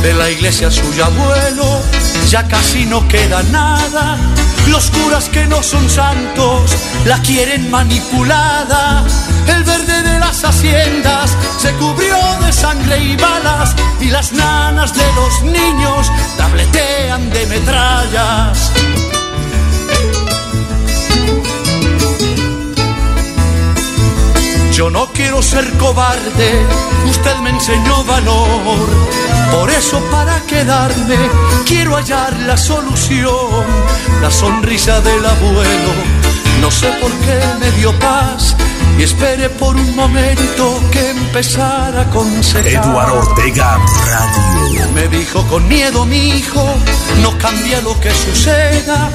De 0.00 0.14
la 0.14 0.30
iglesia 0.30 0.70
suyo 0.70 1.04
abuelo 1.04 1.82
ya 2.26 2.48
casi 2.48 2.86
no 2.86 3.06
queda 3.06 3.42
nada. 3.42 4.16
Los 4.68 4.90
curas 4.90 5.28
que 5.28 5.44
no 5.44 5.62
son 5.62 5.90
santos 5.90 6.74
la 7.04 7.18
quieren 7.20 7.70
manipulada. 7.70 9.04
El 9.54 9.64
verde 9.64 10.02
de 10.02 10.18
las 10.18 10.44
haciendas 10.44 11.36
se 11.58 11.72
cubrió 11.74 12.16
de 12.44 12.52
sangre 12.52 12.98
y 12.98 13.16
balas 13.16 13.74
y 14.00 14.06
las 14.10 14.32
nanas 14.32 14.94
de 14.94 15.06
los 15.14 15.42
niños 15.42 16.10
tabletean 16.36 17.30
de 17.30 17.46
metrallas. 17.46 18.72
Yo 24.72 24.88
no 24.88 25.08
quiero 25.12 25.42
ser 25.42 25.70
cobarde, 25.76 26.66
usted 27.10 27.36
me 27.42 27.50
enseñó 27.50 28.02
valor. 28.04 28.88
Por 29.52 29.68
eso 29.68 30.00
para 30.10 30.40
quedarme 30.46 31.18
quiero 31.66 31.96
hallar 31.96 32.32
la 32.46 32.56
solución, 32.56 33.64
la 34.22 34.30
sonrisa 34.30 35.00
del 35.02 35.26
abuelo. 35.26 35.92
No 36.62 36.70
sé 36.70 36.86
por 37.00 37.10
qué 37.24 37.38
me 37.58 37.70
dio 37.72 37.92
paz 37.98 38.49
y 39.00 39.02
esperé 39.02 39.48
por 39.48 39.74
un 39.76 39.96
momento 39.96 40.78
que 40.90 41.10
empezara 41.10 42.00
a 42.00 42.02
aconsejar. 42.02 42.84
Eduardo 42.84 43.20
Ortega 43.20 43.78
Radio. 44.06 44.88
Me 44.94 45.08
dijo 45.08 45.42
con 45.46 45.66
miedo 45.68 46.04
mi 46.04 46.18
hijo, 46.28 46.62
no 47.22 47.36
cambia 47.38 47.80
lo 47.80 47.98
que 47.98 48.10
suceda. 48.10 49.08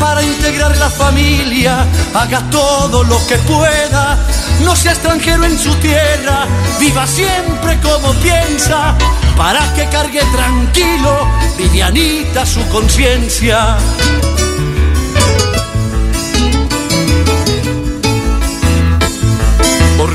Para 0.00 0.22
integrar 0.22 0.76
la 0.78 0.90
familia, 0.90 1.86
haga 2.12 2.40
todo 2.50 3.04
lo 3.04 3.24
que 3.28 3.36
pueda. 3.36 4.18
No 4.64 4.74
sea 4.74 4.92
extranjero 4.92 5.44
en 5.44 5.56
su 5.56 5.72
tierra, 5.76 6.46
viva 6.80 7.06
siempre 7.06 7.78
como 7.80 8.12
piensa. 8.14 8.96
Para 9.36 9.72
que 9.74 9.86
cargue 9.90 10.22
tranquilo, 10.32 11.28
livianita 11.56 12.44
su 12.44 12.66
conciencia. 12.68 13.76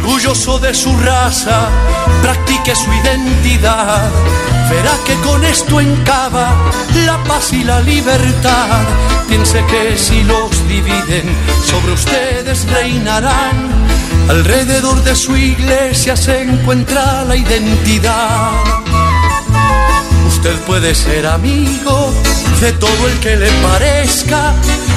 Orgulloso 0.06 0.60
de 0.60 0.72
su 0.76 0.96
raza, 1.00 1.68
practique 2.22 2.76
su 2.76 2.94
identidad. 2.94 4.12
Verá 4.70 4.92
que 5.04 5.16
con 5.28 5.44
esto 5.44 5.82
encaba 5.82 6.54
la 7.08 7.24
paz 7.24 7.52
y 7.54 7.64
la 7.64 7.82
libertad. 7.82 8.84
Piense 9.28 9.66
que 9.66 9.98
si 9.98 10.24
los 10.24 10.52
dividen, 10.68 11.26
sobre 11.66 11.94
ustedes 11.94 12.68
reinarán. 12.70 13.72
Alrededor 14.30 15.04
de 15.04 15.16
su 15.16 15.36
iglesia 15.36 16.16
se 16.16 16.44
encuentra 16.44 17.26
la 17.26 17.36
identidad. 17.36 18.52
Usted 20.28 20.56
puede 20.68 20.94
ser 20.94 21.26
amigo 21.26 22.14
de 22.62 22.74
todo 22.74 23.08
el 23.08 23.20
que 23.22 23.38
le 23.38 23.50
parezca, 23.64 24.54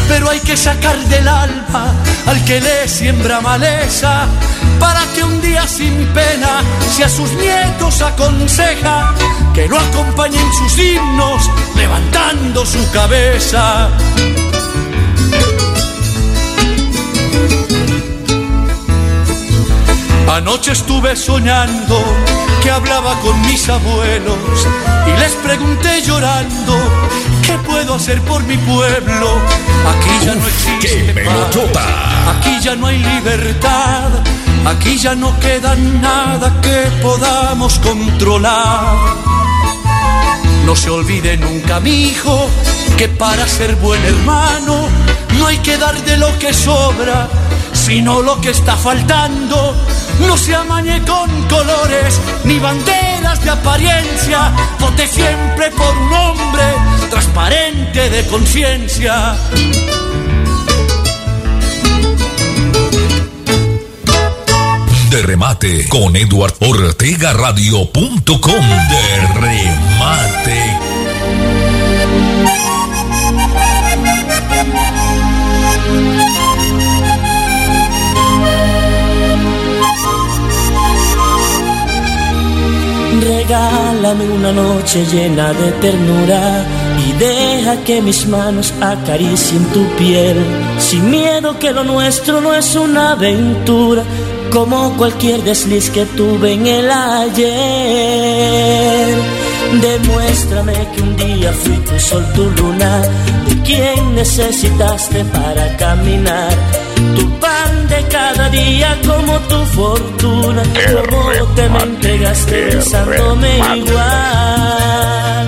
pero 0.09 0.30
hay 0.30 0.40
que 0.40 0.56
sacar 0.56 0.98
del 1.09 1.28
alma 1.28 1.94
al 2.26 2.44
que 2.44 2.60
le 2.60 2.89
siembra 2.89 3.40
maleza, 3.40 4.26
para 4.80 5.01
que 5.14 5.22
un 5.22 5.40
día 5.40 5.66
sin 5.68 6.06
pena, 6.14 6.62
si 6.90 7.02
a 7.02 7.09
sus 7.09 7.30
nietos 7.35 8.01
aconseja, 8.02 9.14
que 9.55 9.68
lo 9.68 9.78
acompañen 9.78 10.52
sus 10.55 10.78
himnos 10.78 11.51
levantando 11.76 12.64
su 12.64 12.90
cabeza. 12.90 13.90
Anoche 20.30 20.72
estuve 20.72 21.16
soñando 21.16 22.05
que 22.62 22.70
hablaba 22.70 23.18
con 23.20 23.40
mis 23.43 23.68
abuelos 23.68 24.66
y 25.06 25.20
les 25.20 25.32
pregunté 25.36 26.02
llorando 26.02 26.74
qué 27.49 27.59
puedo 27.66 27.95
hacer 27.95 28.20
por 28.23 28.43
mi 28.45 28.59
pueblo. 28.59 29.29
Aquí 29.93 30.27
ya 30.27 30.35
no 30.35 30.47
existe 30.47 31.25
paz, 31.73 32.37
aquí 32.37 32.61
ya 32.61 32.77
no 32.77 32.87
hay 32.87 32.99
libertad, 32.99 34.11
aquí 34.66 34.99
ya 34.99 35.15
no 35.15 35.39
queda 35.41 35.75
nada 35.75 36.61
que 36.61 36.79
podamos 37.01 37.79
controlar. 37.79 38.97
No 40.66 40.77
se 40.77 40.91
olvide 40.91 41.39
nunca, 41.39 41.81
mi 41.81 42.09
hijo, 42.09 42.51
que 42.99 43.09
para 43.09 43.49
ser 43.49 43.77
buen 43.77 44.05
hermano 44.05 44.75
no 45.39 45.47
hay 45.47 45.59
que 45.59 45.79
dar 45.79 45.97
de 46.05 46.19
lo 46.19 46.39
que 46.39 46.53
sobra, 46.53 47.29
sino 47.73 48.20
lo 48.20 48.39
que 48.43 48.51
está 48.51 48.77
faltando. 48.77 49.75
No 50.27 50.37
se 50.37 50.55
amañe 50.55 51.03
con 51.05 51.31
colores 51.49 52.20
ni 52.45 52.59
banderas 52.59 53.43
de 53.43 53.51
apariencia, 53.51 54.53
vote 54.79 55.07
siempre 55.07 55.70
por 55.70 55.97
un 55.97 56.12
hombre 56.12 56.98
transparente 57.09 58.10
de 58.10 58.26
conciencia. 58.26 59.36
De 65.10 65.22
remate 65.22 65.89
con 65.89 66.16
Edward 66.16 66.55
Ortega 66.60 67.32
Radio.com. 67.32 68.64
De 68.90 69.40
remate. 69.40 70.78
Regálame 83.20 84.24
una 84.24 84.52
noche 84.52 85.05
llena 85.06 85.52
de 85.52 85.72
ternura 85.72 86.77
y 87.07 87.12
deja 87.12 87.77
que 87.85 88.03
mis 88.03 88.27
manos 88.27 88.73
acaricien 88.81 89.65
tu 89.66 89.85
piel, 89.97 90.37
sin 90.78 91.10
miedo 91.10 91.59
que 91.59 91.73
lo 91.73 91.85
nuestro 91.85 92.41
no 92.41 92.55
es 92.55 92.75
una 92.75 93.12
aventura, 93.12 94.02
como 94.51 94.97
cualquier 94.97 95.43
desliz 95.44 95.91
que 95.91 96.07
tuve 96.07 96.52
en 96.55 96.67
el 96.67 96.91
ayer. 96.91 98.28
Demuéstrame 99.83 100.73
que 100.94 101.02
un 101.02 101.15
día 101.17 101.52
fui 101.52 101.77
tu 101.77 101.99
sol, 102.01 102.25
tu 102.35 102.51
luna, 102.51 103.02
de 103.47 103.62
quien 103.62 104.15
necesitaste 104.15 105.25
para 105.27 105.77
caminar. 105.77 106.57
Tu 107.15 107.31
pan 107.39 107.89
de 107.89 108.02
cada 108.09 108.49
día 108.49 108.97
como 109.07 109.39
tu 109.41 109.62
fortuna, 109.77 110.62
como 110.86 111.55
te 111.55 111.68
me 111.68 111.83
entregaste 111.83 112.65
besándome 112.77 113.59
igual. 113.77 115.47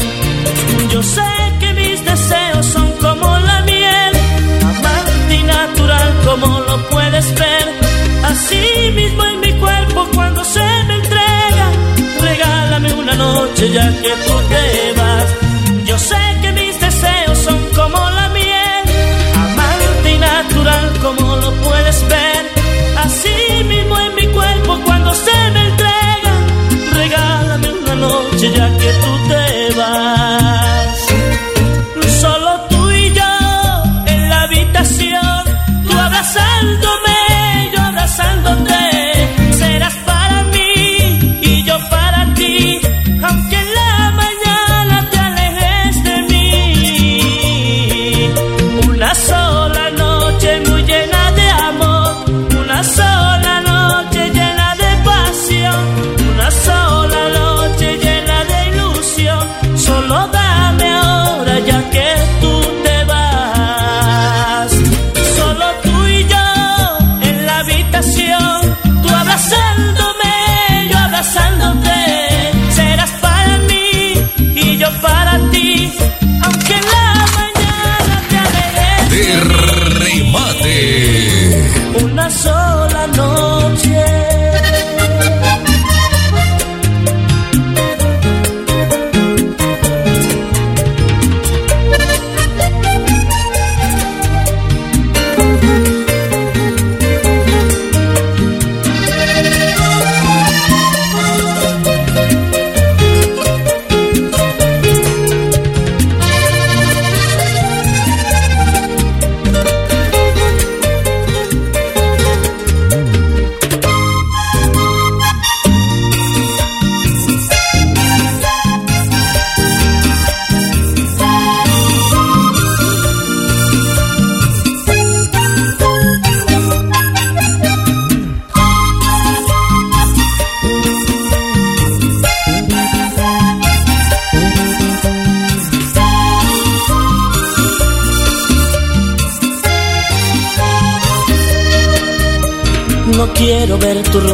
Yo 0.93 1.03
sé 1.03 1.40
como 6.24 6.60
lo 6.60 6.76
puedes 6.90 7.34
ver. 7.34 7.66
Así 8.24 8.92
mismo 8.94 9.24
en 9.24 9.40
mi 9.40 9.52
cuerpo 9.55 10.07
cuando 10.15 10.44
se 10.44 10.66
me 10.86 10.94
entrega, 10.94 11.66
regálame 12.20 12.92
una 12.94 13.15
noche 13.15 13.70
ya 13.70 13.89
que 14.02 14.12
tú 14.26 14.34
te 14.49 14.92
vas. 15.00 15.28
Yo 15.84 15.99
sé 15.99 16.23
que 16.42 16.52
mis 16.52 16.81
deseos 16.81 17.39
son 17.39 17.58
como 17.74 17.99
la 18.10 18.28
miel, 18.28 18.84
amante 19.34 20.12
y 20.12 20.18
natural 20.18 20.92
como 21.02 21.36
lo 21.36 21.52
puedes 21.66 22.08
ver. 22.08 22.42
Así 23.05 23.65
mismo 23.65 23.99
en 23.99 24.15
mi 24.15 24.26
cuerpo 24.26 24.78
cuando 24.84 25.15
se 25.15 25.50
me 25.55 25.60
entrega, 25.68 26.32
regálame 26.92 27.73
una 27.73 27.94
noche 27.94 28.52
ya 28.52 28.66
que 28.78 28.90
tú 29.02 29.28
te 29.28 29.34
vas. 29.34 29.50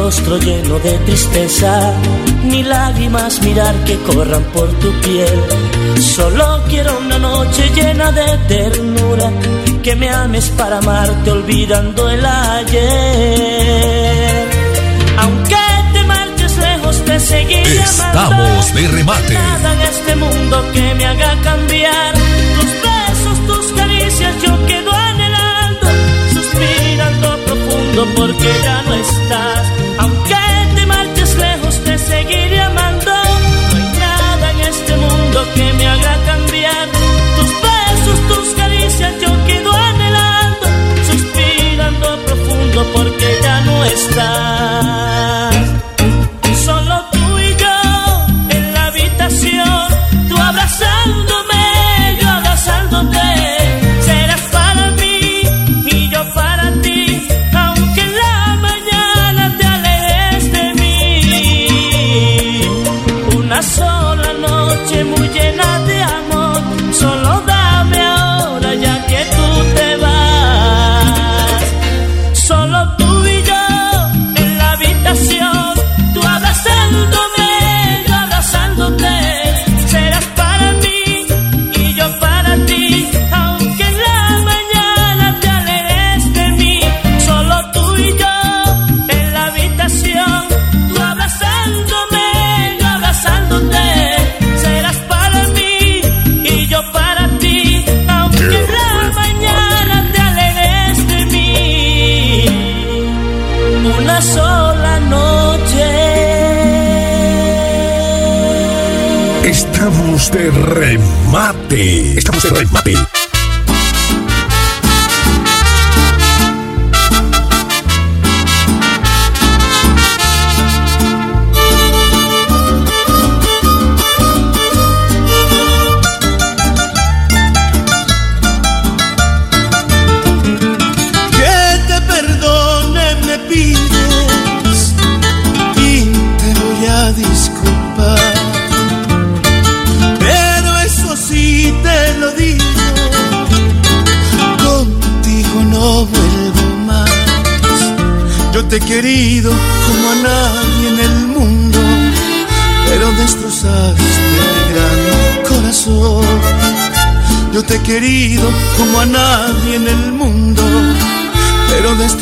Rostro 0.07 0.37
lleno 0.37 0.79
de 0.79 0.97
tristeza, 0.99 1.91
ni 2.45 2.63
lágrimas 2.63 3.41
mirar 3.41 3.75
que 3.83 3.97
corran 4.03 4.41
por 4.53 4.69
tu 4.79 4.89
piel. 5.01 5.43
Solo 5.99 6.63
quiero 6.69 6.97
una 6.99 7.19
noche 7.19 7.69
llena 7.75 8.09
de 8.13 8.37
ternura, 8.47 9.29
que 9.83 9.97
me 9.97 10.09
ames 10.09 10.47
para 10.59 10.77
amarte 10.77 11.29
olvidando 11.29 12.09
el 12.09 12.25
ayer. 12.25 12.87
Aunque 15.17 15.57
te 15.91 16.03
marches 16.03 16.57
lejos, 16.57 17.03
te 17.03 17.19
seguiré 17.19 17.83
amando. 17.83 18.45
Estamos 18.45 18.73
de 18.75 18.87
remate. 18.87 19.33
Nada 19.33 19.73
en 19.73 19.81
este 19.81 20.15
mundo 20.15 20.55
que 20.73 20.95
me 20.95 21.05
haga 21.05 21.35
cambiar. 21.43 22.13
Tus 22.55 22.71
besos, 22.87 23.37
tus 23.49 23.73
caricias, 23.73 24.33
yo 24.41 24.65
quedo 24.67 24.91
anhelando, 24.93 25.87
suspirando 26.33 27.27
profundo 27.45 28.07
porque 28.15 28.49
ya 28.63 28.81
no 28.83 28.93
estás. 28.93 29.76
Porque 42.93 43.39
ya 43.41 43.61
no 43.61 43.83
estás. 43.85 45.56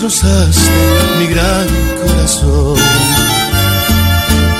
Destrozaste 0.06 0.72
mi 1.19 1.27
gran 1.27 1.67
corazón. 2.06 2.77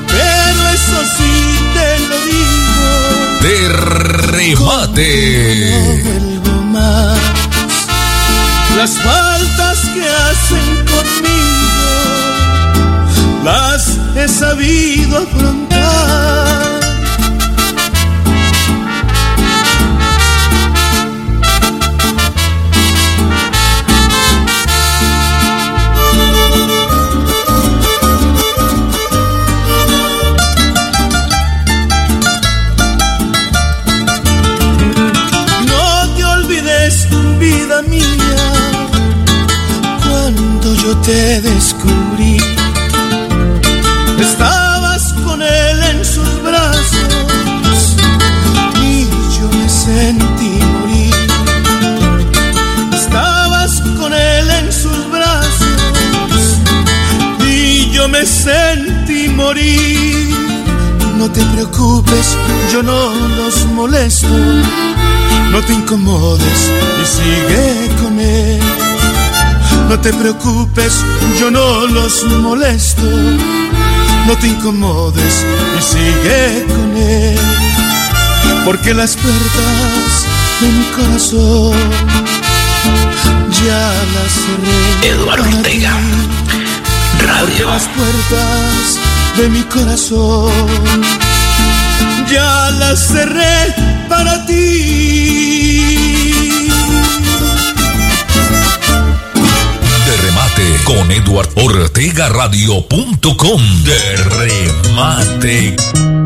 Pero 0.07 0.61
eso 0.77 0.97
sí 1.17 1.35
te 1.73 1.89
lo 2.09 2.17
digo, 2.29 2.89
De 3.41 3.55
remate. 4.31 5.09
no 5.71 5.81
vuelvo 6.03 6.55
más. 6.65 7.19
Las 8.77 8.91
faltas 8.91 9.77
que 9.93 10.03
hacen 10.07 10.67
conmigo 10.85 11.49
las 13.43 13.81
he 14.15 14.27
sabido 14.27 15.17
afrontar. 15.17 15.68
Yo 62.71 62.83
no 62.83 63.11
los 63.37 63.65
molesto. 63.67 64.27
No 65.51 65.61
te 65.61 65.73
incomodes 65.73 66.71
y 67.01 67.05
sigue 67.05 67.95
con 68.01 68.19
él. 68.19 68.59
No 69.89 69.99
te 69.99 70.13
preocupes, 70.13 70.93
yo 71.39 71.49
no 71.49 71.87
los 71.87 72.23
molesto. 72.25 73.01
No 74.27 74.37
te 74.37 74.47
incomodes 74.47 75.45
y 75.77 75.81
sigue 75.81 76.65
con 76.67 76.97
él. 76.97 77.39
Porque 78.65 78.93
las 78.93 79.15
puertas 79.15 80.27
de 80.61 80.67
mi 80.67 80.85
corazón 80.95 81.73
ya 83.65 83.93
las 84.13 84.31
cerré. 84.43 85.15
Eduardo 85.15 85.57
Ortega. 85.57 85.93
Radio. 87.25 87.45
Porque 87.45 87.63
las 87.63 87.87
puertas 87.87 88.99
de 89.37 89.49
mi 89.49 89.61
corazón 89.63 90.51
ya 92.31 92.71
las 92.79 93.07
cerré 93.07 93.73
para 94.07 94.45
ti. 94.45 94.55
De 100.05 100.17
remate 100.23 100.63
con 100.83 101.11
Eduard 101.11 101.49
Ortega 101.55 102.29
Radio.com. 102.29 103.61
De 103.83 104.15
remate. 104.37 106.18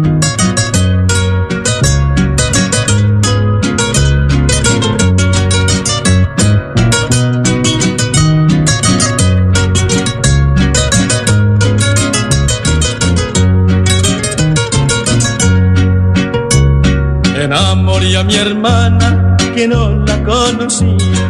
Mi 18.24 18.36
hermana 18.36 19.36
que 19.56 19.68
no 19.68 20.04
la 20.06 20.24
conocía. 20.24 21.30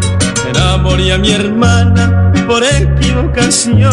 Enamoré 0.49 1.13
a 1.13 1.17
mi 1.17 1.31
hermana 1.31 2.31
por 2.47 2.63
equivocación. 2.63 3.91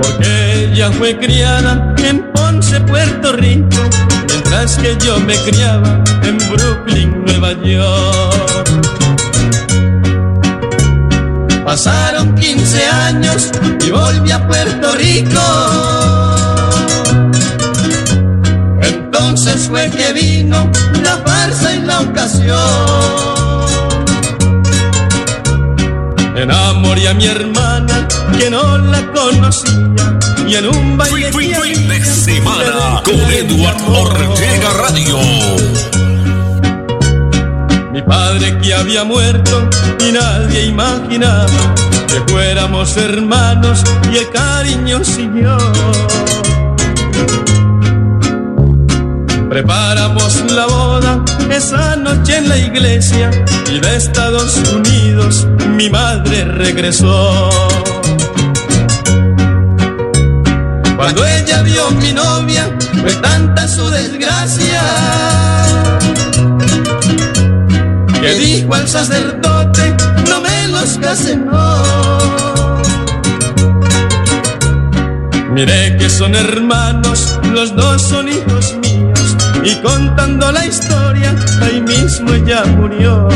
Porque 0.00 0.64
ella 0.64 0.90
fue 0.92 1.16
criada 1.18 1.94
en 1.98 2.32
Ponce, 2.32 2.80
Puerto 2.80 3.32
Rico, 3.32 3.76
mientras 4.28 4.76
que 4.78 4.96
yo 5.04 5.18
me 5.20 5.36
criaba 5.36 6.02
en 6.22 6.38
Brooklyn, 6.38 7.24
Nueva 7.24 7.52
York. 7.62 8.44
Pasaron 11.64 12.34
15 12.34 12.86
años 12.86 13.50
y 13.84 13.90
volví 13.90 14.30
a 14.30 14.46
Puerto 14.46 14.94
Rico. 14.96 16.13
Fue 19.74 19.90
que 19.90 20.12
vino 20.12 20.70
la 21.02 21.16
farsa 21.26 21.74
y 21.74 21.80
la 21.80 22.00
ocasión. 22.00 22.56
Enamoré 26.36 27.08
a 27.08 27.14
mi 27.14 27.26
hermana 27.26 28.06
que 28.38 28.50
no 28.50 28.78
la 28.78 29.00
conocía 29.10 29.72
y 30.46 30.54
en 30.54 30.68
un 30.68 30.96
baile 30.96 31.32
Fin 31.32 31.88
de 31.88 32.04
semana 32.04 33.02
con 33.04 33.18
Eduard 33.32 33.82
Ortega 33.88 34.70
Radio. 34.82 35.18
Mi 37.90 38.02
padre 38.02 38.56
que 38.58 38.74
había 38.74 39.02
muerto 39.02 39.68
y 40.06 40.12
nadie 40.12 40.66
imaginaba 40.66 41.74
que 42.06 42.32
fuéramos 42.32 42.96
hermanos 42.96 43.82
y 44.12 44.18
el 44.18 44.30
cariño 44.30 45.04
siguió. 45.04 45.58
Preparamos 49.54 50.50
la 50.50 50.66
boda 50.66 51.24
esa 51.48 51.94
noche 51.94 52.38
en 52.38 52.48
la 52.48 52.58
iglesia 52.58 53.30
y 53.70 53.78
de 53.78 53.96
Estados 53.96 54.56
Unidos 54.74 55.46
mi 55.76 55.88
madre 55.88 56.44
regresó. 56.44 57.50
Cuando 60.96 61.24
ella 61.24 61.62
vio 61.62 61.88
mi 61.92 62.12
novia, 62.12 62.76
fue 63.00 63.14
tanta 63.14 63.68
su 63.68 63.88
desgracia 63.90 64.82
que 68.20 68.34
dijo 68.34 68.74
al 68.74 68.88
sacerdote, 68.88 69.94
no 70.28 70.40
me 70.40 70.66
los 70.66 70.98
casen, 70.98 71.46
no. 71.46 72.44
Miré 75.54 75.96
que 75.96 76.10
son 76.10 76.34
hermanos, 76.34 77.38
los 77.52 77.76
dos 77.76 78.02
son 78.02 78.28
hijos 78.28 78.74
míos, 78.82 79.36
y 79.64 79.74
contando 79.76 80.52
la 80.52 80.66
historia, 80.66 81.34
ahí 81.62 81.80
mismo 81.80 82.34
ella 82.34 82.64
murió. 82.64 83.28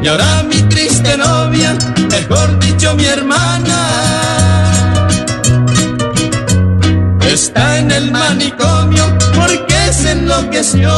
Y 0.00 0.06
ahora 0.06 0.44
mi 0.48 0.62
triste 0.62 1.16
novia, 1.16 1.76
mejor 2.08 2.58
dicho 2.60 2.94
mi 2.94 3.04
hermana, 3.04 3.78
está 7.26 7.78
en 7.78 7.90
el 7.90 8.12
manicomio 8.12 9.04
porque 9.34 9.92
se 9.92 10.12
enloqueció. 10.12 10.92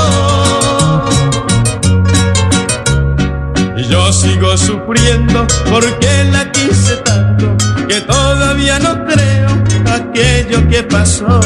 Y 3.77 3.85
yo 3.85 4.13
sigo 4.13 4.57
sufriendo 4.59 5.47
porque 5.71 6.25
la 6.31 6.51
quise 6.53 6.97
tanto 6.99 7.57
que 7.89 8.01
todavía 8.03 8.79
no 8.79 9.05
creo 9.07 9.65
aquello 10.15 10.69
que 10.69 10.83
pasó. 10.85 11.41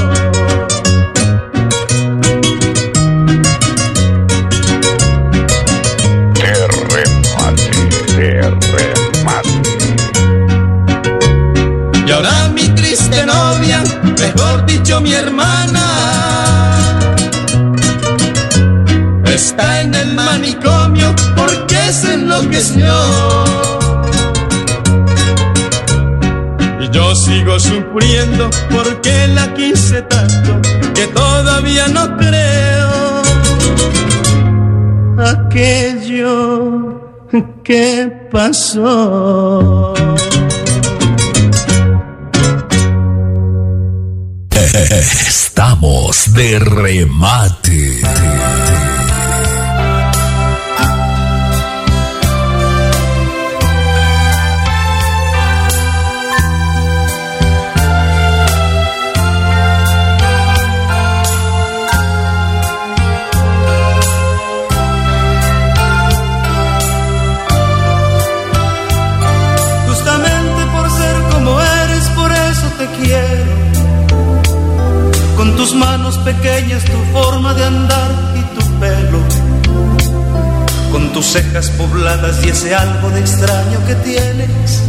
Y 12.06 12.10
ahora 12.10 12.48
mi 12.54 12.68
triste 12.70 13.24
novia, 13.26 13.82
mejor 14.18 14.66
dicho 14.66 15.00
mi 15.00 15.12
hermana, 15.12 15.84
está 19.24 19.82
en 19.82 19.94
el 19.94 20.14
manicomio 20.14 21.14
porque 21.36 21.92
se 21.92 22.14
enloqueció. 22.14 23.47
Yo 26.92 27.14
sigo 27.14 27.58
sufriendo 27.58 28.50
porque 28.70 29.28
la 29.28 29.52
quise 29.54 30.02
tanto 30.02 30.60
que 30.94 31.06
todavía 31.08 31.88
no 31.88 32.16
creo 32.16 33.22
aquello 35.18 36.98
que 37.62 38.28
pasó. 38.30 39.94
Estamos 44.90 46.32
de 46.34 46.58
remate. 46.58 48.00
Manos 76.08 76.18
pequeñas, 76.24 76.82
tu 76.84 76.98
forma 77.12 77.52
de 77.54 77.64
andar 77.64 78.10
y 78.34 78.58
tu 78.58 78.64
pelo. 78.80 79.18
Con 80.90 81.12
tus 81.12 81.26
cejas 81.26 81.68
pobladas 81.70 82.42
y 82.44 82.48
ese 82.48 82.74
algo 82.74 83.10
de 83.10 83.20
extraño 83.20 83.78
que 83.86 83.94
tienes. 83.96 84.82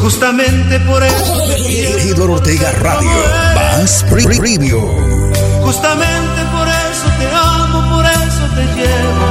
Justamente 0.00 0.78
por 0.80 1.02
eso. 1.02 1.34
Regidor 1.94 2.30
Ortega 2.30 2.70
Radio. 2.80 3.10
Más 3.56 4.04
Pre- 4.08 4.22
Preview. 4.24 4.80
Justamente 5.64 6.40
por 6.52 6.68
eso 6.68 7.08
te 7.18 7.26
amo, 7.34 7.96
por 7.96 8.06
eso 8.06 8.44
te 8.54 8.64
llevo. 8.76 9.26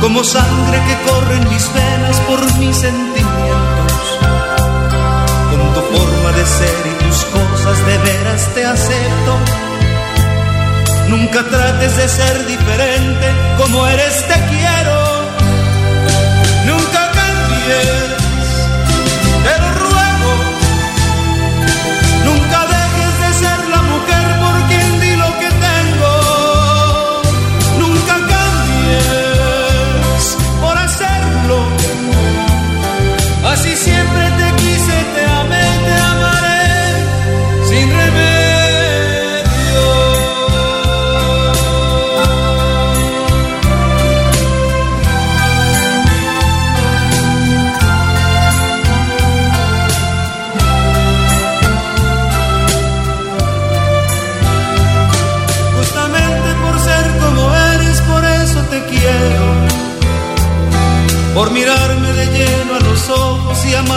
Como 0.00 0.24
sangre 0.24 0.78
que 0.88 1.10
corre 1.10 1.36
en 1.36 1.48
mis 1.50 1.72
venas 1.72 2.20
por 2.28 2.40
mis 2.58 2.76
sentimientos. 2.76 4.04
Con 5.50 5.72
tu 5.74 5.80
forma 5.96 6.32
de 6.36 6.44
ser 6.46 6.93
cosas 7.34 7.78
de 7.86 7.98
veras 7.98 8.42
te 8.54 8.64
acepto. 8.64 9.34
Nunca 11.08 11.42
trates 11.44 11.96
de 11.96 12.08
ser 12.08 12.46
diferente, 12.46 13.26
como 13.58 13.86
eres 13.86 14.16
te 14.28 14.38
quiero. 14.50 14.93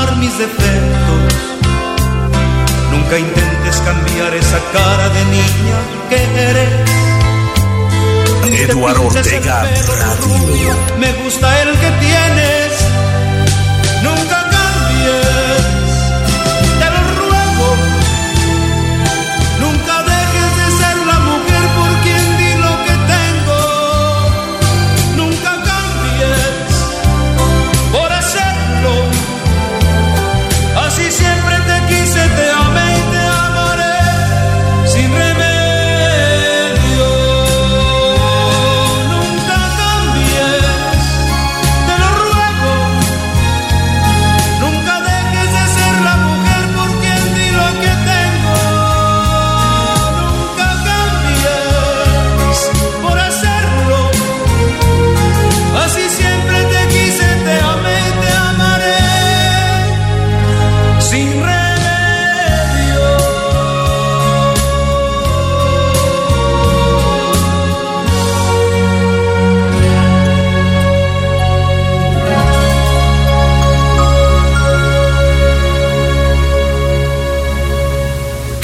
Amar 0.08 0.18
mis 0.18 0.38
defectos. 0.38 1.34
Nunca 2.92 3.20
intentes 3.20 3.78
cambiar 3.78 4.34
esa 4.36 4.60
cara 4.74 5.10
de 5.10 5.26
niña 5.26 5.78
que 6.10 6.24
eres. 6.50 6.88
Eduardo 8.70 9.08
Ortega 9.08 9.66
Me 10.98 11.12
gusta 11.24 11.62
el 11.62 11.72
que 11.72 11.92
tienes. 12.00 12.87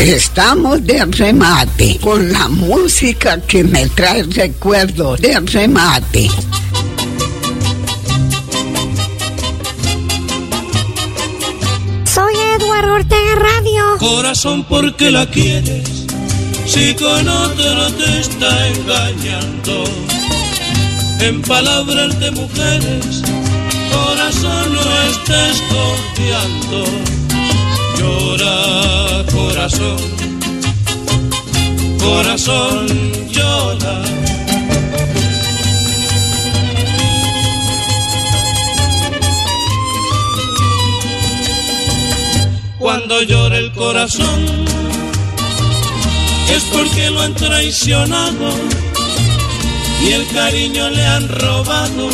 Estamos 0.03 0.85
de 0.85 1.05
remate 1.05 1.97
con 2.01 2.29
la 2.29 2.49
música 2.49 3.39
que 3.39 3.63
me 3.63 3.87
trae 3.87 4.23
recuerdos 4.23 5.21
de 5.21 5.39
remate. 5.39 6.29
Soy 12.03 12.33
Eduardo 12.57 12.95
Ortega 12.95 13.35
Radio. 13.35 13.97
Corazón, 13.97 14.65
porque 14.65 15.09
la 15.09 15.25
quieres? 15.25 16.05
Si 16.65 16.93
con 16.95 17.25
otro 17.25 17.93
te 17.93 18.19
está 18.19 18.67
engañando. 18.67 19.85
En 21.21 21.41
palabras 21.43 22.19
de 22.19 22.29
mujeres, 22.29 23.23
corazón, 23.89 24.73
no 24.73 25.01
estés 25.03 25.63
confiando. 25.71 27.22
Llora, 28.03 29.25
corazón. 29.31 29.97
Corazón, 31.99 32.87
llora. 33.31 33.95
Cuando 42.77 43.21
llora 43.21 43.57
el 43.57 43.71
corazón 43.71 44.41
es 46.49 46.63
porque 46.73 47.09
lo 47.09 47.21
han 47.21 47.33
traicionado 47.35 48.49
y 50.05 50.11
el 50.11 50.27
cariño 50.27 50.89
le 50.89 51.05
han 51.05 51.29
robado. 51.29 52.09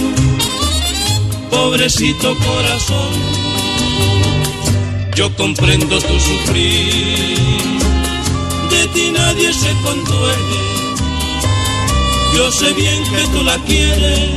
Pobrecito 1.50 2.38
corazón, 2.38 3.12
yo 5.20 5.36
comprendo 5.36 6.00
tu 6.00 6.18
sufrir, 6.18 7.36
de 8.70 8.88
ti 8.94 9.12
nadie 9.12 9.52
se 9.52 9.72
conduele. 9.84 10.62
Yo 12.34 12.50
sé 12.54 12.72
bien 12.72 13.04
que 13.04 13.28
tú 13.34 13.44
la 13.44 13.58
quieres 13.66 14.30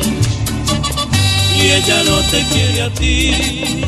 y 1.56 1.60
ella 1.70 2.02
no 2.02 2.16
te 2.32 2.44
quiere 2.52 2.82
a 2.82 2.94
ti. 2.94 3.84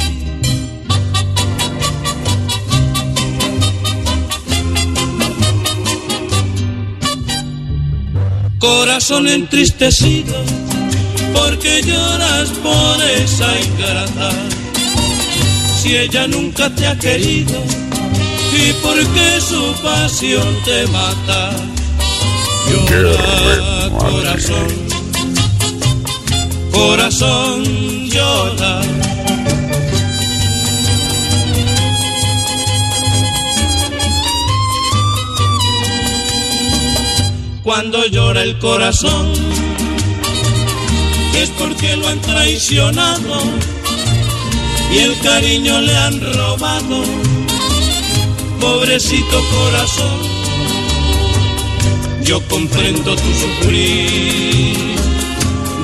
Corazón 8.61 9.27
entristecido, 9.27 10.37
porque 11.35 11.83
lloras 11.83 12.51
por 12.63 13.03
esa 13.03 13.51
ingrata. 13.63 14.64
Si 15.85 15.95
ella 15.95 16.27
nunca 16.27 16.75
te 16.75 16.87
ha 16.87 16.99
querido, 16.99 17.63
y 18.57 18.73
porque 18.83 19.39
su 19.39 19.63
pasión 19.83 20.57
te 20.65 20.87
mata. 20.87 21.51
Llora, 22.89 23.91
corazón, 23.99 24.69
corazón 26.73 27.65
llora. 28.09 28.81
Cuando 37.63 38.07
llora 38.07 38.43
el 38.43 38.59
corazón, 38.59 39.35
es 41.37 41.51
porque 41.59 41.95
lo 41.99 42.09
han 42.09 42.21
traicionado 42.23 43.74
y 44.93 44.99
el 44.99 45.19
cariño 45.21 45.81
le 45.81 45.97
han 45.97 46.21
robado. 46.21 47.05
Pobrecito 48.61 49.43
corazón, 49.51 50.19
yo 52.23 52.41
comprendo 52.49 53.15
tu 53.15 53.35
sufrir, 53.35 54.97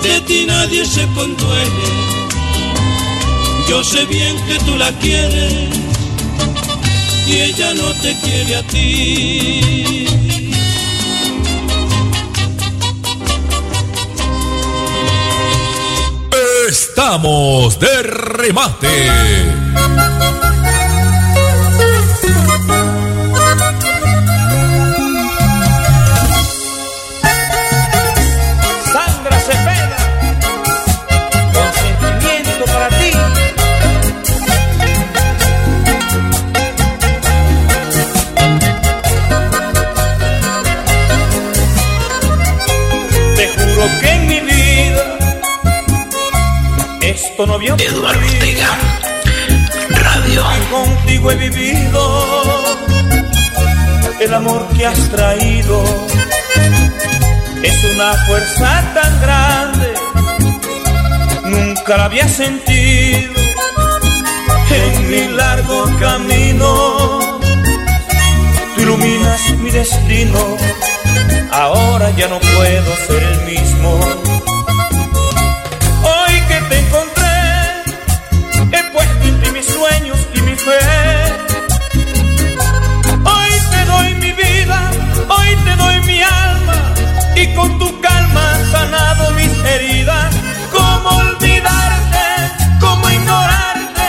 de 0.02 0.20
ti 0.22 0.44
nadie 0.46 0.86
se 0.86 1.06
conduele. 1.08 1.90
Yo 3.68 3.84
sé 3.84 4.04
bien 4.06 4.36
que 4.46 4.58
tú 4.64 4.76
la 4.76 4.90
quieres 4.98 5.68
y 7.26 7.32
ella 7.32 7.74
no 7.74 7.92
te 8.02 8.16
quiere 8.18 8.56
a 8.56 8.62
ti. 8.64 10.06
Estamos 16.90 17.78
de 17.78 18.02
remate. 18.02 18.88
Esto 47.40 47.46
no 47.46 47.54
había 47.54 47.74
Eduardo 47.74 48.20
Ortega, 48.20 48.78
Radio. 49.88 50.44
Contigo 50.70 51.30
he 51.30 51.36
vivido 51.36 52.76
el 54.20 54.34
amor 54.34 54.68
que 54.76 54.86
has 54.86 54.98
traído. 55.08 55.82
Es 57.62 57.84
una 57.94 58.12
fuerza 58.26 58.84
tan 58.92 59.20
grande, 59.22 59.94
nunca 61.44 61.96
la 61.96 62.04
había 62.04 62.28
sentido 62.28 63.32
en 64.70 65.10
mi 65.10 65.28
largo 65.34 65.84
camino. 65.98 67.40
Tú 68.74 68.82
iluminas 68.82 69.40
mi 69.60 69.70
destino, 69.70 70.58
ahora 71.52 72.10
ya 72.10 72.28
no 72.28 72.38
puedo 72.38 72.96
ser 73.06 73.22
el 73.22 73.40
mismo. 73.46 74.39
Hoy 83.24 83.50
te 83.72 83.84
doy 83.86 84.14
mi 84.14 84.30
vida, 84.30 84.90
hoy 85.28 85.56
te 85.64 85.74
doy 85.74 86.00
mi 86.02 86.22
alma 86.22 86.94
y 87.34 87.52
con 87.54 87.76
tu 87.80 88.00
calma 88.00 88.52
has 88.52 88.70
sanado 88.70 89.32
mis 89.32 89.52
heridas. 89.64 90.32
¿Cómo 90.70 91.08
olvidarte? 91.08 92.24
¿Cómo 92.78 93.10
ignorarte? 93.10 94.06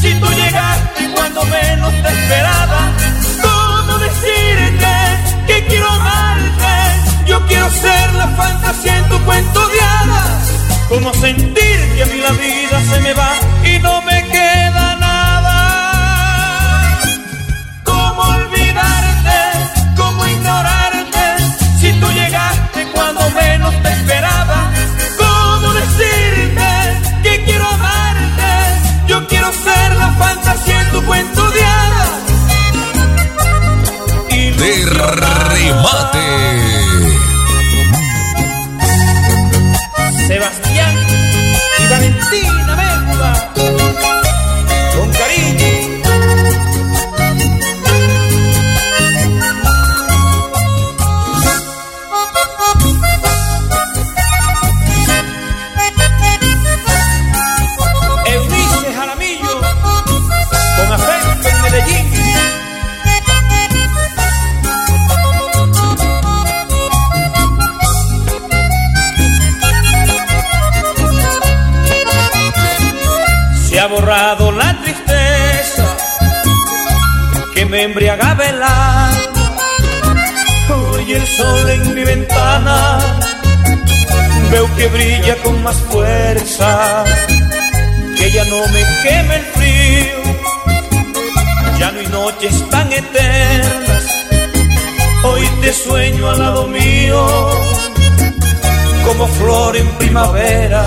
Si 0.00 0.14
tú 0.14 0.28
llegaste 0.32 1.10
cuando 1.14 1.44
menos 1.44 1.92
te 2.02 2.08
esperaba. 2.08 2.90
¿Cómo 3.42 3.98
decirte 3.98 4.92
que 5.46 5.66
quiero 5.66 5.90
amarte? 5.90 7.26
Yo 7.26 7.46
quiero 7.46 7.70
ser 7.70 8.14
la 8.14 8.28
fantasía 8.28 8.96
en 8.96 9.08
tu 9.10 9.18
cuento 9.26 9.68
de 9.68 9.80
hadas. 9.80 10.52
¿Cómo 10.88 11.12
sentir 11.12 11.78
que 11.96 12.02
a 12.02 12.06
mí 12.06 12.18
la 12.18 12.32
vida 12.32 12.80
se 12.90 13.00
me 13.00 13.12
va 13.12 13.30
y 13.62 13.78
no 13.80 14.00
me 14.02 14.07
brilla 84.88 85.36
con 85.42 85.62
más 85.62 85.76
fuerza, 85.90 87.04
que 88.16 88.30
ya 88.30 88.44
no 88.44 88.58
me 88.68 88.82
queme 89.02 89.36
el 89.36 89.44
frío, 89.56 90.34
ya 91.78 91.92
no 91.92 92.00
hay 92.00 92.06
noches 92.08 92.70
tan 92.70 92.92
eternas. 92.92 94.04
Hoy 95.24 95.46
te 95.60 95.72
sueño 95.72 96.30
al 96.30 96.38
lado 96.38 96.66
mío, 96.66 97.26
como 99.04 99.26
flor 99.26 99.76
en 99.76 99.88
primavera 99.98 100.84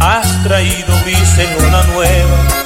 has 0.00 0.42
traído 0.44 0.94
en 1.06 1.66
una 1.66 1.82
nueva. 1.94 2.63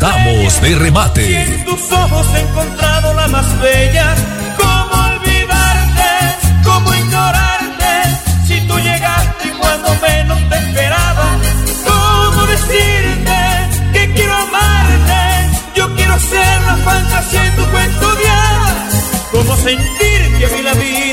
estamos 0.00 0.60
de 0.62 0.74
remate. 0.76 1.30
Y 1.30 1.34
en 1.34 1.64
tus 1.66 1.92
ojos 1.92 2.26
he 2.34 2.40
encontrado 2.40 3.12
la 3.12 3.28
más 3.28 3.60
bella. 3.60 4.14
¿Cómo 4.56 4.94
olvidarte? 5.12 6.10
¿Cómo 6.64 6.94
ignorarte? 6.94 7.92
Si 8.46 8.60
tú 8.66 8.78
llegaste 8.78 9.50
cuando 9.58 9.88
menos 10.00 10.38
te 10.48 10.56
esperaba. 10.56 11.28
¿Cómo 11.86 12.46
decirte 12.46 13.38
que 13.92 14.12
quiero 14.14 14.34
amarte? 14.34 15.50
Yo 15.74 15.94
quiero 15.94 16.18
ser 16.18 16.62
la 16.62 16.76
fantasía 16.76 17.46
en 17.46 17.56
tu 17.56 17.64
cuento 17.66 18.14
de 18.14 18.30
¿Cómo 19.32 19.56
sentir 19.56 20.38
que 20.38 20.46
vi 20.46 20.62
la 20.62 20.72
vida? 20.74 21.09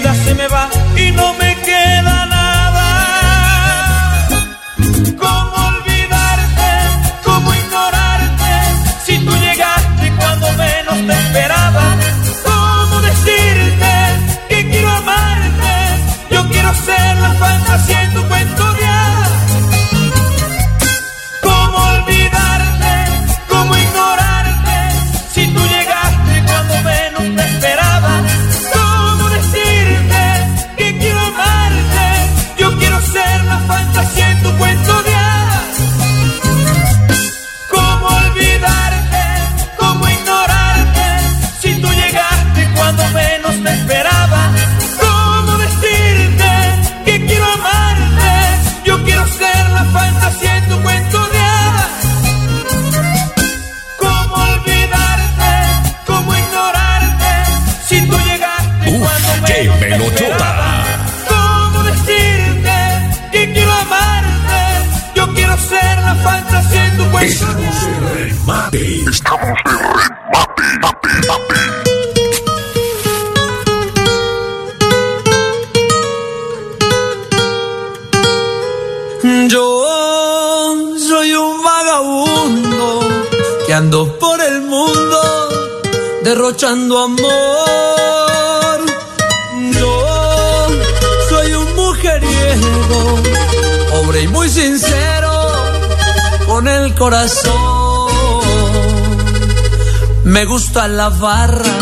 la 100.97 101.09
barra, 101.09 101.77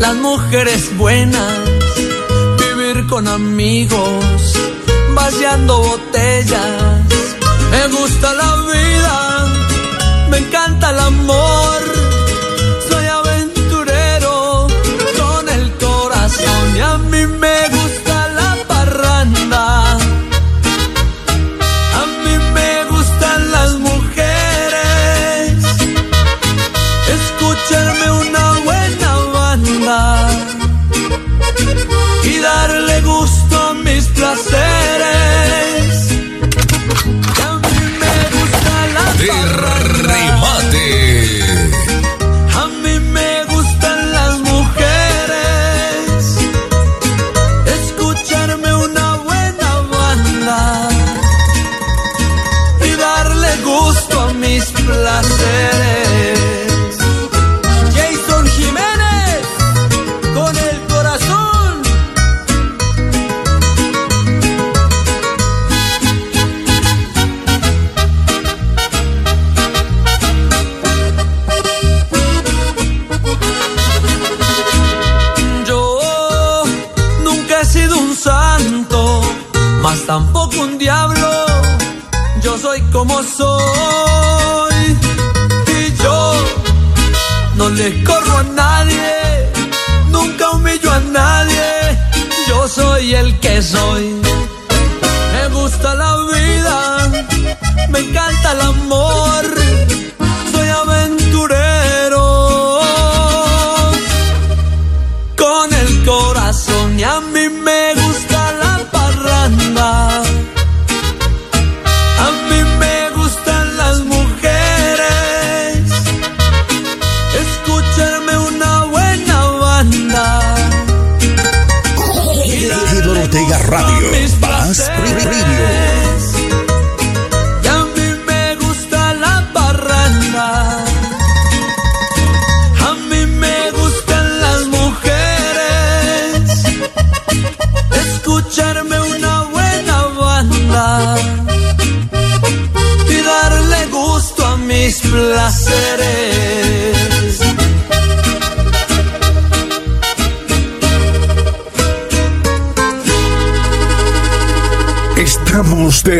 las 0.00 0.14
mujeres 0.14 0.96
buenas, 0.96 1.52
vivir 2.58 3.06
con 3.06 3.28
amigos, 3.28 4.24
vaciando 5.14 5.78
botellas. 5.82 7.02
Me 7.70 7.86
gusta 7.88 8.32
la 8.32 8.56
vida, 8.72 9.46
me 10.30 10.38
encanta 10.38 10.88
el 10.88 10.98
amor 11.00 11.97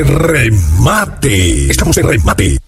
remate. 0.05 1.70
Estamos 1.70 1.97
de 1.97 2.02
remate. 2.02 2.59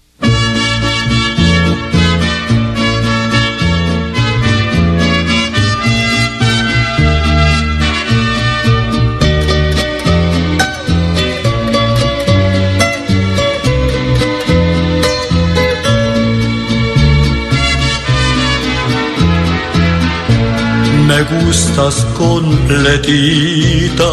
Me 21.07 21.23
gustas 21.23 22.05
completita, 22.17 24.11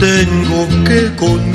tengo 0.00 0.66
que 0.84 1.14
con 1.14 1.45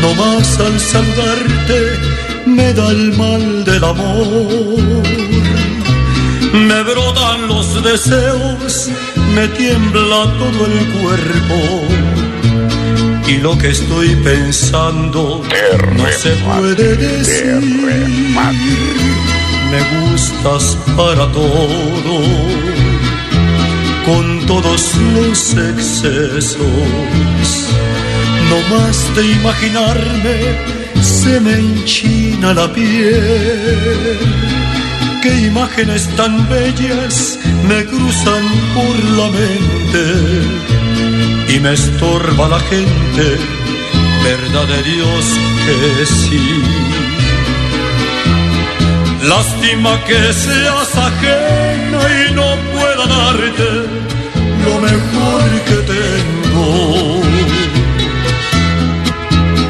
no 0.00 0.14
más 0.14 0.60
al 0.60 0.78
saludarte 0.78 1.98
me 2.46 2.72
da 2.72 2.88
el 2.90 3.16
mal 3.16 3.64
del 3.64 3.82
amor. 3.82 5.02
Me 6.52 6.82
brotan 6.84 7.48
los 7.48 7.82
deseos, 7.82 8.90
me 9.34 9.48
tiembla 9.48 10.22
todo 10.38 10.66
el 10.66 10.86
cuerpo. 11.00 11.58
Y 13.26 13.38
lo 13.38 13.58
que 13.58 13.70
estoy 13.70 14.14
pensando 14.22 15.42
no 15.96 16.06
se 16.12 16.30
puede 16.46 16.96
decir. 16.96 17.60
Me 19.70 19.80
gustas 19.98 20.76
para 20.96 21.26
todo 21.32 22.59
todos 24.50 24.96
los 25.14 25.54
excesos. 25.54 26.58
No 28.50 28.58
más 28.74 28.96
de 29.14 29.22
imaginarme, 29.38 30.38
se 31.00 31.38
me 31.38 31.54
enchina 31.54 32.52
la 32.52 32.66
piel 32.72 34.18
qué 35.22 35.32
imágenes 35.52 36.08
tan 36.16 36.48
bellas 36.48 37.38
me 37.68 37.84
cruzan 37.84 38.44
por 38.74 38.96
la 39.18 39.28
mente 39.38 40.04
y 41.54 41.60
me 41.60 41.72
estorba 41.74 42.48
la 42.48 42.60
gente, 42.72 43.24
verdad 44.24 44.66
de 44.74 44.82
Dios 44.82 45.24
que 45.64 46.06
sí. 46.06 46.62
Lástima 49.32 49.92
que 50.06 50.20
seas 50.32 50.90
ajena 51.08 52.00
y 52.24 52.34
no 52.34 52.48
pueda 52.72 53.04
darte 53.06 53.99
mejor 54.90 55.40
tengo. 55.86 57.22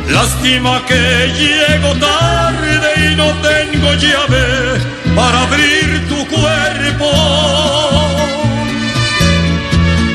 Lástima 0.09 0.83
que 0.87 1.33
llego 1.41 1.95
tarde 1.97 2.89
y 3.07 3.17
no 3.17 3.29
tengo 3.49 3.95
llave 3.95 4.81
para 5.15 5.43
abrir 5.43 6.09
tu 6.09 6.27
cuerpo. 6.27 7.11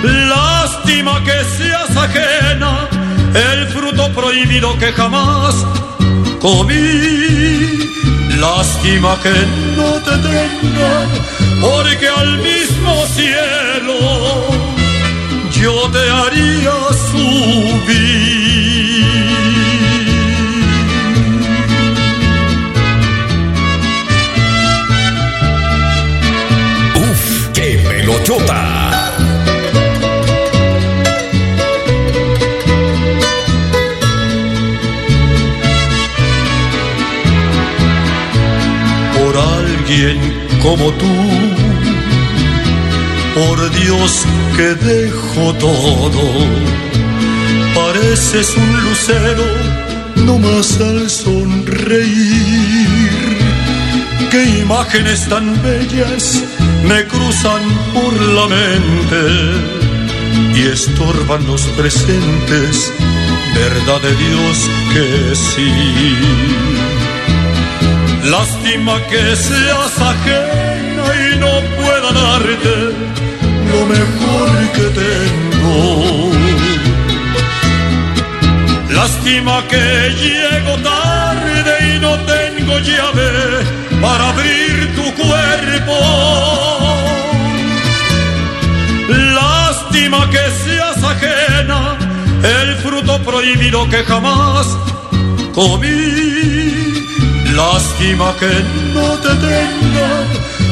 Lástima 0.03 1.24
que 1.24 1.38
seas 1.58 1.95
ajena, 1.95 2.88
el 3.34 3.67
fruto 3.67 4.11
prohibido 4.14 4.77
que 4.77 4.92
jamás 4.92 5.56
comí. 6.40 7.90
Lástima 8.40 9.17
que 9.24 9.34
no 9.77 9.92
te 10.06 10.16
tenga, 10.27 10.93
porque 11.61 12.08
al 12.08 12.38
mismo 12.40 13.06
cielo 13.16 14.65
yo 15.66 15.90
te 15.90 16.03
haría 16.11 16.77
subir. 17.10 18.35
Por 39.18 39.38
alguien 39.38 40.19
como 40.61 40.92
tú, 40.94 41.06
por 43.36 43.70
Dios 43.72 44.26
que 44.56 44.74
dejo 44.76 45.54
todo, 45.56 46.24
pareces 47.76 48.56
un 48.56 48.84
lucero 48.86 49.44
no 50.26 50.40
más 50.40 50.80
al 50.80 51.10
sonreír. 51.10 52.06
Qué 54.32 54.60
imágenes 54.62 55.28
tan 55.28 55.62
bellas 55.62 56.44
me 56.88 57.06
cruzan 57.08 57.62
por 57.94 58.14
la 58.38 58.48
mente 58.48 59.24
y 60.56 60.68
estorban 60.68 61.46
los 61.46 61.64
presentes, 61.80 62.94
verdad 63.54 64.02
de 64.02 64.16
Dios 64.16 64.70
que 64.94 65.36
sí. 65.36 65.72
Lástima 68.30 69.02
que 69.08 69.36
seas 69.36 70.00
ajena 70.00 71.06
y 71.34 71.38
no 71.38 71.52
pueda 71.76 72.12
darte 72.14 73.25
mejor 73.86 74.50
que 74.74 74.86
tengo. 75.02 76.32
Lástima 78.90 79.64
que 79.68 80.14
llego 80.22 80.78
tarde 80.78 81.96
y 81.96 82.00
no 82.00 82.14
tengo 82.34 82.80
llave 82.80 83.30
para 84.02 84.30
abrir 84.30 84.96
tu 84.96 85.06
cuerpo. 85.22 85.98
Lástima 89.08 90.30
que 90.30 90.44
seas 90.64 91.04
ajena, 91.04 91.98
el 92.44 92.76
fruto 92.78 93.22
prohibido 93.24 93.88
que 93.90 94.04
jamás 94.04 94.68
comí. 95.54 97.06
Lástima 97.56 98.36
que 98.40 98.52
no 98.94 99.08
te 99.24 99.30
tenga, 99.30 100.10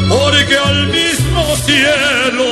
porque 0.10 0.58
al 0.58 0.88
mismo 0.88 1.56
cielo 1.66 2.48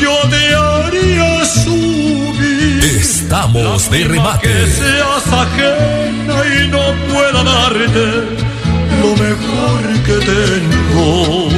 yo 0.00 0.14
te 0.30 0.54
haría 0.54 1.44
subir. 1.44 2.84
Estamos 3.00 3.90
de 3.90 4.04
remate. 4.04 4.48
Que 4.48 4.66
seas 4.66 5.26
ajena 5.26 6.36
y 6.56 6.68
no 6.68 6.84
pueda 7.10 7.42
darte 7.42 8.06
lo 9.00 9.10
mejor 9.16 9.80
que 10.06 10.16
tengo 10.26 11.48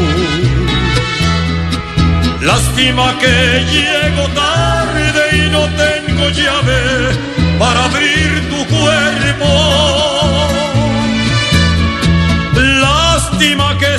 Lástima 2.41 3.19
que 3.19 3.65
llego 3.71 4.27
tarde 4.29 5.23
y 5.33 5.51
no 5.51 5.69
tengo 5.77 6.31
llave 6.31 7.11
para 7.59 7.85
abrir 7.85 8.49
tu 8.49 8.67
cuerpo. 8.75 9.51
Lástima 12.81 13.77
que 13.77 13.99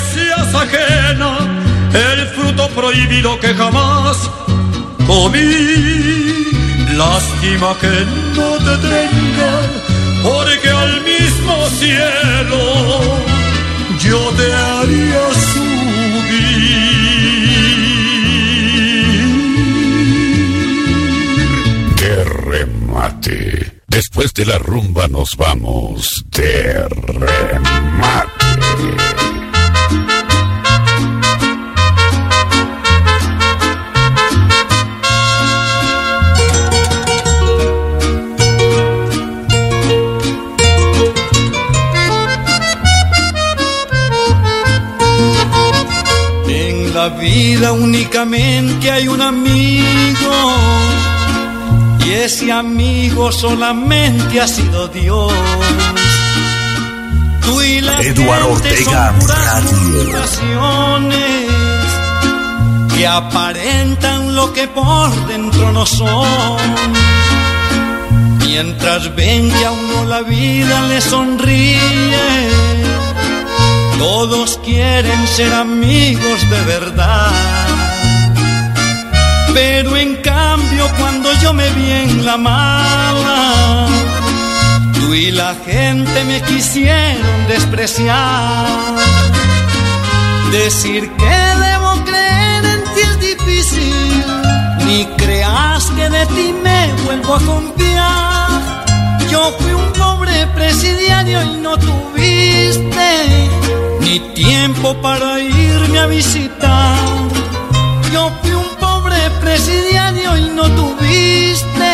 ajena, 0.54 1.38
el 1.92 2.26
fruto 2.28 2.68
prohibido 2.70 3.38
que 3.40 3.54
jamás 3.54 4.16
comí. 5.06 5.44
Lástima 6.96 7.76
que 7.80 8.06
no 8.36 8.50
te 8.58 8.76
tenga, 8.88 9.52
porque 10.22 10.68
al 10.68 11.02
mismo 11.02 11.68
cielo 11.80 12.62
yo 14.00 14.30
te 14.36 14.52
haría 14.52 15.24
subir. 15.52 16.92
Después 23.92 24.32
de 24.34 24.46
la 24.46 24.58
rumba 24.58 25.06
nos 25.06 25.36
vamos 25.36 26.24
de 26.30 26.88
remate. 26.88 28.42
Vida 47.32 47.72
únicamente 47.72 48.90
hay 48.90 49.08
un 49.08 49.22
amigo 49.22 50.34
y 52.04 52.10
ese 52.10 52.52
amigo 52.52 53.32
solamente 53.32 54.40
ha 54.40 54.46
sido 54.46 54.88
Dios. 54.88 55.32
Tú 57.42 57.62
y 57.62 57.80
la 57.80 58.00
Eduardo 58.00 58.52
Ortega 58.52 59.14
que 62.94 63.06
aparentan 63.06 64.34
lo 64.34 64.52
que 64.52 64.68
por 64.68 65.10
dentro 65.26 65.72
no 65.72 65.86
son. 65.86 66.58
Mientras 68.40 69.14
ven 69.16 69.50
que 69.50 69.64
a 69.64 69.70
uno 69.70 70.04
la 70.04 70.20
vida 70.22 70.82
le 70.88 71.00
sonríe, 71.00 71.80
todos 74.02 74.58
quieren 74.64 75.20
ser 75.28 75.52
amigos 75.54 76.38
de 76.50 76.60
verdad 76.62 77.30
pero 79.54 79.96
en 79.96 80.16
cambio 80.16 80.88
cuando 80.98 81.32
yo 81.34 81.52
me 81.52 81.68
vi 81.70 81.90
en 81.90 82.24
la 82.24 82.36
mala, 82.36 83.86
tú 84.94 85.12
y 85.14 85.30
la 85.30 85.54
gente 85.66 86.24
me 86.24 86.40
quisieron 86.42 87.46
despreciar. 87.48 88.66
Decir 90.50 91.10
que 91.20 91.36
debo 91.66 91.90
creer 92.04 92.64
en 92.64 92.84
ti 92.94 93.00
es 93.10 93.20
difícil, 93.20 94.24
ni 94.86 95.04
creas 95.16 95.84
que 95.96 96.08
de 96.08 96.26
ti 96.26 96.54
me 96.62 96.80
vuelvo 97.04 97.34
a 97.34 97.40
confiar. 97.40 98.48
Yo 99.30 99.52
fui 99.58 99.72
un 99.72 99.92
pobre 99.92 100.46
presidiario 100.54 101.42
y 101.42 101.56
no 101.58 101.76
tuviste 101.76 103.41
ni 104.12 104.20
tiempo 104.34 104.94
para 105.00 105.40
irme 105.40 105.98
a 105.98 106.06
visitar. 106.06 106.98
Yo 108.12 108.30
fui 108.42 108.52
un 108.52 108.70
pobre 108.78 109.16
presidiario 109.40 110.36
y 110.36 110.50
no 110.50 110.64
tuviste 110.80 111.92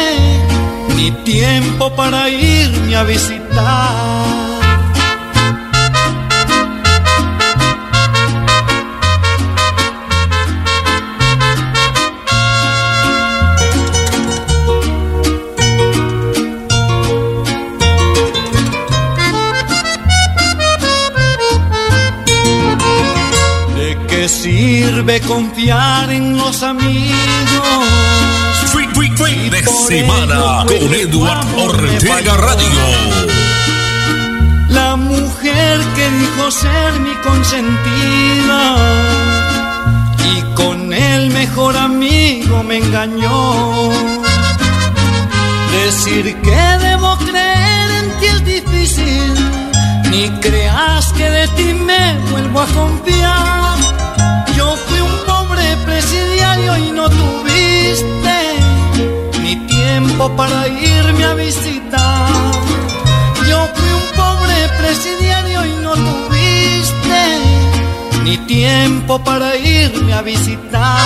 ni 0.96 1.12
tiempo 1.22 1.94
para 1.94 2.28
irme 2.28 2.96
a 2.96 3.04
visitar. 3.04 4.47
Sirve 25.08 25.20
confiar 25.26 26.10
en 26.10 26.36
los 26.36 26.62
amigos. 26.62 27.08
Fin, 29.16 29.50
de 29.50 29.62
semana 29.64 30.64
con 30.66 30.94
Eduard 30.94 31.46
Ortega 31.56 32.36
Radio. 32.36 32.82
La 34.68 34.96
mujer 34.96 35.80
que 35.96 36.10
dijo 36.10 36.50
ser 36.50 37.00
mi 37.00 37.14
consentida 37.28 38.76
y 40.24 40.54
con 40.54 40.92
el 40.92 41.30
mejor 41.30 41.76
amigo 41.76 42.62
me 42.62 42.76
engañó. 42.76 43.90
Decir 45.72 46.36
que 46.42 46.60
debo 46.86 47.16
creer 47.18 47.90
en 48.00 48.20
ti 48.20 48.26
es 48.26 48.44
difícil, 48.44 49.34
ni 50.10 50.28
creas 50.40 51.12
que 51.14 51.30
de 51.30 51.48
ti 51.48 51.74
me 51.74 52.18
vuelvo 52.30 52.60
a 52.60 52.66
confiar 52.66 53.67
presidiario 55.98 56.78
y 56.78 56.92
no 56.92 57.10
tuviste 57.10 58.38
ni 59.42 59.56
tiempo 59.66 60.30
para 60.36 60.68
irme 60.68 61.24
a 61.24 61.34
visitar. 61.34 62.30
Yo 63.48 63.68
fui 63.74 63.90
un 64.02 64.08
pobre 64.14 64.54
presidiario 64.78 65.66
y 65.66 65.72
no 65.82 65.94
tuviste 65.94 67.22
ni 68.22 68.38
tiempo 68.46 69.18
para 69.24 69.56
irme 69.56 70.12
a 70.12 70.22
visitar. 70.22 70.98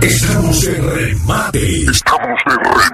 Estamos 0.00 0.64
en 0.64 0.82
remate. 0.82 1.84
Estamos 1.90 2.40
en 2.46 2.58
remate. 2.64 2.89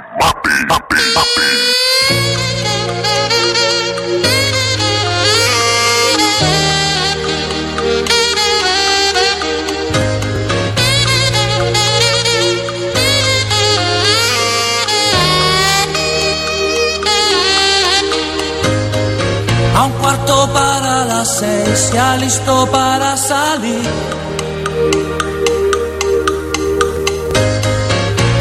Las 21.76 21.82
seis, 21.82 21.92
ya 21.92 22.16
listo 22.16 22.68
para 22.70 23.16
salir. 23.16 23.90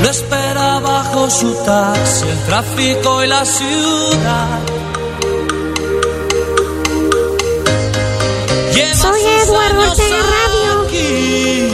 Lo 0.02 0.10
espera 0.10 0.80
bajo 0.80 1.30
su 1.30 1.54
taxi, 1.66 2.26
el 2.28 2.40
tráfico 2.48 3.24
y 3.24 3.28
la 3.28 3.46
ciudad. 3.46 4.60
Soy 9.02 9.22
Eduardo 9.44 9.82
Ortega 9.82 10.18
Radio. 10.34 10.82
Aquí, 10.88 11.70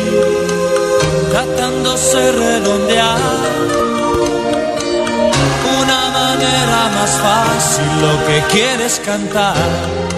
tratándose 1.32 2.32
redondear 2.32 3.20
manera 6.14 6.90
más 6.96 7.12
fácil 7.20 8.02
lo 8.02 8.26
que 8.26 8.44
quieres 8.52 9.00
cantar. 9.06 10.11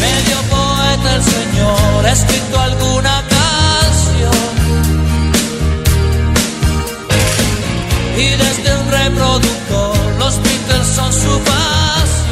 Medio 0.00 0.38
poeta 0.50 1.16
el 1.16 1.22
Señor 1.22 2.06
ha 2.06 2.12
escrito 2.12 2.58
alguna 2.58 3.22
canción. 3.28 4.32
Y 8.16 8.28
desde 8.30 8.78
un 8.80 8.90
reproductor 8.90 9.96
los 10.18 10.42
Beatles 10.42 10.86
son 10.86 11.12
su 11.12 11.38
pasión 11.40 12.25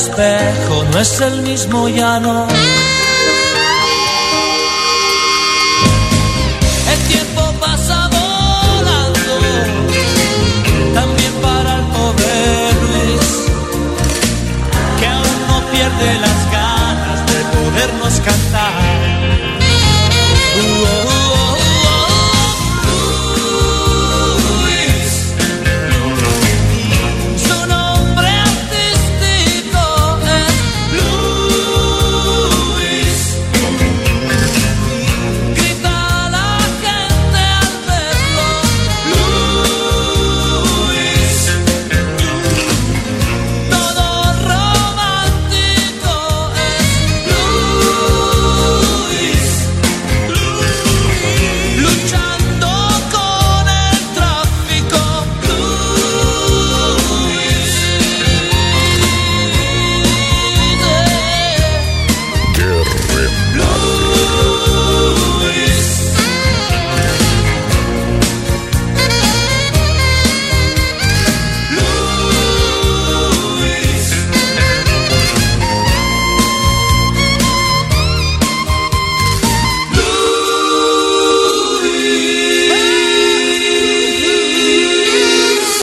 espejo, 0.00 0.84
no 0.92 0.98
es 0.98 1.20
el 1.20 1.42
mismo 1.42 1.88
ya 1.88 2.18
no. 2.20 2.46